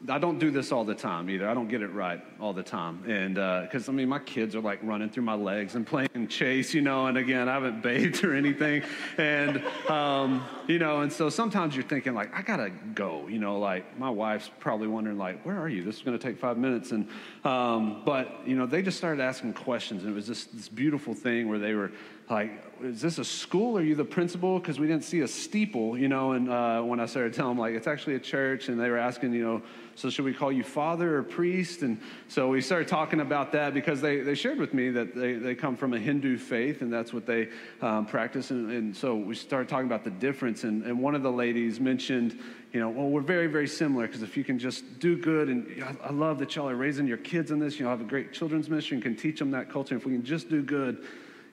I 0.10 0.18
don't 0.18 0.40
do 0.40 0.50
this 0.50 0.72
all 0.72 0.84
the 0.84 0.96
time 0.96 1.30
either. 1.30 1.48
I 1.48 1.54
don't 1.54 1.68
get 1.68 1.84
it 1.84 1.94
right 1.94 2.24
all 2.40 2.54
the 2.54 2.64
time. 2.64 3.04
And 3.08 3.36
because, 3.36 3.88
uh, 3.88 3.92
I 3.92 3.96
mean, 3.96 4.10
my 4.10 4.18
kids 4.18 4.56
are 4.56 4.62
like 4.62 4.80
running 4.82 5.10
through 5.10 5.24
my 5.24 5.36
legs 5.36 5.76
and 5.76 5.86
playing 5.86 6.28
chase, 6.28 6.74
you 6.74 6.82
know, 6.82 7.06
and 7.06 7.18
again, 7.18 7.48
I 7.48 7.54
haven't 7.54 7.84
bathed 7.84 8.24
or 8.24 8.34
anything. 8.34 8.82
And, 9.18 9.64
um, 9.90 10.44
you 10.68 10.80
know, 10.80 11.02
and 11.02 11.14
so 11.14 11.30
sometimes 11.30 11.76
you're 11.76 11.86
thinking, 11.86 12.16
like, 12.16 12.34
I 12.34 12.42
got 12.42 12.58
to 12.58 12.72
go, 12.96 13.28
you 13.28 13.38
know, 13.38 13.60
like 13.60 14.00
my 14.00 14.10
wife's 14.10 14.50
probably 14.60 14.88
wondering, 14.88 15.20
like, 15.20 15.46
where 15.46 15.60
are 15.60 15.70
you? 15.70 15.84
This 15.84 15.98
is 15.98 16.02
to 16.02 16.18
take 16.18 16.40
five 16.40 16.58
minutes. 16.58 16.92
And, 16.92 17.08
um, 17.44 18.02
but, 18.04 18.42
you 18.48 18.56
know, 18.56 18.66
they 18.66 18.82
just 18.82 18.98
started 18.98 19.22
asking 19.22 19.54
questions. 19.54 20.04
And 20.04 20.12
it 20.12 20.16
was 20.16 20.26
just 20.26 20.56
this 20.56 20.68
beautiful 20.68 21.14
thing 21.14 21.48
where 21.48 21.60
they 21.60 21.76
were 21.76 21.92
like, 22.28 22.71
is 22.84 23.02
this 23.02 23.18
a 23.18 23.26
school? 23.26 23.78
Are 23.78 23.84
you 23.84 23.96
the 23.96 24.06
principal? 24.06 24.60
Because 24.60 24.80
we 24.80 24.88
didn't 24.88 25.04
see 25.04 25.22
a 25.22 25.28
steeple, 25.28 25.98
you 25.98 26.08
know. 26.08 26.32
And 26.34 26.50
uh, 26.50 26.82
when 26.82 27.00
I 27.00 27.06
started 27.06 27.34
telling 27.34 27.52
them, 27.52 27.60
like, 27.60 27.74
it's 27.74 27.88
actually 27.88 28.16
a 28.16 28.20
church, 28.20 28.70
and 28.70 28.80
they 28.80 28.90
were 28.90 28.98
asking, 28.98 29.34
you 29.34 29.44
know, 29.44 29.62
so 29.96 30.10
should 30.10 30.26
we 30.26 30.34
call 30.34 30.52
you 30.52 30.64
father 30.64 31.18
or 31.18 31.24
priest? 31.24 31.82
And 31.82 32.00
so 32.28 32.48
we 32.48 32.62
started 32.62 32.88
talking 32.88 33.20
about 33.20 33.52
that 33.52 33.74
because 33.74 34.02
they, 34.02 34.22
they 34.22 34.36
shared 34.36 34.58
with 34.58 34.74
me 34.74 34.90
that 34.92 35.16
they, 35.16 35.34
they 35.34 35.54
come 35.54 35.76
from 35.76 35.94
a 35.94 36.00
Hindu 36.00 36.38
faith, 36.38 36.82
and 36.82 36.92
that's 36.92 37.14
what 37.14 37.26
they 37.26 37.50
um, 37.82 38.06
practice. 38.06 38.52
And, 38.52 38.72
and, 38.72 38.96
so 38.96 39.16
we 39.16 39.36
started 39.36 39.70
talking 39.70 39.86
about 39.86 40.04
the 40.04 40.12
difference. 40.12 40.64
And, 40.64 40.84
and 40.84 41.00
one 41.00 41.16
of 41.16 41.24
the 41.24 41.32
ladies 41.32 41.80
mentioned, 41.80 42.40
you 42.74 42.80
know, 42.80 42.90
well, 42.90 43.08
we're 43.08 43.22
very, 43.22 43.48
very 43.48 43.68
similar 43.68 44.08
because 44.08 44.24
if 44.24 44.36
you 44.36 44.44
can 44.44 44.60
just 44.60 45.00
do 45.00 45.18
good, 45.18 45.50
and 45.50 45.84
I, 45.84 46.08
I 46.08 46.12
love 46.12 46.40
that 46.40 46.56
y'all 46.56 46.70
are 46.70 46.76
raising 46.76 47.08
your 47.08 47.18
kids 47.18 47.52
in 47.52 47.60
this, 47.60 47.80
you 47.80 47.86
know, 47.86 47.92
have 47.92 48.02
a 48.02 48.06
great 48.06 48.34
children's 48.34 48.70
mission, 48.70 49.02
can 49.02 49.16
teach 49.16 49.40
them 49.40 49.52
that 49.52 49.70
culture. 49.70 49.96
If 49.96 50.06
we 50.06 50.14
can 50.14 50.24
just 50.24 50.50
do 50.50 50.62
good, 50.62 51.06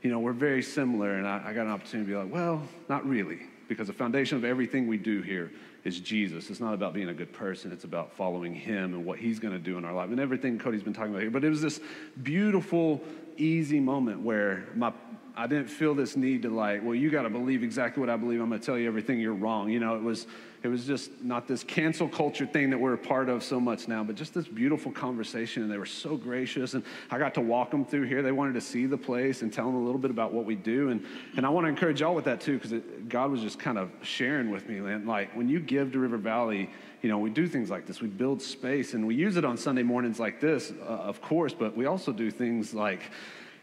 you 0.03 0.11
know, 0.11 0.21
we're 0.21 0.33
very 0.33 0.63
similar. 0.63 1.15
And 1.15 1.27
I, 1.27 1.43
I 1.47 1.53
got 1.53 1.67
an 1.67 1.73
opportunity 1.73 2.13
to 2.13 2.19
be 2.19 2.25
like, 2.25 2.33
well, 2.33 2.63
not 2.89 3.07
really, 3.07 3.41
because 3.69 3.89
the 3.89 3.93
foundation 3.93 4.39
of 4.39 4.45
everything 4.45 4.87
we 4.87 4.97
do 4.97 5.23
here 5.23 5.51
is 5.85 6.01
Jesus. 6.01 6.51
It's 6.51 6.61
not 6.61 6.75
about 6.75 6.95
being 6.95 7.09
a 7.09 7.15
good 7.15 7.33
person, 7.33 7.73
it's 7.73 7.85
about 7.85 8.13
following 8.13 8.55
Him 8.55 8.95
and 8.95 9.05
what 9.05 9.19
He's 9.19 9.39
going 9.39 9.55
to 9.55 9.59
do 9.59 9.79
in 9.79 9.85
our 9.85 9.93
life 9.93 10.11
and 10.11 10.21
everything 10.21 10.59
Cody's 10.59 10.83
been 10.83 10.93
talking 10.93 11.11
about 11.11 11.23
here. 11.23 11.31
But 11.31 11.45
it 11.45 11.51
was 11.51 11.63
this 11.63 11.81
beautiful, 12.23 13.03
easy 13.37 13.81
moment 13.81 14.21
where 14.21 14.67
my 14.75 14.93
I 15.38 15.46
didn't 15.46 15.68
feel 15.68 15.94
this 15.94 16.16
need 16.16 16.42
to 16.42 16.51
like, 16.51 16.83
well, 16.83 16.96
you 16.96 17.11
got 17.11 17.22
to 17.22 17.31
believe 17.31 17.62
exactly 17.62 18.01
what 18.01 18.11
I 18.11 18.16
believe. 18.16 18.40
I'm 18.40 18.48
going 18.48 18.61
to 18.61 18.66
tell 18.66 18.77
you 18.77 18.88
everything 18.88 19.20
you're 19.20 19.33
wrong. 19.33 19.70
You 19.70 19.79
know, 19.79 19.94
it 19.94 20.03
was 20.03 20.27
it 20.64 20.66
was 20.66 20.85
just 20.85 21.22
not 21.22 21.46
this 21.46 21.62
cancel 21.62 22.09
culture 22.09 22.44
thing 22.44 22.70
that 22.70 22.79
we're 22.79 22.94
a 22.94 22.98
part 22.98 23.29
of 23.29 23.44
so 23.44 23.61
much 23.61 23.87
now, 23.87 24.03
but 24.03 24.16
just 24.16 24.35
this 24.35 24.48
beautiful 24.48 24.90
conversation. 24.90 25.62
And 25.62 25.70
they 25.70 25.79
were 25.79 25.87
so 25.87 26.16
gracious. 26.16 26.74
And 26.74 26.83
I 27.12 27.18
got 27.18 27.35
to 27.35 27.40
walk 27.40 27.70
them 27.70 27.85
through 27.85 28.07
here. 28.07 28.20
They 28.20 28.33
wanted 28.33 28.55
to 28.55 28.61
see 28.61 28.87
the 28.87 28.96
place 28.98 29.42
and 29.42 29.53
tell 29.53 29.66
them 29.66 29.77
a 29.77 29.85
little 29.85 30.01
bit 30.01 30.11
about 30.11 30.33
what 30.33 30.44
we 30.44 30.57
do. 30.57 30.88
And, 30.88 31.07
and 31.37 31.46
I 31.46 31.51
want 31.51 31.66
to 31.66 31.68
encourage 31.68 32.01
y'all 32.01 32.16
with 32.16 32.24
that 32.24 32.40
too, 32.40 32.59
because 32.59 32.83
God 33.09 33.31
was 33.31 33.40
just 33.40 33.61
kind 33.61 33.79
of 33.79 33.92
sharing 34.03 34.51
with 34.51 34.68
me. 34.68 34.79
And 34.79 35.07
like 35.07 35.37
when 35.37 35.48
you 35.48 35.61
give 35.61 35.92
to 35.92 36.01
River 36.01 36.18
Valley, 36.18 36.68
you 37.01 37.09
know, 37.09 37.20
we 37.20 37.31
do 37.31 37.46
things 37.46 37.70
like 37.70 37.87
this. 37.87 38.01
We 38.01 38.09
build 38.09 38.42
space 38.42 38.94
and 38.94 39.07
we 39.07 39.14
use 39.14 39.37
it 39.37 39.44
on 39.44 39.57
Sunday 39.57 39.85
mornings 39.85 40.18
like 40.18 40.40
this, 40.40 40.72
uh, 40.81 40.87
of 40.87 41.22
course, 41.22 41.55
but 41.55 41.77
we 41.77 41.87
also 41.87 42.11
do 42.11 42.33
things 42.33 42.74
like, 42.74 43.03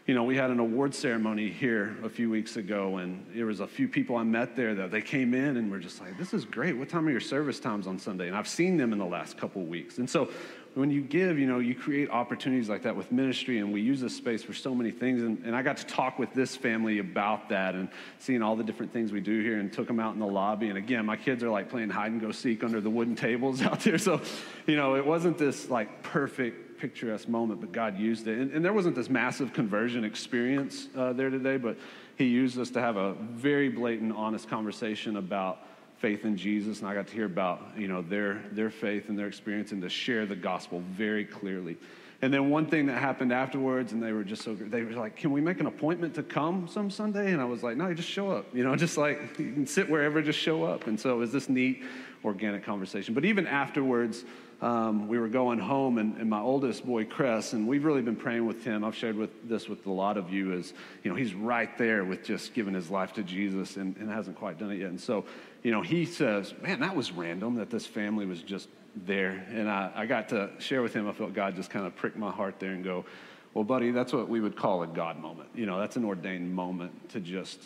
you 0.06 0.14
know, 0.14 0.22
we 0.22 0.36
had 0.36 0.50
an 0.50 0.60
award 0.60 0.94
ceremony 0.94 1.50
here 1.50 1.96
a 2.04 2.08
few 2.08 2.30
weeks 2.30 2.56
ago, 2.56 2.98
and 2.98 3.26
there 3.34 3.46
was 3.46 3.58
a 3.58 3.66
few 3.66 3.88
people 3.88 4.16
I 4.16 4.22
met 4.22 4.54
there 4.54 4.72
that 4.76 4.92
they 4.92 5.02
came 5.02 5.34
in 5.34 5.56
and 5.56 5.68
were 5.68 5.80
just 5.80 6.00
like, 6.00 6.16
"This 6.16 6.32
is 6.32 6.44
great. 6.44 6.76
What 6.76 6.88
time 6.88 7.08
are 7.08 7.10
your 7.10 7.18
service 7.18 7.58
times 7.58 7.88
on 7.88 7.98
Sunday?" 7.98 8.28
And 8.28 8.36
I've 8.36 8.46
seen 8.46 8.76
them 8.76 8.92
in 8.92 9.00
the 9.00 9.04
last 9.04 9.36
couple 9.36 9.64
weeks, 9.64 9.98
and 9.98 10.08
so 10.08 10.30
when 10.74 10.90
you 10.90 11.00
give, 11.00 11.38
you 11.38 11.46
know, 11.46 11.58
you 11.58 11.74
create 11.74 12.10
opportunities 12.10 12.68
like 12.68 12.82
that 12.82 12.94
with 12.94 13.10
ministry, 13.10 13.58
and 13.58 13.72
we 13.72 13.80
use 13.80 14.00
this 14.00 14.14
space 14.14 14.42
for 14.42 14.52
so 14.52 14.74
many 14.74 14.90
things. 14.90 15.22
And, 15.22 15.42
and 15.44 15.56
I 15.56 15.62
got 15.62 15.78
to 15.78 15.86
talk 15.86 16.18
with 16.18 16.34
this 16.34 16.54
family 16.54 16.98
about 16.98 17.48
that 17.48 17.74
and 17.74 17.88
seeing 18.18 18.42
all 18.42 18.56
the 18.56 18.62
different 18.62 18.92
things 18.92 19.10
we 19.10 19.20
do 19.20 19.42
here, 19.42 19.58
and 19.58 19.72
took 19.72 19.88
them 19.88 19.98
out 19.98 20.12
in 20.12 20.20
the 20.20 20.26
lobby. 20.26 20.68
And 20.68 20.78
again, 20.78 21.04
my 21.04 21.16
kids 21.16 21.42
are 21.42 21.50
like 21.50 21.68
playing 21.68 21.88
hide 21.90 22.12
and 22.12 22.20
go 22.20 22.30
seek 22.30 22.62
under 22.62 22.80
the 22.80 22.90
wooden 22.90 23.16
tables 23.16 23.60
out 23.70 23.80
there, 23.80 23.98
so 23.98 24.20
you 24.66 24.76
know, 24.76 24.94
it 24.94 25.04
wasn't 25.04 25.36
this 25.36 25.68
like 25.68 26.04
perfect 26.04 26.65
picturesque 26.78 27.28
moment, 27.28 27.60
but 27.60 27.72
God 27.72 27.98
used 27.98 28.26
it. 28.26 28.38
And, 28.38 28.52
and 28.52 28.64
there 28.64 28.72
wasn't 28.72 28.96
this 28.96 29.08
massive 29.08 29.52
conversion 29.52 30.04
experience 30.04 30.88
uh, 30.96 31.12
there 31.12 31.30
today, 31.30 31.56
but 31.56 31.76
He 32.16 32.24
used 32.24 32.58
us 32.58 32.70
to 32.70 32.80
have 32.80 32.96
a 32.96 33.14
very 33.14 33.68
blatant, 33.68 34.14
honest 34.14 34.48
conversation 34.48 35.16
about 35.16 35.66
faith 35.98 36.24
in 36.24 36.36
Jesus. 36.36 36.80
And 36.80 36.88
I 36.88 36.94
got 36.94 37.06
to 37.08 37.14
hear 37.14 37.26
about, 37.26 37.60
you 37.76 37.88
know, 37.88 38.02
their, 38.02 38.42
their 38.52 38.70
faith 38.70 39.08
and 39.08 39.18
their 39.18 39.28
experience 39.28 39.72
and 39.72 39.82
to 39.82 39.88
share 39.88 40.26
the 40.26 40.36
gospel 40.36 40.82
very 40.90 41.24
clearly. 41.24 41.76
And 42.22 42.32
then 42.32 42.48
one 42.48 42.66
thing 42.66 42.86
that 42.86 42.98
happened 42.98 43.32
afterwards, 43.32 43.92
and 43.92 44.02
they 44.02 44.12
were 44.12 44.24
just 44.24 44.42
so. 44.42 44.54
They 44.54 44.82
were 44.82 44.92
like, 44.92 45.16
"Can 45.16 45.32
we 45.32 45.42
make 45.42 45.60
an 45.60 45.66
appointment 45.66 46.14
to 46.14 46.22
come 46.22 46.66
some 46.66 46.90
Sunday?" 46.90 47.32
And 47.32 47.42
I 47.42 47.44
was 47.44 47.62
like, 47.62 47.76
"No, 47.76 47.92
just 47.92 48.08
show 48.08 48.30
up. 48.30 48.46
You 48.54 48.64
know, 48.64 48.74
just 48.86 48.96
like 48.96 49.38
you 49.38 49.52
can 49.52 49.66
sit 49.66 49.88
wherever, 49.88 50.22
just 50.22 50.38
show 50.38 50.64
up." 50.64 50.86
And 50.86 50.98
so 50.98 51.12
it 51.12 51.18
was 51.18 51.30
this 51.30 51.50
neat, 51.50 51.82
organic 52.24 52.64
conversation. 52.64 53.12
But 53.12 53.26
even 53.26 53.46
afterwards, 53.46 54.24
um, 54.62 55.08
we 55.08 55.18
were 55.18 55.28
going 55.28 55.58
home, 55.58 55.98
and, 55.98 56.16
and, 56.16 56.30
my 56.30 56.40
oldest 56.40 56.86
boy, 56.86 57.04
Chris, 57.04 57.52
and 57.52 57.68
we've 57.68 57.84
really 57.84 58.00
been 58.00 58.16
praying 58.16 58.46
with 58.46 58.64
him. 58.64 58.84
I've 58.84 58.94
shared 58.94 59.16
with 59.16 59.46
this 59.46 59.68
with 59.68 59.84
a 59.84 59.90
lot 59.90 60.16
of 60.16 60.32
you. 60.32 60.54
Is 60.54 60.72
you 61.02 61.10
know 61.10 61.16
he's 61.16 61.34
right 61.34 61.76
there 61.76 62.04
with 62.04 62.24
just 62.24 62.54
giving 62.54 62.72
his 62.72 62.90
life 62.90 63.12
to 63.14 63.22
Jesus, 63.22 63.76
and, 63.76 63.94
and 63.98 64.10
hasn't 64.10 64.38
quite 64.38 64.58
done 64.58 64.70
it 64.70 64.78
yet. 64.78 64.88
And 64.88 65.00
so, 65.00 65.26
you 65.62 65.72
know, 65.72 65.82
he 65.82 66.06
says, 66.06 66.54
"Man, 66.62 66.80
that 66.80 66.96
was 66.96 67.12
random 67.12 67.56
that 67.56 67.68
this 67.68 67.86
family 67.86 68.24
was 68.24 68.40
just 68.40 68.68
there." 68.94 69.44
And 69.50 69.68
I, 69.68 69.92
I 69.94 70.06
got 70.06 70.30
to 70.30 70.50
share 70.58 70.80
with 70.80 70.94
him. 70.94 71.06
I 71.06 71.12
felt 71.12 71.34
God 71.34 71.54
just 71.54 71.68
kind 71.68 71.86
of 71.86 71.94
prick 71.94 72.16
my 72.16 72.30
heart 72.30 72.58
there 72.58 72.70
and 72.70 72.82
go, 72.82 73.04
"Well, 73.52 73.64
buddy, 73.64 73.90
that's 73.90 74.14
what 74.14 74.26
we 74.26 74.40
would 74.40 74.56
call 74.56 74.82
a 74.82 74.86
God 74.86 75.20
moment. 75.20 75.50
You 75.54 75.66
know, 75.66 75.78
that's 75.78 75.96
an 75.96 76.04
ordained 76.04 76.54
moment 76.54 77.10
to 77.10 77.20
just." 77.20 77.60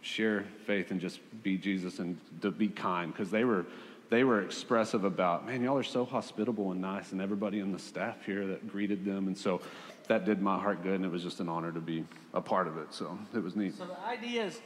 share 0.00 0.44
faith 0.64 0.92
and 0.92 1.00
just 1.00 1.18
be 1.42 1.58
Jesus 1.58 1.98
and 1.98 2.16
to 2.40 2.52
be 2.52 2.68
kind 2.68 3.12
because 3.12 3.32
they 3.32 3.42
were 3.44 3.66
they 4.10 4.24
were 4.24 4.42
expressive 4.42 5.04
about, 5.04 5.46
man, 5.46 5.62
y'all 5.62 5.76
are 5.76 5.82
so 5.82 6.04
hospitable 6.04 6.72
and 6.72 6.80
nice, 6.80 7.12
and 7.12 7.20
everybody 7.20 7.60
in 7.60 7.72
the 7.72 7.78
staff 7.78 8.24
here 8.24 8.46
that 8.46 8.68
greeted 8.68 9.04
them. 9.04 9.26
And 9.26 9.36
so 9.36 9.60
that 10.06 10.24
did 10.24 10.40
my 10.40 10.58
heart 10.58 10.82
good, 10.82 10.94
and 10.94 11.04
it 11.04 11.10
was 11.10 11.22
just 11.22 11.40
an 11.40 11.48
honor 11.48 11.72
to 11.72 11.80
be 11.80 12.04
a 12.32 12.40
part 12.40 12.66
of 12.66 12.78
it. 12.78 12.92
So 12.94 13.18
it 13.34 13.42
was 13.42 13.54
neat. 13.54 13.76
So 13.76 13.86
the 13.86 14.00
idea 14.00 14.46
is 14.46 14.60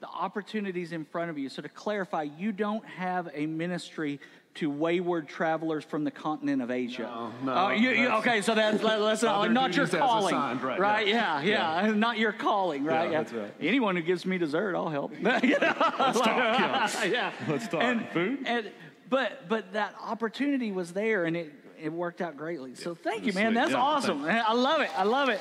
the 0.00 0.08
opportunities 0.08 0.92
in 0.92 1.04
front 1.04 1.30
of 1.30 1.38
you. 1.38 1.48
So 1.48 1.62
to 1.62 1.68
clarify, 1.68 2.24
you 2.38 2.52
don't 2.52 2.84
have 2.84 3.28
a 3.34 3.46
ministry 3.46 4.20
to 4.54 4.68
wayward 4.68 5.28
travelers 5.28 5.84
from 5.84 6.02
the 6.02 6.10
continent 6.10 6.60
of 6.62 6.70
Asia. 6.70 7.02
No, 7.02 7.32
no. 7.44 7.54
Oh, 7.54 7.70
you, 7.70 7.90
you, 7.90 8.08
okay, 8.08 8.40
so 8.40 8.56
that's, 8.56 8.82
that's 8.82 9.22
not, 9.22 9.52
not 9.52 9.76
your 9.76 9.86
calling, 9.86 10.34
assigned, 10.34 10.62
right? 10.62 10.80
right? 10.80 11.06
Yeah, 11.06 11.40
yeah, 11.42 11.86
yeah, 11.86 11.92
not 11.92 12.18
your 12.18 12.32
calling, 12.32 12.82
right? 12.82 13.10
Yeah, 13.10 13.18
that's 13.18 13.32
right. 13.32 13.54
Anyone 13.60 13.94
who 13.94 14.02
gives 14.02 14.26
me 14.26 14.36
dessert, 14.36 14.74
I'll 14.74 14.88
help. 14.88 15.12
you 15.12 15.20
know? 15.22 15.38
Let's 15.40 16.20
talk. 16.20 16.26
Yeah. 16.26 17.04
yeah. 17.04 17.32
Let's 17.46 17.68
talk. 17.68 17.82
And, 17.82 18.08
Food. 18.08 18.40
And, 18.46 18.72
but 19.08 19.48
but 19.48 19.72
that 19.72 19.94
opportunity 20.02 20.72
was 20.72 20.92
there, 20.92 21.24
and 21.24 21.36
it 21.36 21.52
it 21.80 21.92
worked 21.92 22.20
out 22.20 22.36
greatly. 22.36 22.74
So 22.74 22.94
thank 22.94 23.24
you, 23.24 23.32
man. 23.32 23.52
Sweet. 23.52 23.54
That's 23.54 23.70
Yeah, 23.70 23.78
awesome. 23.78 24.24
I 24.24 24.52
love 24.52 24.80
it. 24.80 24.90
I 24.96 25.04
love 25.04 25.28
it. 25.28 25.40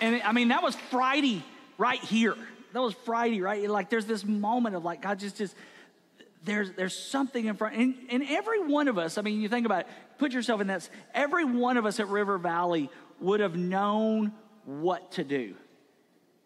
And 0.00 0.22
I 0.22 0.32
mean, 0.32 0.48
that 0.48 0.62
was 0.62 0.76
Friday 0.90 1.42
right 1.78 2.00
here. 2.00 2.36
That 2.72 2.82
was 2.82 2.94
Friday, 3.04 3.40
right? 3.40 3.70
Like, 3.70 3.88
there's 3.88 4.06
this 4.06 4.24
moment 4.24 4.74
of 4.74 4.84
like, 4.84 5.00
God 5.00 5.18
just, 5.18 5.36
just, 5.38 5.54
there's, 6.44 6.72
there's 6.72 6.96
something 6.98 7.46
in 7.46 7.54
front. 7.56 7.76
And, 7.76 7.94
and 8.10 8.22
every 8.28 8.60
one 8.60 8.88
of 8.88 8.98
us, 8.98 9.16
I 9.16 9.22
mean, 9.22 9.40
you 9.40 9.48
think 9.48 9.64
about 9.64 9.82
it, 9.82 9.86
put 10.18 10.32
yourself 10.32 10.60
in 10.60 10.66
that, 10.66 10.88
every 11.14 11.44
one 11.44 11.76
of 11.76 11.86
us 11.86 12.00
at 12.00 12.08
River 12.08 12.36
Valley 12.36 12.90
would 13.20 13.40
have 13.40 13.56
known 13.56 14.32
what 14.64 15.12
to 15.12 15.24
do. 15.24 15.54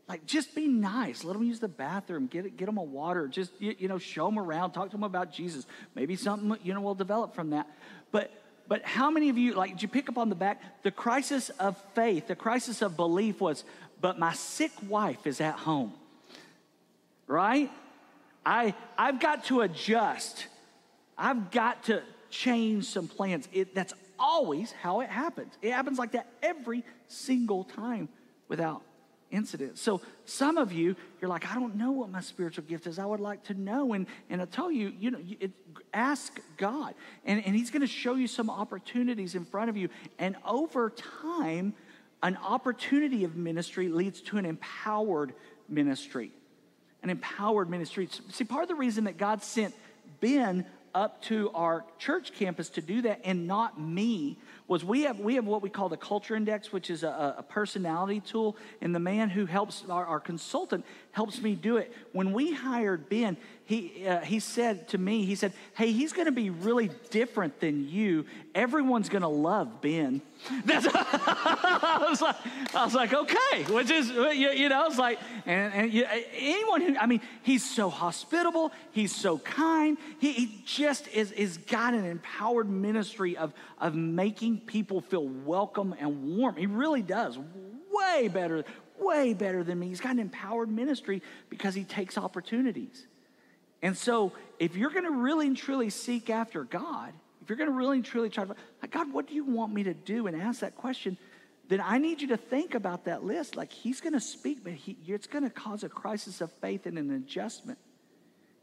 Like, 0.08 0.24
just 0.24 0.54
be 0.54 0.66
nice. 0.66 1.22
Let 1.22 1.34
them 1.34 1.42
use 1.42 1.60
the 1.60 1.68
bathroom. 1.68 2.28
Get, 2.28 2.56
get 2.56 2.64
them 2.64 2.78
a 2.78 2.82
water. 2.82 3.28
Just, 3.28 3.52
you, 3.58 3.74
you 3.78 3.88
know, 3.88 3.98
show 3.98 4.24
them 4.24 4.38
around. 4.38 4.72
Talk 4.72 4.86
to 4.86 4.96
them 4.96 5.04
about 5.04 5.32
Jesus. 5.32 5.66
Maybe 5.94 6.16
something, 6.16 6.58
you 6.64 6.72
know, 6.72 6.80
will 6.80 6.94
develop 6.94 7.34
from 7.34 7.50
that. 7.50 7.66
But, 8.10 8.32
but 8.66 8.82
how 8.84 9.10
many 9.10 9.28
of 9.28 9.36
you, 9.36 9.52
like, 9.52 9.72
did 9.72 9.82
you 9.82 9.88
pick 9.88 10.08
up 10.08 10.16
on 10.16 10.30
the 10.30 10.34
back? 10.34 10.82
The 10.82 10.90
crisis 10.90 11.50
of 11.50 11.76
faith, 11.94 12.26
the 12.26 12.34
crisis 12.34 12.80
of 12.80 12.96
belief 12.96 13.38
was, 13.38 13.64
but 14.00 14.18
my 14.18 14.32
sick 14.32 14.72
wife 14.88 15.26
is 15.26 15.42
at 15.42 15.56
home. 15.56 15.92
Right? 17.26 17.70
I, 18.46 18.74
I've 18.96 19.20
got 19.20 19.44
to 19.46 19.60
adjust. 19.60 20.46
I've 21.18 21.50
got 21.50 21.84
to 21.84 22.02
change 22.30 22.86
some 22.86 23.08
plans. 23.08 23.46
It, 23.52 23.74
that's 23.74 23.92
always 24.18 24.72
how 24.72 25.00
it 25.00 25.10
happens. 25.10 25.52
It 25.60 25.72
happens 25.72 25.98
like 25.98 26.12
that 26.12 26.28
every 26.42 26.82
single 27.08 27.64
time 27.64 28.08
without 28.48 28.82
incident. 29.30 29.78
So 29.78 30.00
some 30.24 30.58
of 30.58 30.72
you, 30.72 30.96
you're 31.20 31.28
like, 31.28 31.50
I 31.50 31.54
don't 31.54 31.76
know 31.76 31.92
what 31.92 32.10
my 32.10 32.20
spiritual 32.20 32.64
gift 32.64 32.86
is. 32.86 32.98
I 32.98 33.04
would 33.04 33.20
like 33.20 33.44
to 33.44 33.54
know. 33.54 33.92
And, 33.92 34.06
and 34.30 34.40
I 34.40 34.44
tell 34.46 34.70
you, 34.70 34.92
you 34.98 35.10
know, 35.10 35.18
it, 35.40 35.52
ask 35.92 36.40
God. 36.56 36.94
And, 37.24 37.44
and 37.44 37.54
he's 37.54 37.70
going 37.70 37.82
to 37.82 37.86
show 37.86 38.14
you 38.14 38.26
some 38.26 38.50
opportunities 38.50 39.34
in 39.34 39.44
front 39.44 39.70
of 39.70 39.76
you. 39.76 39.88
And 40.18 40.36
over 40.46 40.90
time, 40.90 41.74
an 42.22 42.36
opportunity 42.36 43.24
of 43.24 43.36
ministry 43.36 43.88
leads 43.88 44.20
to 44.22 44.38
an 44.38 44.44
empowered 44.44 45.34
ministry. 45.68 46.32
An 47.02 47.10
empowered 47.10 47.70
ministry. 47.70 48.08
See, 48.30 48.44
part 48.44 48.62
of 48.62 48.68
the 48.68 48.74
reason 48.74 49.04
that 49.04 49.18
God 49.18 49.42
sent 49.42 49.74
Ben 50.20 50.66
up 50.94 51.22
to 51.22 51.50
our 51.54 51.84
church 51.98 52.32
campus 52.32 52.70
to 52.70 52.80
do 52.80 53.02
that 53.02 53.20
and 53.24 53.46
not 53.46 53.80
me 53.80 54.36
was 54.68 54.84
we 54.84 55.02
have 55.02 55.18
we 55.18 55.34
have 55.34 55.46
what 55.46 55.62
we 55.62 55.70
call 55.70 55.88
the 55.88 55.96
culture 55.96 56.36
index 56.36 56.70
which 56.70 56.90
is 56.90 57.02
a, 57.02 57.34
a 57.38 57.42
personality 57.42 58.20
tool. 58.20 58.56
And 58.82 58.94
the 58.94 59.00
man 59.00 59.30
who 59.30 59.46
helps 59.46 59.82
our, 59.88 60.04
our, 60.04 60.20
consultant 60.20 60.84
helps 61.12 61.40
me 61.40 61.54
do 61.54 61.78
it. 61.78 61.92
When 62.12 62.32
we 62.32 62.52
hired 62.52 63.08
ben 63.08 63.38
he 63.64 64.06
uh, 64.06 64.20
he 64.20 64.40
said 64.40 64.88
to 64.88 64.98
me 64.98 65.24
he 65.24 65.34
said 65.34 65.54
hey 65.74 65.90
he's 65.90 66.12
going 66.12 66.26
to 66.26 66.32
be 66.32 66.50
really 66.50 66.90
different 67.10 67.58
than 67.60 67.88
you. 67.88 68.26
Everyone's 68.54 69.08
going 69.08 69.22
to 69.22 69.28
love 69.28 69.80
ben. 69.80 70.20
That's 70.64 70.86
I, 70.92 72.06
was 72.08 72.20
like, 72.22 72.36
I 72.74 72.84
was 72.84 72.94
like 72.94 73.12
okay 73.12 73.64
which 73.70 73.90
is 73.90 74.08
you, 74.10 74.50
you 74.50 74.68
know 74.68 74.86
it's 74.86 74.98
like 74.98 75.18
and, 75.46 75.74
and 75.74 75.92
you, 75.92 76.06
anyone 76.32 76.80
who 76.80 76.96
i 76.96 77.06
mean 77.06 77.20
he's 77.42 77.68
so 77.68 77.90
hospitable 77.90 78.70
he's 78.92 79.12
so 79.14 79.38
kind 79.38 79.98
he, 80.20 80.32
he 80.32 80.62
just 80.64 81.08
is 81.08 81.32
is 81.32 81.58
got 81.58 81.92
an 81.92 82.04
empowered 82.04 82.68
ministry 82.68 83.36
of 83.36 83.52
of 83.80 83.96
making 83.96 84.57
people 84.66 85.00
feel 85.00 85.26
welcome 85.26 85.94
and 85.98 86.36
warm. 86.36 86.56
He 86.56 86.66
really 86.66 87.02
does. 87.02 87.38
Way 87.90 88.28
better, 88.28 88.64
way 88.98 89.34
better 89.34 89.64
than 89.64 89.78
me. 89.78 89.88
He's 89.88 90.00
got 90.00 90.12
an 90.12 90.18
empowered 90.18 90.68
ministry 90.68 91.22
because 91.48 91.74
he 91.74 91.84
takes 91.84 92.18
opportunities. 92.18 93.06
And 93.82 93.96
so, 93.96 94.32
if 94.58 94.76
you're 94.76 94.90
going 94.90 95.04
to 95.04 95.10
really 95.10 95.46
and 95.46 95.56
truly 95.56 95.90
seek 95.90 96.30
after 96.30 96.64
God, 96.64 97.12
if 97.42 97.48
you're 97.48 97.56
going 97.58 97.70
to 97.70 97.76
really 97.76 97.98
and 97.98 98.04
truly 98.04 98.28
try 98.28 98.44
to, 98.44 98.54
like, 98.82 98.90
God, 98.90 99.12
what 99.12 99.28
do 99.28 99.34
you 99.34 99.44
want 99.44 99.72
me 99.72 99.84
to 99.84 99.94
do? 99.94 100.26
And 100.26 100.40
ask 100.40 100.60
that 100.60 100.76
question, 100.76 101.16
then 101.68 101.80
I 101.80 101.98
need 101.98 102.20
you 102.20 102.28
to 102.28 102.36
think 102.36 102.74
about 102.74 103.04
that 103.04 103.24
list. 103.24 103.56
Like, 103.56 103.72
He's 103.72 104.00
going 104.00 104.14
to 104.14 104.20
speak, 104.20 104.64
but 104.64 104.72
he, 104.72 104.96
it's 105.06 105.26
going 105.26 105.44
to 105.44 105.50
cause 105.50 105.84
a 105.84 105.88
crisis 105.88 106.40
of 106.40 106.50
faith 106.60 106.86
and 106.86 106.98
an 106.98 107.10
adjustment. 107.10 107.78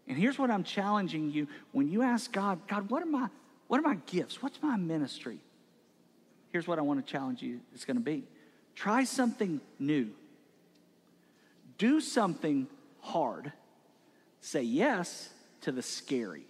And 0.07 0.17
here's 0.17 0.37
what 0.37 0.51
I'm 0.51 0.63
challenging 0.63 1.31
you 1.31 1.47
when 1.71 1.87
you 1.87 2.01
ask 2.01 2.31
God, 2.31 2.67
God, 2.67 2.89
what 2.89 3.01
are 3.01 3.07
my, 3.07 3.27
what 3.67 3.79
are 3.79 3.83
my 3.83 3.97
gifts? 4.05 4.41
What's 4.41 4.61
my 4.61 4.75
ministry? 4.75 5.39
Here's 6.55 6.69
what 6.69 6.79
I 6.79 6.83
want 6.83 7.05
to 7.05 7.11
challenge 7.11 7.41
you 7.41 7.59
it's 7.73 7.83
going 7.83 7.97
to 7.97 8.03
be 8.03 8.23
try 8.75 9.03
something 9.03 9.59
new, 9.77 10.11
do 11.77 11.99
something 11.99 12.67
hard, 13.01 13.51
say 14.39 14.61
yes 14.61 15.31
to 15.61 15.73
the 15.73 15.81
scary. 15.81 16.45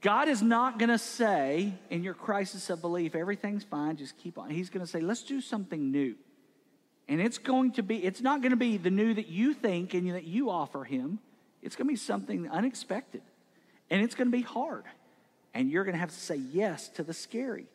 God 0.00 0.26
is 0.26 0.42
not 0.42 0.80
going 0.80 0.88
to 0.88 0.98
say 0.98 1.72
in 1.88 2.02
your 2.02 2.14
crisis 2.14 2.68
of 2.68 2.80
belief, 2.80 3.14
everything's 3.14 3.62
fine, 3.62 3.96
just 3.96 4.18
keep 4.18 4.38
on. 4.38 4.50
He's 4.50 4.70
going 4.70 4.84
to 4.84 4.90
say, 4.90 5.00
let's 5.00 5.22
do 5.22 5.40
something 5.40 5.92
new. 5.92 6.16
And 7.06 7.20
it's 7.20 7.38
going 7.38 7.74
to 7.74 7.84
be, 7.84 8.04
it's 8.04 8.20
not 8.20 8.40
going 8.40 8.50
to 8.50 8.56
be 8.56 8.76
the 8.76 8.90
new 8.90 9.14
that 9.14 9.28
you 9.28 9.54
think 9.54 9.94
and 9.94 10.10
that 10.10 10.24
you 10.24 10.50
offer 10.50 10.82
him. 10.82 11.20
It's 11.62 11.76
going 11.76 11.86
to 11.86 11.92
be 11.92 11.96
something 11.96 12.50
unexpected. 12.50 13.22
And 13.88 14.02
it's 14.02 14.16
going 14.16 14.32
to 14.32 14.36
be 14.36 14.42
hard. 14.42 14.84
And 15.54 15.70
you're 15.70 15.84
going 15.84 15.94
to 15.94 16.00
have 16.00 16.10
to 16.10 16.16
say 16.16 16.36
yes 16.36 16.88
to 16.88 17.04
the 17.04 17.14
scary. 17.14 17.68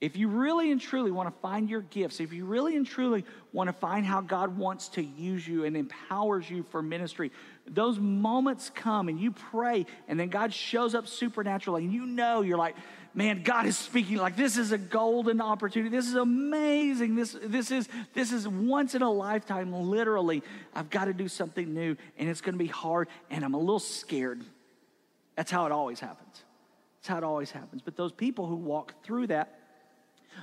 If 0.00 0.16
you 0.16 0.28
really 0.28 0.70
and 0.70 0.80
truly 0.80 1.10
want 1.10 1.34
to 1.34 1.40
find 1.40 1.68
your 1.68 1.80
gifts, 1.80 2.20
if 2.20 2.32
you 2.32 2.44
really 2.44 2.76
and 2.76 2.86
truly 2.86 3.24
want 3.52 3.66
to 3.68 3.72
find 3.72 4.06
how 4.06 4.20
God 4.20 4.56
wants 4.56 4.88
to 4.90 5.02
use 5.02 5.46
you 5.46 5.64
and 5.64 5.76
empowers 5.76 6.48
you 6.48 6.64
for 6.70 6.82
ministry, 6.82 7.32
those 7.66 7.98
moments 7.98 8.70
come 8.72 9.08
and 9.08 9.18
you 9.18 9.32
pray, 9.32 9.86
and 10.06 10.18
then 10.18 10.28
God 10.28 10.54
shows 10.54 10.94
up 10.94 11.08
supernaturally, 11.08 11.82
and 11.82 11.92
you 11.92 12.06
know 12.06 12.42
you're 12.42 12.58
like, 12.58 12.76
man, 13.12 13.42
God 13.42 13.66
is 13.66 13.76
speaking. 13.76 14.18
Like 14.18 14.36
this 14.36 14.56
is 14.56 14.70
a 14.70 14.78
golden 14.78 15.40
opportunity. 15.40 15.90
This 15.90 16.06
is 16.06 16.14
amazing. 16.14 17.16
This, 17.16 17.36
this 17.42 17.72
is 17.72 17.88
this 18.14 18.30
is 18.30 18.46
once 18.46 18.94
in 18.94 19.02
a 19.02 19.10
lifetime, 19.10 19.72
literally. 19.72 20.44
I've 20.76 20.90
got 20.90 21.06
to 21.06 21.12
do 21.12 21.26
something 21.26 21.74
new, 21.74 21.96
and 22.16 22.28
it's 22.28 22.40
gonna 22.40 22.56
be 22.56 22.66
hard, 22.68 23.08
and 23.30 23.44
I'm 23.44 23.54
a 23.54 23.58
little 23.58 23.80
scared. 23.80 24.44
That's 25.34 25.50
how 25.50 25.66
it 25.66 25.72
always 25.72 25.98
happens. 25.98 26.44
That's 27.00 27.08
how 27.08 27.18
it 27.18 27.24
always 27.24 27.50
happens. 27.50 27.82
But 27.82 27.96
those 27.96 28.12
people 28.12 28.46
who 28.46 28.54
walk 28.54 29.02
through 29.02 29.28
that 29.28 29.57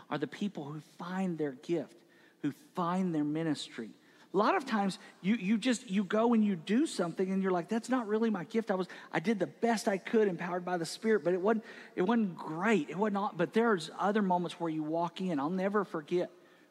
are 0.10 0.18
the 0.18 0.28
people 0.28 0.66
who 0.66 0.82
find 0.98 1.38
their 1.38 1.54
gift, 1.54 1.96
who 2.42 2.54
find 2.76 3.14
their 3.14 3.24
ministry. 3.24 3.90
A 4.36 4.38
lot 4.38 4.56
of 4.56 4.66
times 4.66 5.00
you, 5.22 5.36
you 5.36 5.58
just 5.58 5.90
you 5.90 6.04
go 6.04 6.34
and 6.34 6.44
you 6.44 6.58
do 6.58 6.86
something 6.86 7.32
and 7.32 7.42
you're 7.42 7.54
like 7.54 7.70
that's 7.70 7.88
not 7.88 8.06
really 8.06 8.30
my 8.30 8.44
gift. 8.44 8.70
I 8.70 8.76
was 8.76 8.88
i 9.14 9.22
did 9.22 9.40
the 9.40 9.48
best 9.48 9.88
i 9.88 9.98
could 9.98 10.28
empowered 10.28 10.66
by 10.66 10.76
the 10.76 10.86
spirit 10.86 11.24
but 11.24 11.34
it 11.34 11.40
wasn't 11.40 11.64
it 11.96 12.02
wasn't 12.02 12.38
great. 12.38 12.90
It 12.90 12.98
wasn't 12.98 13.38
but 13.38 13.54
there's 13.54 13.92
other 13.98 14.22
moments 14.22 14.60
where 14.60 14.70
you 14.70 14.84
walk 14.84 15.22
in. 15.22 15.40
I'll 15.40 15.50
never 15.50 15.86
forget 15.86 16.30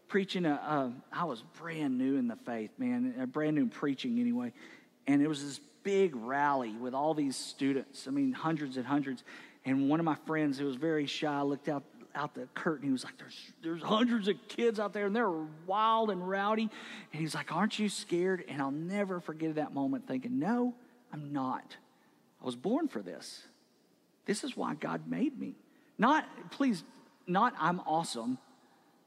preaching 0.08 0.44
a, 0.44 0.50
a 0.50 0.92
I 1.10 1.24
was 1.24 1.42
brand 1.58 1.96
new 1.96 2.18
in 2.18 2.28
the 2.28 2.36
faith 2.36 2.70
man 2.76 3.14
A 3.18 3.26
brand 3.26 3.56
new 3.56 3.66
preaching 3.66 4.20
anyway. 4.20 4.52
And 5.06 5.22
it 5.22 5.28
was 5.28 5.42
this 5.42 5.58
big 5.84 6.14
rally 6.14 6.72
with 6.72 6.92
all 6.92 7.14
these 7.14 7.34
students. 7.34 8.06
I 8.06 8.10
mean 8.10 8.34
hundreds 8.34 8.76
and 8.76 8.84
hundreds. 8.84 9.24
And 9.64 9.88
one 9.88 10.00
of 10.00 10.04
my 10.04 10.16
friends 10.26 10.58
who 10.58 10.66
was 10.66 10.76
very 10.76 11.06
shy 11.06 11.40
looked 11.40 11.70
out 11.70 11.84
out 12.14 12.34
the 12.34 12.48
curtain. 12.54 12.86
He 12.86 12.92
was 12.92 13.04
like, 13.04 13.18
there's, 13.18 13.52
there's 13.62 13.82
hundreds 13.82 14.28
of 14.28 14.36
kids 14.48 14.78
out 14.78 14.92
there 14.92 15.06
and 15.06 15.16
they're 15.16 15.32
wild 15.66 16.10
and 16.10 16.28
rowdy. 16.28 16.70
And 17.12 17.20
he's 17.20 17.34
like, 17.34 17.52
Aren't 17.52 17.78
you 17.78 17.88
scared? 17.88 18.44
And 18.48 18.60
I'll 18.60 18.70
never 18.70 19.20
forget 19.20 19.56
that 19.56 19.74
moment 19.74 20.06
thinking, 20.06 20.38
No, 20.38 20.74
I'm 21.12 21.32
not. 21.32 21.76
I 22.40 22.44
was 22.44 22.56
born 22.56 22.88
for 22.88 23.02
this. 23.02 23.42
This 24.26 24.44
is 24.44 24.56
why 24.56 24.74
God 24.74 25.08
made 25.08 25.38
me. 25.38 25.54
Not, 25.98 26.26
please, 26.50 26.82
not 27.26 27.54
I'm 27.58 27.80
awesome, 27.80 28.38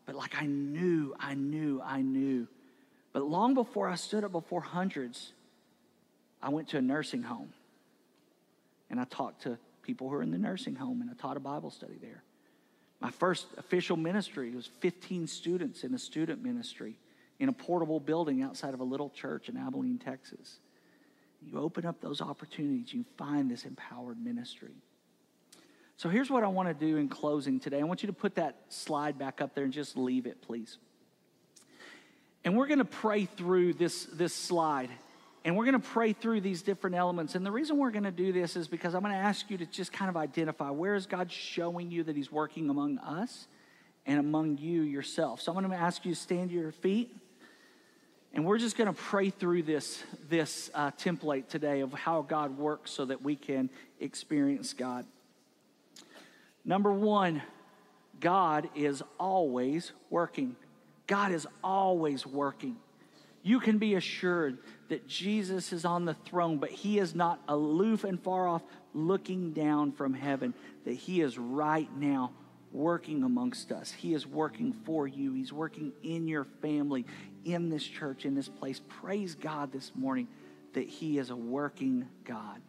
but 0.06 0.16
like 0.16 0.42
I 0.42 0.46
knew, 0.46 1.14
I 1.20 1.34
knew, 1.34 1.82
I 1.84 2.02
knew. 2.02 2.48
But 3.14 3.24
long 3.24 3.54
before 3.54 3.88
I 3.88 3.96
stood 3.96 4.24
up 4.24 4.32
before 4.32 4.62
hundreds, 4.62 5.34
I 6.42 6.50
went 6.50 6.70
to 6.70 6.78
a 6.78 6.82
nursing 6.82 7.24
home 7.24 7.54
and 8.90 9.00
I 9.00 9.06
talked 9.06 9.44
to 9.44 9.58
people 9.82 10.10
who 10.10 10.16
are 10.16 10.22
in 10.22 10.32
the 10.32 10.38
nursing 10.38 10.76
home 10.76 11.02
and 11.02 11.10
I 11.10 11.14
taught 11.14 11.38
a 11.38 11.42
Bible 11.42 11.72
study 11.72 11.98
there. 12.02 12.24
My 13.00 13.12
first 13.12 13.48
official 13.58 13.96
ministry 13.96 14.52
was 14.52 14.70
15 14.80 15.28
students 15.28 15.84
in 15.84 15.94
a 15.94 16.00
student 16.00 16.44
ministry 16.44 16.98
in 17.40 17.50
a 17.50 17.54
portable 17.54 18.00
building 18.00 18.42
outside 18.42 18.74
of 18.74 18.80
a 18.80 18.84
little 18.84 19.10
church 19.10 19.50
in 19.50 19.58
Abilene, 19.58 20.00
Texas. 20.00 20.58
You 21.42 21.60
open 21.60 21.86
up 21.86 22.02
those 22.02 22.22
opportunities, 22.22 22.94
you 22.94 23.06
find 23.18 23.50
this 23.50 23.64
empowered 23.64 24.18
ministry. 24.24 24.74
So 25.98 26.10
here's 26.10 26.30
what 26.30 26.44
I 26.44 26.48
want 26.48 26.68
to 26.68 26.74
do 26.74 26.98
in 26.98 27.10
closing 27.10 27.60
today. 27.60 27.80
I 27.80 27.84
want 27.84 28.04
you 28.04 28.08
to 28.08 28.14
put 28.14 28.36
that 28.36 28.56
slide 28.70 29.18
back 29.18 29.42
up 29.42 29.54
there 29.54 29.64
and 29.64 29.74
just 29.74 29.98
leave 29.98 30.26
it, 30.26 30.42
please. 30.42 30.78
And 32.44 32.56
we're 32.56 32.68
going 32.68 32.80
to 32.80 32.86
pray 32.86 33.26
through 33.26 33.74
this, 33.74 34.06
this 34.06 34.34
slide. 34.34 34.90
And 35.48 35.56
we're 35.56 35.64
going 35.64 35.80
to 35.80 35.88
pray 35.88 36.12
through 36.12 36.42
these 36.42 36.62
different 36.62 36.98
elements. 36.98 37.34
And 37.34 37.46
the 37.46 37.54
reason 37.54 37.78
we're 37.78 37.92
going 37.92 38.04
to 38.04 38.12
do 38.12 38.34
this 38.34 38.58
is 38.58 38.68
because 38.68 38.94
I'm 38.94 39.02
going 39.02 39.14
to 39.14 39.18
ask 39.18 39.50
you 39.50 39.58
to 39.60 39.66
just 39.66 39.94
kind 39.94 40.10
of 40.10 40.18
identify 40.18 40.72
where 40.72 40.94
is 40.94 41.06
God 41.06 41.32
showing 41.32 41.90
you 41.90 42.04
that 42.04 42.18
He's 42.18 42.30
working 42.30 42.70
among 42.70 42.98
us 42.98 43.48
and 44.06 44.20
among 44.20 44.58
you 44.58 44.82
yourself. 44.82 45.40
So 45.40 45.54
I'm 45.54 45.60
going 45.64 45.72
to 45.72 45.78
ask 45.82 46.04
you 46.04 46.14
to 46.14 46.20
stand 46.20 46.50
to 46.50 46.54
your 46.54 46.74
feet. 46.74 47.16
And 48.34 48.44
we're 48.44 48.58
just 48.58 48.76
going 48.76 48.94
to 48.94 49.02
pray 49.02 49.30
through 49.30 49.64
this, 49.64 50.04
this 50.28 50.70
uh, 50.74 50.92
template 50.92 51.48
today 51.48 51.80
of 51.80 51.94
how 51.94 52.24
God 52.24 52.58
works 52.58 52.92
so 52.92 53.06
that 53.06 53.22
we 53.22 53.38
can 53.38 53.70
experience 54.02 54.74
God. 54.74 55.06
Number 56.66 56.92
one, 56.92 57.42
God 58.20 58.68
is 58.76 59.02
always 59.18 59.94
working. 60.10 60.58
God 61.08 61.32
is 61.32 61.48
always 61.64 62.28
working 62.28 62.76
you 63.48 63.62
can 63.62 63.78
be 63.78 63.96
assured 63.96 64.58
that 64.90 65.08
Jesus 65.08 65.74
is 65.74 65.86
on 65.86 66.06
the 66.06 66.14
throne, 66.14 66.58
but 66.58 66.70
he 66.70 67.00
is 67.00 67.14
not 67.14 67.42
aloof 67.48 68.04
and 68.04 68.22
far 68.22 68.48
off 68.48 68.64
looking 68.94 69.52
down 69.52 69.92
from 69.92 70.14
heaven, 70.14 70.54
that 70.86 70.94
he 70.94 71.22
is 71.22 71.38
right 71.38 71.90
now 71.98 72.32
working 72.72 73.24
amongst 73.24 73.72
us. 73.72 73.92
He 73.92 74.14
is 74.14 74.26
working 74.26 74.74
for 74.86 75.08
you, 75.08 75.34
he's 75.34 75.54
working 75.54 75.92
in 76.04 76.28
your 76.28 76.46
family, 76.62 77.06
in 77.46 77.70
this 77.70 77.84
church, 77.84 78.26
in 78.26 78.36
this 78.36 78.50
place. 78.50 78.82
Praise 79.02 79.36
God 79.36 79.72
this 79.72 79.92
morning 79.96 80.28
that 80.74 80.88
he 80.88 81.18
is 81.18 81.30
a 81.30 81.36
working 81.36 82.08
God. 82.24 82.62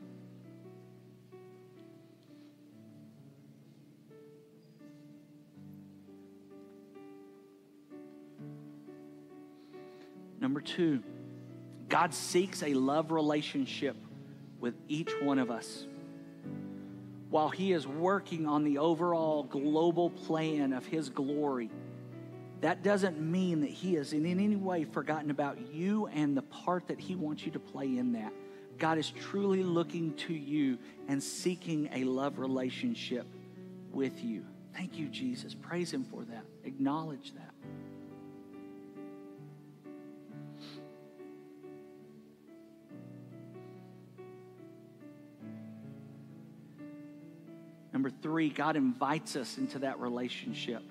Number 10.41 10.61
two, 10.61 11.03
God 11.89 12.13
seeks 12.13 12.63
a 12.63 12.75
love 12.75 13.11
relationship 13.11 13.97
with 14.61 14.75
each 14.89 15.13
one 15.23 15.39
of 15.39 15.51
us. 15.51 15.87
While 17.31 17.49
He 17.49 17.73
is 17.73 17.87
working 17.87 18.47
on 18.47 18.65
the 18.65 18.79
overall 18.79 19.43
global 19.43 20.11
plan 20.11 20.73
of 20.73 20.87
His 20.87 21.09
glory, 21.09 21.71
that 22.61 22.83
doesn't 22.83 23.21
mean 23.21 23.61
that 23.61 23.71
He 23.71 23.95
has 23.95 24.13
in 24.13 24.27
any 24.27 24.57
way 24.57 24.85
forgotten 24.85 25.31
about 25.31 25.59
you 25.73 26.07
and 26.07 26.37
the 26.37 26.43
part 26.43 26.89
that 26.89 26.99
He 26.99 27.15
wants 27.15 27.45
you 27.45 27.53
to 27.53 27.61
play 27.61 27.99
in 27.99 28.13
that. 28.13 28.33
God 28.79 28.99
is 28.99 29.11
truly 29.11 29.63
looking 29.63 30.15
to 30.15 30.35
you 30.35 30.79
and 31.09 31.23
seeking 31.23 31.89
a 31.93 32.05
love 32.05 32.39
relationship 32.39 33.27
with 33.93 34.23
you. 34.23 34.45
Thank 34.75 34.97
you, 34.97 35.09
Jesus. 35.09 35.55
Praise 35.55 35.93
Him 35.93 36.05
for 36.05 36.25
that. 36.25 36.45
Acknowledge 36.65 37.33
that. 37.35 37.55
Number 48.09 48.23
three, 48.23 48.49
God 48.49 48.77
invites 48.77 49.37
us 49.37 49.59
into 49.59 49.81
that 49.81 50.01
relationship. 50.01 50.83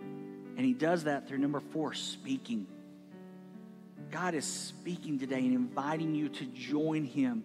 And 0.00 0.64
He 0.64 0.72
does 0.72 1.04
that 1.04 1.28
through 1.28 1.36
number 1.36 1.60
four, 1.60 1.92
speaking. 1.92 2.66
God 4.10 4.34
is 4.34 4.46
speaking 4.46 5.18
today 5.18 5.40
and 5.40 5.54
inviting 5.54 6.14
you 6.14 6.30
to 6.30 6.46
join 6.46 7.04
Him 7.04 7.44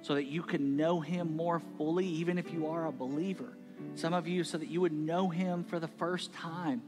so 0.00 0.14
that 0.14 0.24
you 0.24 0.42
can 0.42 0.78
know 0.78 1.00
Him 1.00 1.36
more 1.36 1.60
fully, 1.76 2.06
even 2.06 2.38
if 2.38 2.50
you 2.50 2.68
are 2.68 2.86
a 2.86 2.92
believer. 2.92 3.52
Some 3.94 4.14
of 4.14 4.26
you, 4.26 4.42
so 4.42 4.56
that 4.56 4.70
you 4.70 4.80
would 4.80 4.94
know 4.94 5.28
Him 5.28 5.64
for 5.64 5.78
the 5.78 5.88
first 5.88 6.32
time. 6.32 6.80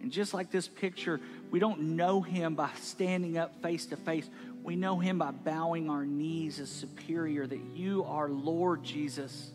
And 0.00 0.10
just 0.10 0.32
like 0.32 0.50
this 0.50 0.68
picture, 0.68 1.20
we 1.50 1.58
don't 1.58 1.80
know 1.96 2.22
Him 2.22 2.54
by 2.54 2.70
standing 2.80 3.36
up 3.36 3.60
face 3.60 3.84
to 3.86 3.96
face. 3.98 4.26
We 4.62 4.76
know 4.76 4.98
him 4.98 5.18
by 5.18 5.30
bowing 5.30 5.88
our 5.88 6.04
knees 6.04 6.60
as 6.60 6.68
superior, 6.68 7.46
that 7.46 7.60
you 7.74 8.04
are 8.04 8.28
Lord 8.28 8.82
Jesus. 8.82 9.50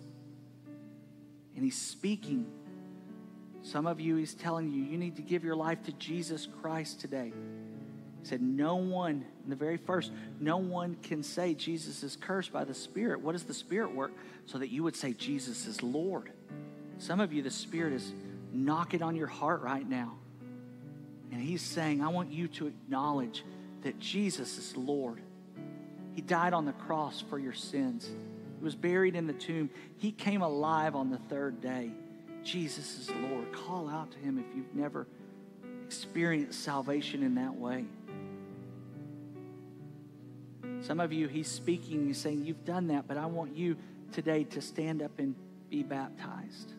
And 1.56 1.64
he's 1.64 1.80
speaking. 1.80 2.48
Some 3.62 3.88
of 3.88 4.00
you, 4.00 4.16
he's 4.16 4.34
telling 4.34 4.72
you, 4.72 4.84
you 4.84 4.98
need 4.98 5.16
to 5.16 5.22
give 5.22 5.44
your 5.44 5.56
life 5.56 5.84
to 5.84 5.92
Jesus 5.94 6.48
Christ 6.62 7.00
today. 7.00 7.34
He 8.22 8.28
said, 8.28 8.42
No 8.42 8.76
one, 8.76 9.26
in 9.44 9.50
the 9.50 9.56
very 9.56 9.78
first, 9.78 10.12
no 10.40 10.58
one 10.58 10.98
can 11.04 11.24
say 11.24 11.54
Jesus 11.54 12.04
is 12.04 12.16
cursed 12.16 12.52
by 12.52 12.64
the 12.64 12.74
Spirit. 12.74 13.22
What 13.22 13.34
does 13.34 13.44
the 13.44 13.54
Spirit 13.54 13.94
work? 13.94 14.12
So 14.46 14.58
that 14.58 14.70
you 14.70 14.84
would 14.84 14.96
say 14.96 15.14
Jesus 15.14 15.66
is 15.68 15.82
Lord. 15.82 16.32
Some 16.98 17.20
of 17.20 17.34
you, 17.34 17.42
the 17.42 17.52
Spirit 17.52 17.94
is 17.94 18.14
knocking 18.52 19.02
on 19.02 19.16
your 19.16 19.28
heart 19.28 19.62
right 19.62 19.88
now. 19.88 20.16
And 21.32 21.42
he's 21.42 21.62
saying, 21.62 22.02
I 22.02 22.08
want 22.08 22.32
you 22.32 22.48
to 22.50 22.68
acknowledge 22.68 23.44
that 23.86 24.00
Jesus 24.00 24.58
is 24.58 24.76
Lord. 24.76 25.22
He 26.16 26.22
died 26.22 26.54
on 26.54 26.66
the 26.66 26.74
cross 26.74 27.22
for 27.30 27.38
your 27.38 27.54
sins. 27.54 28.10
He 28.58 28.64
was 28.64 28.74
buried 28.74 29.16
in 29.16 29.28
the 29.28 29.34
tomb. 29.34 29.70
He 29.98 30.12
came 30.12 30.42
alive 30.42 30.96
on 30.96 31.12
the 31.12 31.20
third 31.30 31.62
day. 31.62 31.92
Jesus 32.44 32.98
is 32.98 33.12
Lord. 33.30 33.54
Call 33.54 33.88
out 33.88 34.10
to 34.14 34.18
him 34.18 34.40
if 34.40 34.56
you've 34.56 34.74
never 34.74 35.06
experienced 35.86 36.64
salvation 36.64 37.22
in 37.22 37.36
that 37.36 37.54
way. 37.54 37.86
Some 40.82 41.00
of 41.00 41.14
you, 41.14 41.28
he's 41.28 41.48
speaking, 41.48 42.08
he's 42.08 42.18
saying, 42.18 42.44
You've 42.44 42.66
done 42.66 42.88
that, 42.88 43.08
but 43.08 43.18
I 43.18 43.28
want 43.28 43.56
you 43.56 43.78
today 44.12 44.46
to 44.46 44.62
stand 44.62 45.04
up 45.04 45.20
and 45.20 45.36
be 45.70 45.84
baptized. 45.84 46.74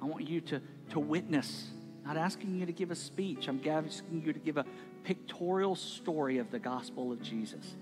I 0.00 0.04
want 0.04 0.28
you 0.28 0.40
to, 0.42 0.62
to 0.90 1.00
witness 1.00 1.66
not 2.08 2.16
asking 2.16 2.58
you 2.58 2.64
to 2.64 2.72
give 2.72 2.90
a 2.90 2.94
speech. 2.94 3.48
I'm 3.48 3.60
asking 3.68 4.22
you 4.24 4.32
to 4.32 4.38
give 4.38 4.56
a 4.56 4.64
pictorial 5.04 5.76
story 5.76 6.38
of 6.38 6.50
the 6.50 6.58
gospel 6.58 7.12
of 7.12 7.20
Jesus. 7.20 7.76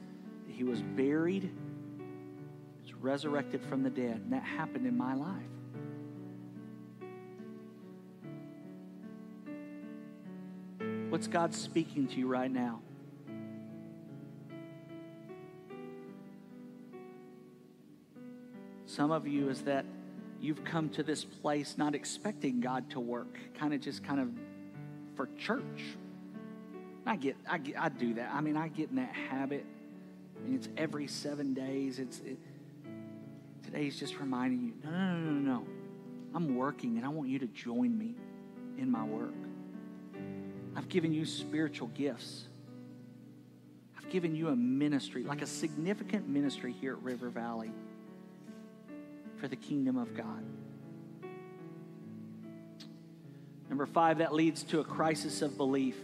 He 0.49 0.65
was 0.65 0.83
buried, 0.83 1.53
was 2.83 2.93
resurrected 2.95 3.63
from 3.63 3.85
the 3.85 3.91
dead, 3.91 4.23
and 4.25 4.33
that 4.33 4.43
happened 4.43 4.85
in 4.85 4.97
my 4.97 5.15
life. 5.15 5.31
What's 11.09 11.29
God 11.29 11.55
speaking 11.55 12.09
to 12.09 12.17
you 12.17 12.27
right 12.27 12.51
now? 12.51 12.81
Some 18.87 19.13
of 19.13 19.29
you 19.29 19.51
is 19.51 19.63
that 19.63 19.85
you've 20.41 20.65
come 20.65 20.89
to 20.91 21.03
this 21.03 21.25
place 21.25 21.77
not 21.79 21.95
expecting 21.95 22.61
God 22.61 22.91
to 22.91 23.01
work, 23.01 23.39
kind 23.59 23.75
of 23.75 23.81
just 23.81 24.05
kind 24.05 24.21
of 24.21 24.29
for 25.17 25.29
church. 25.39 25.97
I 27.07 27.17
get, 27.17 27.37
I 27.49 27.59
get, 27.59 27.79
I 27.79 27.89
do 27.89 28.15
that. 28.15 28.31
I 28.33 28.41
mean, 28.41 28.57
I 28.57 28.69
get 28.69 28.91
in 28.91 28.97
that 28.97 29.15
habit. 29.15 29.65
and 30.45 30.55
it's 30.55 30.69
every 30.77 31.07
seven 31.07 31.55
days. 31.55 31.99
It's 31.99 32.19
it, 32.21 32.39
today's 33.65 33.99
just 33.99 34.19
reminding 34.19 34.61
you, 34.61 34.73
no, 34.85 34.91
no, 34.91 35.17
no, 35.17 35.31
no, 35.31 35.53
no. 35.61 35.67
I'm 36.35 36.57
working, 36.57 36.97
and 36.97 37.07
I 37.07 37.09
want 37.09 37.29
you 37.29 37.39
to 37.39 37.47
join 37.47 37.97
me 37.97 38.15
in 38.77 38.91
my 38.91 39.05
work. 39.05 39.33
I've 40.75 40.89
given 40.89 41.13
you 41.13 41.25
spiritual 41.25 41.89
gifts. 41.89 42.45
I've 43.97 44.11
given 44.11 44.37
you 44.37 44.49
a 44.49 44.57
ministry, 44.57 45.23
like 45.23 45.41
a 45.41 45.47
significant 45.47 46.29
ministry 46.29 46.75
here 46.79 46.93
at 46.93 47.03
River 47.03 47.31
Valley 47.31 47.71
for 49.41 49.49
the 49.49 49.57
kingdom 49.57 49.97
of 49.97 50.15
God. 50.17 50.45
Number 53.69 53.87
five, 53.87 54.19
that 54.19 54.33
leads 54.33 54.63
to 54.65 54.81
a 54.81 54.85
crisis 54.85 55.43
of 55.43 55.57
belief. 55.57 55.97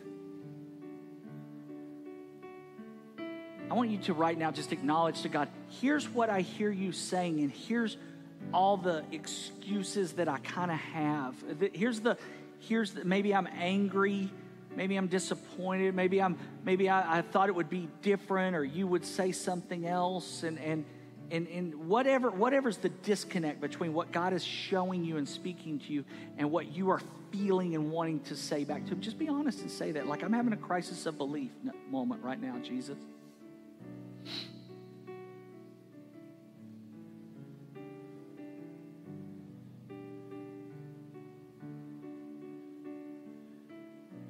I 3.71 3.75
want 3.75 3.91
you 3.91 3.99
to 3.99 4.13
right 4.13 4.37
now 4.37 4.51
just 4.51 4.73
acknowledge 4.73 5.23
to 5.23 5.29
God, 5.29 5.49
here's 5.81 6.09
what 6.09 6.29
I 6.29 6.43
hear 6.43 6.71
you 6.71 6.93
saying, 6.93 7.41
and 7.41 7.51
here's 7.51 7.97
all 8.53 8.77
the 8.77 9.05
excuses 9.13 10.13
that 10.15 10.29
I 10.29 10.39
kind 10.39 10.71
of 10.71 10.77
have. 10.77 11.35
Here's 11.73 12.01
the, 12.01 12.19
here's 12.59 12.93
the, 12.93 13.05
maybe 13.05 13.35
I'm 13.35 13.49
angry, 13.59 14.29
maybe 14.77 14.97
I'm 14.97 15.07
disappointed, 15.07 15.95
maybe 15.95 16.21
I'm, 16.21 16.37
maybe 16.65 16.91
I, 16.91 17.19
I 17.19 17.23
thought 17.23 17.49
it 17.49 17.55
would 17.55 17.71
be 17.71 17.89
different, 18.03 18.57
or 18.57 18.65
you 18.65 18.87
would 18.87 19.07
say 19.07 19.33
something 19.33 19.87
else, 19.87 20.43
and 20.43 20.59
and 20.59 20.85
and, 21.33 21.49
and 21.49 21.75
whatever 21.89 22.31
whatever's 22.31 22.77
the 22.77 22.91
disconnect 22.91 23.61
between 23.61 23.95
what 23.95 24.13
God 24.13 24.35
is 24.35 24.45
showing 24.45 25.03
you 25.03 25.17
and 25.17 25.27
speaking 25.27 25.79
to 25.81 25.93
you 25.93 26.05
and 26.37 26.51
what 26.51 26.77
you 26.77 26.91
are 26.91 27.01
feeling 27.33 27.75
and 27.75 27.91
wanting 27.91 28.21
to 28.21 28.37
say 28.37 28.65
back 28.65 28.85
to 28.85 28.93
him, 28.93 29.01
just 29.01 29.19
be 29.19 29.29
honest 29.29 29.63
and 29.63 29.71
say 29.71 29.93
that. 29.93 30.07
Like 30.07 30.23
I'm 30.23 30.35
having 30.35 30.53
a 30.53 30.59
crisis 30.59 31.07
of 31.07 31.17
belief 31.17 31.51
moment 31.91 32.23
right 32.23 32.41
now, 32.41 32.59
Jesus. 32.59 32.99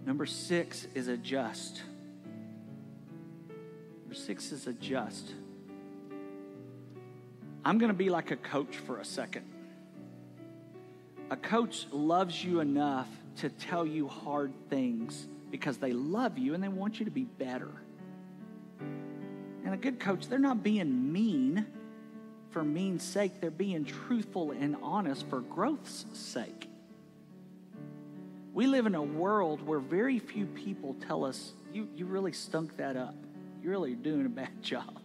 Number 0.06 0.26
six 0.26 0.86
is 0.94 1.08
adjust. 1.08 1.82
Number 4.02 4.14
six 4.14 4.52
is 4.52 4.68
adjust. 4.68 5.32
I'm 7.64 7.78
going 7.78 7.90
to 7.90 7.96
be 7.96 8.10
like 8.10 8.30
a 8.30 8.36
coach 8.36 8.76
for 8.76 8.98
a 8.98 9.04
second. 9.04 9.44
A 11.30 11.36
coach 11.36 11.86
loves 11.92 12.44
you 12.44 12.60
enough 12.60 13.08
to 13.36 13.48
tell 13.48 13.86
you 13.86 14.08
hard 14.08 14.52
things 14.68 15.28
because 15.50 15.78
they 15.78 15.92
love 15.92 16.38
you 16.38 16.54
and 16.54 16.62
they 16.62 16.68
want 16.68 16.98
you 16.98 17.04
to 17.04 17.10
be 17.10 17.24
better. 17.24 17.70
And 19.64 19.72
a 19.72 19.76
good 19.76 20.00
coach, 20.00 20.28
they're 20.28 20.38
not 20.38 20.62
being 20.62 21.12
mean 21.12 21.66
for 22.50 22.62
mean's 22.62 23.02
sake, 23.02 23.40
they're 23.40 23.50
being 23.50 23.84
truthful 23.84 24.50
and 24.50 24.76
honest 24.82 25.26
for 25.28 25.40
growth's 25.40 26.04
sake. 26.12 26.68
We 28.52 28.66
live 28.66 28.84
in 28.84 28.94
a 28.94 29.02
world 29.02 29.66
where 29.66 29.78
very 29.78 30.18
few 30.18 30.44
people 30.44 30.94
tell 31.06 31.24
us, 31.24 31.52
you, 31.72 31.88
you 31.96 32.04
really 32.04 32.32
stunk 32.32 32.76
that 32.76 32.96
up. 32.96 33.14
You're 33.62 33.72
really 33.72 33.94
doing 33.94 34.26
a 34.26 34.28
bad 34.28 34.50
job. 34.62 35.01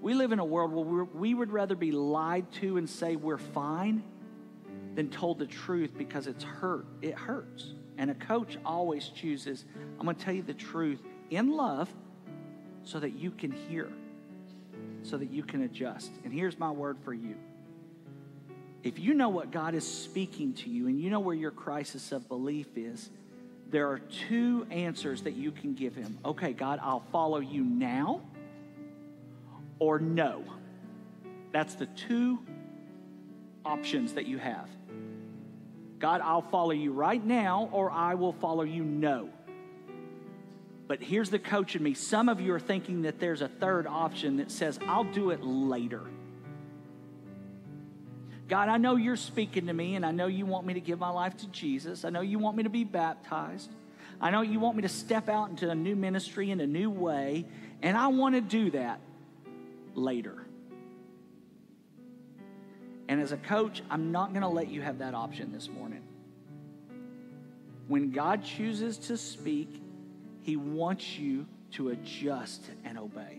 We 0.00 0.14
live 0.14 0.32
in 0.32 0.38
a 0.38 0.44
world 0.44 0.72
where 0.72 1.04
we 1.04 1.34
would 1.34 1.50
rather 1.50 1.74
be 1.74 1.90
lied 1.92 2.50
to 2.54 2.76
and 2.76 2.88
say 2.88 3.16
we're 3.16 3.38
fine 3.38 4.02
than 4.94 5.10
told 5.10 5.38
the 5.38 5.46
truth 5.46 5.90
because 5.96 6.26
it's 6.26 6.44
hurt. 6.44 6.86
It 7.02 7.14
hurts. 7.14 7.74
And 7.98 8.10
a 8.10 8.14
coach 8.14 8.58
always 8.64 9.08
chooses, 9.08 9.64
I'm 9.98 10.04
going 10.04 10.16
to 10.16 10.24
tell 10.24 10.34
you 10.34 10.42
the 10.42 10.54
truth 10.54 11.00
in 11.30 11.56
love 11.56 11.92
so 12.84 13.00
that 13.00 13.10
you 13.10 13.30
can 13.32 13.50
hear, 13.50 13.88
so 15.02 15.16
that 15.16 15.30
you 15.30 15.42
can 15.42 15.62
adjust. 15.62 16.12
And 16.24 16.32
here's 16.32 16.58
my 16.58 16.70
word 16.70 16.96
for 17.04 17.12
you. 17.12 17.34
If 18.84 19.00
you 19.00 19.14
know 19.14 19.28
what 19.28 19.50
God 19.50 19.74
is 19.74 19.86
speaking 19.86 20.52
to 20.54 20.70
you 20.70 20.86
and 20.86 21.00
you 21.00 21.10
know 21.10 21.20
where 21.20 21.34
your 21.34 21.50
crisis 21.50 22.12
of 22.12 22.28
belief 22.28 22.68
is, 22.76 23.10
there 23.70 23.90
are 23.90 23.98
two 23.98 24.66
answers 24.70 25.22
that 25.22 25.34
you 25.34 25.50
can 25.50 25.74
give 25.74 25.94
Him. 25.94 26.18
Okay, 26.24 26.52
God, 26.52 26.78
I'll 26.82 27.04
follow 27.12 27.40
you 27.40 27.64
now 27.64 28.22
or 29.78 29.98
no. 29.98 30.44
That's 31.52 31.74
the 31.74 31.86
two 31.86 32.38
options 33.64 34.14
that 34.14 34.26
you 34.26 34.38
have. 34.38 34.68
God, 35.98 36.20
I'll 36.22 36.42
follow 36.42 36.70
you 36.70 36.92
right 36.92 37.24
now, 37.24 37.68
or 37.72 37.90
I 37.90 38.14
will 38.14 38.32
follow 38.32 38.62
you 38.62 38.84
no. 38.84 39.30
But 40.86 41.02
here's 41.02 41.28
the 41.28 41.38
coach 41.38 41.76
in 41.76 41.82
me. 41.82 41.94
Some 41.94 42.28
of 42.28 42.40
you 42.40 42.54
are 42.54 42.60
thinking 42.60 43.02
that 43.02 43.18
there's 43.18 43.42
a 43.42 43.48
third 43.48 43.86
option 43.86 44.38
that 44.38 44.50
says, 44.50 44.78
I'll 44.86 45.04
do 45.04 45.30
it 45.30 45.42
later. 45.42 46.02
God, 48.48 48.70
I 48.70 48.78
know 48.78 48.96
you're 48.96 49.16
speaking 49.16 49.66
to 49.66 49.72
me, 49.72 49.96
and 49.96 50.06
I 50.06 50.12
know 50.12 50.26
you 50.26 50.46
want 50.46 50.66
me 50.66 50.74
to 50.74 50.80
give 50.80 50.98
my 50.98 51.10
life 51.10 51.36
to 51.38 51.46
Jesus. 51.48 52.04
I 52.04 52.10
know 52.10 52.22
you 52.22 52.38
want 52.38 52.56
me 52.56 52.62
to 52.62 52.70
be 52.70 52.84
baptized. 52.84 53.70
I 54.20 54.30
know 54.30 54.40
you 54.40 54.58
want 54.60 54.76
me 54.76 54.82
to 54.82 54.88
step 54.88 55.28
out 55.28 55.50
into 55.50 55.68
a 55.68 55.74
new 55.74 55.94
ministry 55.94 56.50
in 56.50 56.60
a 56.60 56.66
new 56.66 56.90
way, 56.90 57.44
and 57.82 57.96
I 57.96 58.08
want 58.08 58.34
to 58.36 58.40
do 58.40 58.70
that 58.70 59.00
later. 59.94 60.46
And 63.08 63.20
as 63.20 63.32
a 63.32 63.36
coach, 63.38 63.82
I'm 63.90 64.12
not 64.12 64.30
going 64.30 64.42
to 64.42 64.48
let 64.48 64.68
you 64.68 64.82
have 64.82 64.98
that 64.98 65.14
option 65.14 65.52
this 65.52 65.68
morning. 65.68 66.02
When 67.86 68.10
God 68.10 68.44
chooses 68.44 68.98
to 68.98 69.16
speak, 69.16 69.82
He 70.42 70.56
wants 70.56 71.18
you 71.18 71.46
to 71.72 71.88
adjust 71.88 72.62
and 72.84 72.98
obey. 72.98 73.38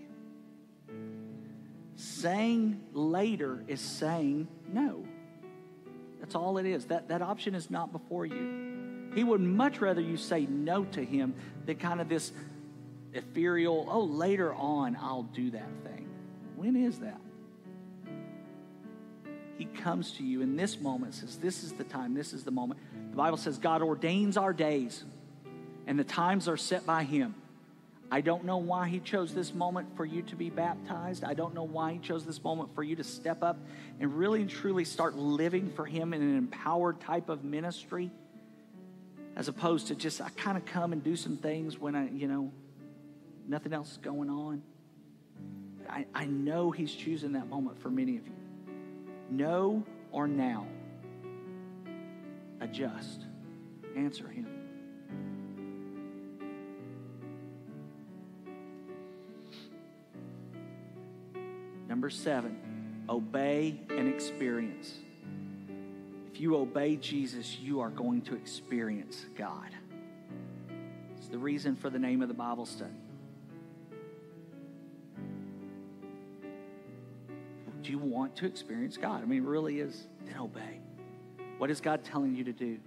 Saying 1.95 2.81
later 2.93 3.63
is 3.67 3.79
saying 3.79 4.47
no. 4.71 5.05
That's 6.19 6.33
all 6.33 6.57
it 6.57 6.65
is. 6.65 6.85
That, 6.85 7.07
that 7.09 7.21
option 7.21 7.53
is 7.53 7.69
not 7.69 7.91
before 7.91 8.25
you. 8.25 9.11
He 9.13 9.23
would 9.23 9.41
much 9.41 9.81
rather 9.81 10.01
you 10.01 10.17
say 10.17 10.45
no 10.47 10.83
to 10.85 11.03
Him 11.03 11.35
than 11.65 11.77
kind 11.77 12.01
of 12.01 12.09
this 12.09 12.31
ethereal, 13.13 13.87
oh, 13.89 14.03
later 14.03 14.53
on 14.53 14.97
I'll 14.99 15.23
do 15.23 15.51
that 15.51 15.69
thing. 15.83 16.08
When 16.59 16.75
is 16.75 16.99
that? 16.99 17.21
He 19.57 19.63
comes 19.63 20.11
to 20.17 20.25
you 20.25 20.41
in 20.41 20.57
this 20.57 20.77
moment, 20.81 21.13
says, 21.13 21.37
This 21.37 21.63
is 21.63 21.71
the 21.71 21.85
time, 21.85 22.13
this 22.13 22.33
is 22.33 22.43
the 22.43 22.51
moment. 22.51 22.81
The 23.11 23.15
Bible 23.15 23.37
says 23.37 23.57
God 23.57 23.81
ordains 23.81 24.35
our 24.35 24.51
days, 24.51 25.05
and 25.87 25.97
the 25.97 26.03
times 26.03 26.49
are 26.49 26.57
set 26.57 26.85
by 26.85 27.05
Him. 27.05 27.33
I 28.11 28.19
don't 28.19 28.43
know 28.43 28.57
why 28.57 28.89
He 28.89 28.99
chose 28.99 29.33
this 29.33 29.53
moment 29.53 29.95
for 29.95 30.03
you 30.03 30.21
to 30.23 30.35
be 30.35 30.49
baptized. 30.49 31.23
I 31.23 31.33
don't 31.33 31.53
know 31.53 31.63
why 31.63 31.93
He 31.93 31.99
chose 31.99 32.25
this 32.25 32.43
moment 32.43 32.75
for 32.75 32.83
you 32.83 32.97
to 32.97 33.05
step 33.05 33.41
up 33.41 33.57
and 34.01 34.17
really 34.17 34.41
and 34.41 34.49
truly 34.49 34.83
start 34.83 35.15
living 35.15 35.71
for 35.71 35.85
Him 35.85 36.13
in 36.13 36.21
an 36.21 36.37
empowered 36.37 36.99
type 36.99 37.29
of 37.29 37.45
ministry, 37.45 38.11
as 39.37 39.47
opposed 39.47 39.87
to 39.87 39.95
just, 39.95 40.19
I 40.19 40.27
kind 40.31 40.57
of 40.57 40.65
come 40.65 40.91
and 40.91 41.01
do 41.01 41.15
some 41.15 41.37
things 41.37 41.79
when 41.79 41.95
I, 41.95 42.09
you 42.09 42.27
know, 42.27 42.51
nothing 43.47 43.71
else 43.71 43.91
is 43.91 43.97
going 43.97 44.29
on. 44.29 44.61
I, 45.89 46.05
I 46.13 46.25
know 46.25 46.71
He's 46.71 46.93
choosing 46.93 47.33
that 47.33 47.47
moment 47.47 47.81
for 47.81 47.89
many 47.89 48.17
of 48.17 48.25
you. 48.27 48.33
No 49.29 49.83
or 50.11 50.27
now. 50.27 50.67
Adjust. 52.61 53.25
Answer 53.95 54.27
Him. 54.27 54.47
Number 61.87 62.09
seven, 62.11 62.57
obey 63.09 63.79
and 63.89 64.07
experience. 64.07 64.93
If 66.31 66.39
you 66.39 66.55
obey 66.55 66.95
Jesus, 66.95 67.57
you 67.59 67.81
are 67.81 67.89
going 67.89 68.21
to 68.21 68.35
experience 68.35 69.25
God. 69.35 69.71
It's 71.17 71.27
the 71.27 71.39
reason 71.39 71.75
for 71.75 71.89
the 71.89 71.99
name 71.99 72.21
of 72.21 72.27
the 72.27 72.33
Bible 72.33 72.65
study. 72.65 72.93
You 77.89 77.97
want 77.97 78.35
to 78.37 78.45
experience 78.45 78.97
God? 78.97 79.21
I 79.21 79.25
mean, 79.25 79.43
it 79.43 79.47
really 79.47 79.79
is, 79.79 80.07
then 80.25 80.37
obey. 80.37 80.79
What 81.57 81.69
is 81.69 81.81
God 81.81 82.03
telling 82.03 82.35
you 82.35 82.43
to 82.45 82.53
do? 82.53 82.77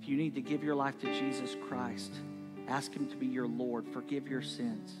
If 0.00 0.08
you 0.08 0.16
need 0.16 0.34
to 0.34 0.40
give 0.40 0.64
your 0.64 0.74
life 0.74 0.98
to 1.00 1.12
Jesus 1.12 1.56
Christ, 1.68 2.12
ask 2.68 2.92
Him 2.92 3.06
to 3.08 3.16
be 3.16 3.26
your 3.26 3.46
Lord, 3.46 3.86
forgive 3.92 4.28
your 4.28 4.42
sins. 4.42 4.94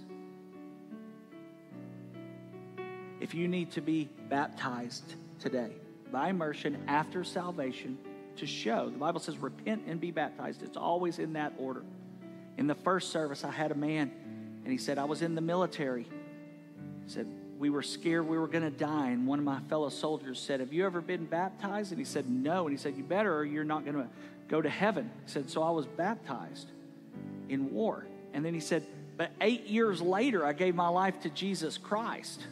If 3.20 3.34
you 3.34 3.48
need 3.48 3.70
to 3.72 3.80
be 3.80 4.08
baptized 4.28 5.14
today 5.38 5.70
by 6.10 6.28
immersion 6.28 6.82
after 6.88 7.24
salvation 7.24 7.98
to 8.36 8.46
show, 8.46 8.90
the 8.90 8.98
Bible 8.98 9.20
says, 9.20 9.38
repent 9.38 9.84
and 9.86 10.00
be 10.00 10.10
baptized. 10.10 10.62
It's 10.62 10.76
always 10.76 11.18
in 11.18 11.34
that 11.34 11.52
order. 11.56 11.84
In 12.58 12.66
the 12.66 12.74
first 12.74 13.10
service, 13.10 13.44
I 13.44 13.50
had 13.50 13.70
a 13.70 13.76
man, 13.76 14.10
and 14.64 14.72
he 14.72 14.78
said, 14.78 14.98
I 14.98 15.04
was 15.04 15.22
in 15.22 15.34
the 15.34 15.40
military 15.40 16.06
He 17.04 17.10
said, 17.10 17.26
We 17.62 17.70
were 17.70 17.82
scared 17.82 18.26
we 18.26 18.38
were 18.38 18.48
going 18.48 18.64
to 18.64 18.76
die. 18.76 19.10
And 19.10 19.24
one 19.24 19.38
of 19.38 19.44
my 19.44 19.60
fellow 19.68 19.88
soldiers 19.88 20.40
said, 20.40 20.58
Have 20.58 20.72
you 20.72 20.84
ever 20.84 21.00
been 21.00 21.26
baptized? 21.26 21.92
And 21.92 21.98
he 22.00 22.04
said, 22.04 22.28
No. 22.28 22.66
And 22.66 22.76
he 22.76 22.76
said, 22.76 22.96
You 22.96 23.04
better, 23.04 23.32
or 23.32 23.44
you're 23.44 23.62
not 23.62 23.84
going 23.84 23.98
to 23.98 24.08
go 24.48 24.60
to 24.60 24.68
heaven. 24.68 25.08
He 25.24 25.30
said, 25.30 25.48
So 25.48 25.62
I 25.62 25.70
was 25.70 25.86
baptized 25.86 26.66
in 27.48 27.72
war. 27.72 28.04
And 28.32 28.44
then 28.44 28.52
he 28.52 28.58
said, 28.58 28.84
But 29.16 29.30
eight 29.40 29.68
years 29.68 30.02
later, 30.02 30.44
I 30.44 30.54
gave 30.54 30.74
my 30.74 30.88
life 30.88 31.20
to 31.20 31.30
Jesus 31.30 31.78
Christ. 31.78 32.44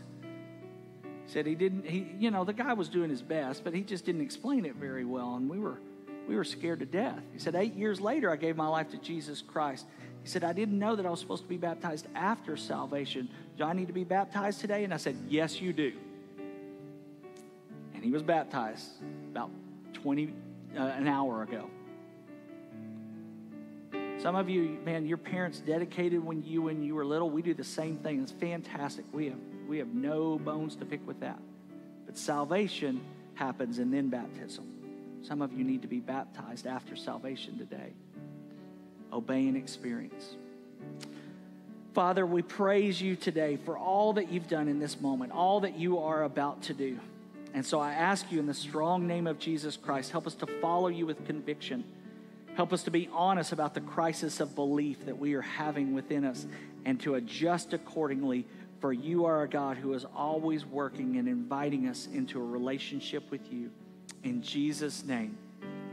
He 1.03 1.09
said 1.33 1.45
he 1.45 1.57
didn't, 1.57 1.87
he, 1.87 2.07
you 2.21 2.31
know, 2.31 2.45
the 2.45 2.53
guy 2.53 2.73
was 2.75 2.89
doing 2.89 3.11
his 3.11 3.21
best, 3.21 3.65
but 3.65 3.75
he 3.75 3.83
just 3.83 4.05
didn't 4.05 4.21
explain 4.21 4.65
it 4.65 4.77
very 4.77 5.05
well. 5.05 5.35
And 5.35 5.51
we 5.51 5.59
were, 5.59 5.81
we 6.29 6.37
were 6.37 6.45
scared 6.45 6.79
to 6.79 6.87
death. 6.87 7.19
He 7.33 7.41
said, 7.41 7.57
Eight 7.57 7.75
years 7.75 8.01
later, 8.01 8.31
I 8.31 8.37
gave 8.37 8.55
my 8.55 8.69
life 8.69 8.93
to 8.93 8.97
Jesus 8.97 9.43
Christ. 9.43 9.87
He 10.23 10.29
said, 10.29 10.45
I 10.45 10.53
didn't 10.53 10.79
know 10.79 10.95
that 10.95 11.05
I 11.05 11.11
was 11.11 11.19
supposed 11.19 11.43
to 11.43 11.49
be 11.49 11.57
baptized 11.57 12.07
after 12.15 12.57
salvation. 12.57 13.29
Do 13.61 13.67
I 13.67 13.75
need 13.75 13.89
to 13.89 13.93
be 13.93 14.05
baptized 14.05 14.63
today? 14.63 14.85
And 14.85 14.95
I 14.95 14.97
said, 14.97 15.19
Yes, 15.29 15.61
you 15.61 15.75
do. 15.75 15.93
And 17.95 18.03
he 18.03 18.11
was 18.11 18.23
baptized 18.23 18.89
about 19.31 19.51
20, 19.93 20.33
uh, 20.79 20.81
an 20.81 21.07
hour 21.07 21.43
ago. 21.43 21.69
Some 24.23 24.35
of 24.35 24.49
you, 24.49 24.79
man, 24.87 25.05
your 25.05 25.19
parents 25.19 25.61
dedicated 25.61 26.25
when 26.25 26.43
you 26.43 26.63
when 26.63 26.83
you 26.83 26.95
were 26.95 27.05
little. 27.05 27.29
We 27.29 27.43
do 27.43 27.53
the 27.53 27.63
same 27.63 27.99
thing. 27.99 28.23
It's 28.23 28.33
fantastic. 28.33 29.05
We 29.13 29.27
have 29.27 29.39
we 29.69 29.77
have 29.77 29.89
no 29.89 30.39
bones 30.39 30.75
to 30.77 30.87
pick 30.87 31.07
with 31.07 31.21
that. 31.21 31.39
But 32.07 32.17
salvation 32.17 33.03
happens 33.35 33.79
and 33.79 33.93
then 33.93 34.09
baptism. 34.09 34.65
Some 35.21 35.43
of 35.43 35.53
you 35.53 35.65
need 35.65 35.83
to 35.83 35.89
be 35.89 36.01
baptized 36.01 36.67
after 36.67 36.97
salvation 36.97 37.59
today. 37.59 37.93
Obey 39.13 39.49
and 39.49 39.57
experience. 39.57 40.37
Father, 41.95 42.24
we 42.24 42.43
praise 42.43 43.01
you 43.01 43.16
today 43.16 43.59
for 43.64 43.76
all 43.76 44.12
that 44.12 44.30
you've 44.30 44.49
done 44.49 44.68
in 44.68 44.78
this 44.78 45.01
moment, 45.01 45.32
all 45.32 45.61
that 45.61 45.76
you 45.76 45.99
are 45.99 46.22
about 46.22 46.62
to 46.62 46.74
do. 46.74 46.99
And 47.53 47.66
so 47.66 47.80
I 47.80 47.93
ask 47.95 48.30
you 48.30 48.38
in 48.38 48.47
the 48.47 48.55
strong 48.55 49.09
name 49.09 49.26
of 49.26 49.41
Jesus 49.41 49.76
Christ, 49.76 50.12
help 50.12 50.26
us 50.26 50.34
to 50.36 50.47
follow 50.61 50.86
you 50.86 51.05
with 51.05 51.26
conviction. 51.26 51.82
Help 52.55 52.72
us 52.72 52.84
to 52.84 52.91
be 52.91 53.09
honest 53.12 53.53
about 53.53 53.74
the 53.74 53.80
crisis 53.80 54.38
of 54.38 54.55
belief 54.55 55.05
that 55.07 55.18
we 55.18 55.34
are 55.34 55.43
having 55.43 55.93
within 55.93 56.24
us 56.24 56.47
and 56.84 57.01
to 57.01 57.16
adjust 57.16 57.72
accordingly. 57.72 58.47
For 58.80 58.93
you 58.93 59.24
are 59.24 59.43
a 59.43 59.49
God 59.49 59.76
who 59.76 59.93
is 59.95 60.07
always 60.16 60.64
working 60.64 61.16
and 61.16 61.28
inviting 61.28 61.88
us 61.88 62.09
into 62.12 62.41
a 62.41 62.45
relationship 62.45 63.30
with 63.30 63.53
you. 63.53 63.70
In 64.22 64.43
Jesus' 64.43 65.05
name, 65.05 65.36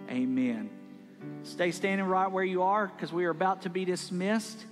amen. 0.10 0.70
Stay 1.44 1.72
standing 1.72 2.06
right 2.06 2.32
where 2.32 2.44
you 2.44 2.62
are 2.62 2.88
because 2.88 3.12
we 3.12 3.26
are 3.26 3.32
about 3.32 3.64
to 3.64 3.70
be 3.70 3.84
dismissed. 3.84 4.64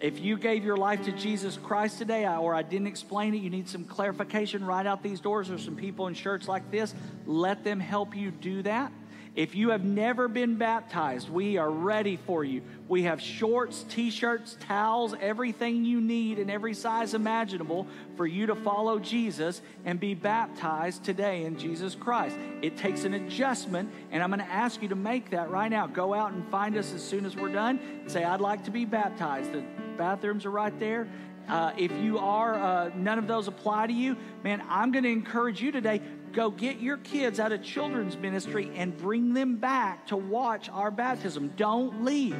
If 0.00 0.20
you 0.20 0.36
gave 0.36 0.64
your 0.64 0.76
life 0.76 1.04
to 1.04 1.12
Jesus 1.12 1.56
Christ 1.56 1.98
today, 1.98 2.26
or 2.26 2.54
I 2.54 2.62
didn't 2.62 2.88
explain 2.88 3.34
it, 3.34 3.38
you 3.38 3.50
need 3.50 3.68
some 3.68 3.84
clarification, 3.84 4.64
right 4.64 4.86
out 4.86 5.02
these 5.02 5.20
doors. 5.20 5.48
There's 5.48 5.64
some 5.64 5.76
people 5.76 6.08
in 6.08 6.14
shirts 6.14 6.48
like 6.48 6.70
this. 6.70 6.94
Let 7.26 7.64
them 7.64 7.80
help 7.80 8.14
you 8.14 8.30
do 8.30 8.62
that. 8.62 8.92
If 9.34 9.56
you 9.56 9.70
have 9.70 9.82
never 9.82 10.28
been 10.28 10.54
baptized, 10.54 11.28
we 11.28 11.56
are 11.56 11.70
ready 11.70 12.16
for 12.24 12.44
you. 12.44 12.62
We 12.86 13.02
have 13.02 13.20
shorts, 13.20 13.84
t 13.88 14.10
shirts, 14.10 14.56
towels, 14.60 15.12
everything 15.20 15.84
you 15.84 16.00
need 16.00 16.38
in 16.38 16.48
every 16.48 16.72
size 16.72 17.14
imaginable 17.14 17.88
for 18.16 18.28
you 18.28 18.46
to 18.46 18.54
follow 18.54 19.00
Jesus 19.00 19.60
and 19.84 19.98
be 19.98 20.14
baptized 20.14 21.02
today 21.02 21.44
in 21.44 21.58
Jesus 21.58 21.96
Christ. 21.96 22.36
It 22.62 22.76
takes 22.76 23.02
an 23.02 23.14
adjustment, 23.14 23.90
and 24.12 24.22
I'm 24.22 24.30
going 24.30 24.38
to 24.38 24.52
ask 24.52 24.80
you 24.82 24.88
to 24.90 24.94
make 24.94 25.30
that 25.30 25.50
right 25.50 25.70
now. 25.70 25.88
Go 25.88 26.14
out 26.14 26.32
and 26.32 26.46
find 26.48 26.76
us 26.76 26.92
as 26.92 27.02
soon 27.02 27.26
as 27.26 27.34
we're 27.34 27.52
done. 27.52 27.80
Say, 28.06 28.22
I'd 28.22 28.40
like 28.40 28.64
to 28.66 28.70
be 28.70 28.84
baptized. 28.84 29.52
The 29.52 29.64
bathrooms 29.96 30.44
are 30.44 30.50
right 30.50 30.78
there. 30.78 31.08
Uh, 31.48 31.72
if 31.76 31.92
you 31.92 32.18
are, 32.18 32.54
uh, 32.54 32.90
none 32.94 33.18
of 33.18 33.26
those 33.26 33.48
apply 33.48 33.86
to 33.86 33.92
you, 33.92 34.16
man, 34.42 34.62
I'm 34.68 34.92
going 34.92 35.04
to 35.04 35.10
encourage 35.10 35.60
you 35.60 35.72
today 35.72 36.00
go 36.32 36.50
get 36.50 36.80
your 36.80 36.96
kids 36.98 37.38
out 37.38 37.52
of 37.52 37.62
children's 37.62 38.16
ministry 38.16 38.70
and 38.74 38.96
bring 38.96 39.34
them 39.34 39.56
back 39.56 40.08
to 40.08 40.16
watch 40.16 40.68
our 40.68 40.90
baptism. 40.90 41.52
Don't 41.56 42.04
leave. 42.04 42.36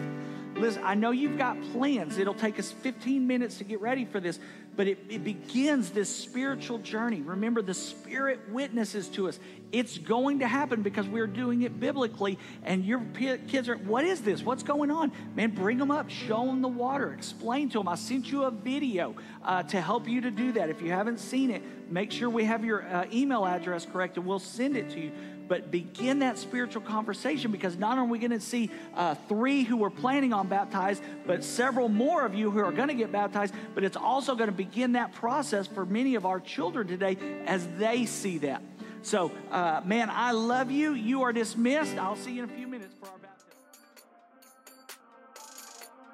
Listen, 0.56 0.82
I 0.84 0.94
know 0.94 1.10
you've 1.10 1.38
got 1.38 1.60
plans. 1.72 2.18
It'll 2.18 2.34
take 2.34 2.58
us 2.58 2.70
15 2.70 3.26
minutes 3.26 3.58
to 3.58 3.64
get 3.64 3.80
ready 3.80 4.04
for 4.04 4.20
this, 4.20 4.38
but 4.76 4.88
it, 4.88 4.98
it 5.08 5.24
begins 5.24 5.90
this 5.90 6.14
spiritual 6.14 6.78
journey. 6.78 7.22
Remember, 7.22 7.62
the 7.62 7.74
Spirit 7.74 8.40
witnesses 8.50 9.08
to 9.10 9.28
us. 9.28 9.38
It's 9.72 9.98
going 9.98 10.40
to 10.40 10.46
happen 10.46 10.82
because 10.82 11.08
we're 11.08 11.26
doing 11.26 11.62
it 11.62 11.80
biblically, 11.80 12.38
and 12.62 12.84
your 12.84 13.02
kids 13.48 13.68
are, 13.68 13.76
what 13.76 14.04
is 14.04 14.20
this? 14.20 14.42
What's 14.42 14.62
going 14.62 14.90
on? 14.90 15.12
Man, 15.34 15.50
bring 15.50 15.78
them 15.78 15.90
up, 15.90 16.10
show 16.10 16.46
them 16.46 16.62
the 16.62 16.68
water, 16.68 17.12
explain 17.12 17.68
to 17.70 17.78
them. 17.78 17.88
I 17.88 17.96
sent 17.96 18.30
you 18.30 18.44
a 18.44 18.50
video 18.50 19.16
uh, 19.44 19.64
to 19.64 19.80
help 19.80 20.08
you 20.08 20.20
to 20.20 20.30
do 20.30 20.52
that. 20.52 20.70
If 20.70 20.80
you 20.80 20.90
haven't 20.90 21.18
seen 21.18 21.50
it, 21.50 21.62
make 21.90 22.12
sure 22.12 22.30
we 22.30 22.44
have 22.44 22.64
your 22.64 22.82
uh, 22.86 23.06
email 23.12 23.44
address 23.44 23.86
correct 23.86 24.16
and 24.16 24.26
we'll 24.26 24.38
send 24.38 24.76
it 24.76 24.90
to 24.90 25.00
you 25.00 25.12
but 25.48 25.70
begin 25.70 26.20
that 26.20 26.38
spiritual 26.38 26.82
conversation 26.82 27.50
because 27.50 27.76
not 27.76 27.98
only 27.98 28.08
are 28.08 28.12
we 28.12 28.18
going 28.18 28.30
to 28.30 28.40
see 28.40 28.70
uh, 28.94 29.14
three 29.28 29.62
who 29.62 29.84
are 29.84 29.90
planning 29.90 30.32
on 30.32 30.48
baptized, 30.48 31.02
but 31.26 31.44
several 31.44 31.88
more 31.88 32.24
of 32.24 32.34
you 32.34 32.50
who 32.50 32.60
are 32.60 32.72
going 32.72 32.88
to 32.88 32.94
get 32.94 33.12
baptized, 33.12 33.54
but 33.74 33.84
it's 33.84 33.96
also 33.96 34.34
going 34.34 34.48
to 34.48 34.56
begin 34.56 34.92
that 34.92 35.12
process 35.12 35.66
for 35.66 35.86
many 35.86 36.14
of 36.14 36.26
our 36.26 36.40
children 36.40 36.86
today 36.86 37.16
as 37.46 37.66
they 37.78 38.06
see 38.06 38.38
that. 38.38 38.62
So, 39.02 39.32
uh, 39.50 39.82
man, 39.84 40.08
I 40.10 40.32
love 40.32 40.70
you. 40.70 40.94
You 40.94 41.22
are 41.22 41.32
dismissed. 41.32 41.98
I'll 41.98 42.16
see 42.16 42.32
you 42.32 42.44
in 42.44 42.50
a 42.50 42.52
few 42.52 42.66
minutes 42.66 42.94
for 42.98 43.06
our 43.06 43.18
baptism. 43.18 43.50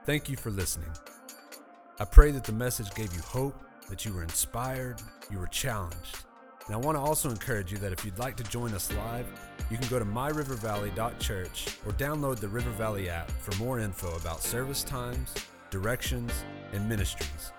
Thank 0.04 0.28
you 0.28 0.36
for 0.36 0.50
listening. 0.50 0.90
I 2.00 2.04
pray 2.04 2.30
that 2.32 2.44
the 2.44 2.52
message 2.52 2.92
gave 2.94 3.14
you 3.14 3.20
hope, 3.20 3.54
that 3.88 4.04
you 4.04 4.12
were 4.12 4.22
inspired, 4.22 4.96
you 5.30 5.38
were 5.38 5.46
challenged 5.46 6.24
and 6.70 6.76
I 6.76 6.86
want 6.86 6.96
to 6.96 7.00
also 7.00 7.30
encourage 7.30 7.72
you 7.72 7.78
that 7.78 7.90
if 7.90 8.04
you'd 8.04 8.20
like 8.20 8.36
to 8.36 8.44
join 8.44 8.74
us 8.74 8.92
live, 8.92 9.26
you 9.72 9.76
can 9.76 9.88
go 9.88 9.98
to 9.98 10.04
myrivervalley.church 10.04 11.66
or 11.84 11.92
download 11.94 12.38
the 12.38 12.46
River 12.46 12.70
Valley 12.70 13.10
app 13.10 13.28
for 13.28 13.52
more 13.56 13.80
info 13.80 14.14
about 14.14 14.40
service 14.40 14.84
times, 14.84 15.34
directions, 15.70 16.32
and 16.72 16.88
ministries. 16.88 17.50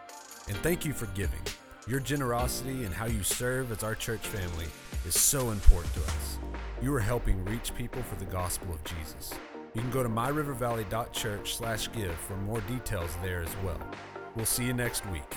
And 0.47 0.55
thank 0.59 0.86
you 0.86 0.93
for 0.93 1.07
giving. 1.07 1.41
Your 1.88 1.99
generosity 1.99 2.86
and 2.86 2.93
how 2.93 3.07
you 3.07 3.22
serve 3.22 3.74
as 3.74 3.84
our 3.84 3.95
church 3.95 4.26
family 4.26 4.68
is 5.05 5.20
so 5.20 5.49
important 5.49 5.93
to 5.95 6.03
us. 6.03 6.39
You 6.82 6.93
are 6.93 7.01
helping 7.01 7.43
reach 7.43 7.76
people 7.76 8.01
for 8.03 8.16
the 8.16 8.32
gospel 8.32 8.74
of 8.74 8.82
Jesus. 8.86 9.34
You 9.74 9.82
can 9.82 9.91
go 9.91 10.03
to 10.03 10.09
myrivervalley.church/give 10.09 12.16
for 12.16 12.38
more 12.38 12.62
details 12.62 13.18
there 13.22 13.41
as 13.41 13.53
well. 13.66 13.82
We'll 14.38 14.45
see 14.45 14.64
you 14.64 14.74
next 14.74 15.05
week. 15.07 15.36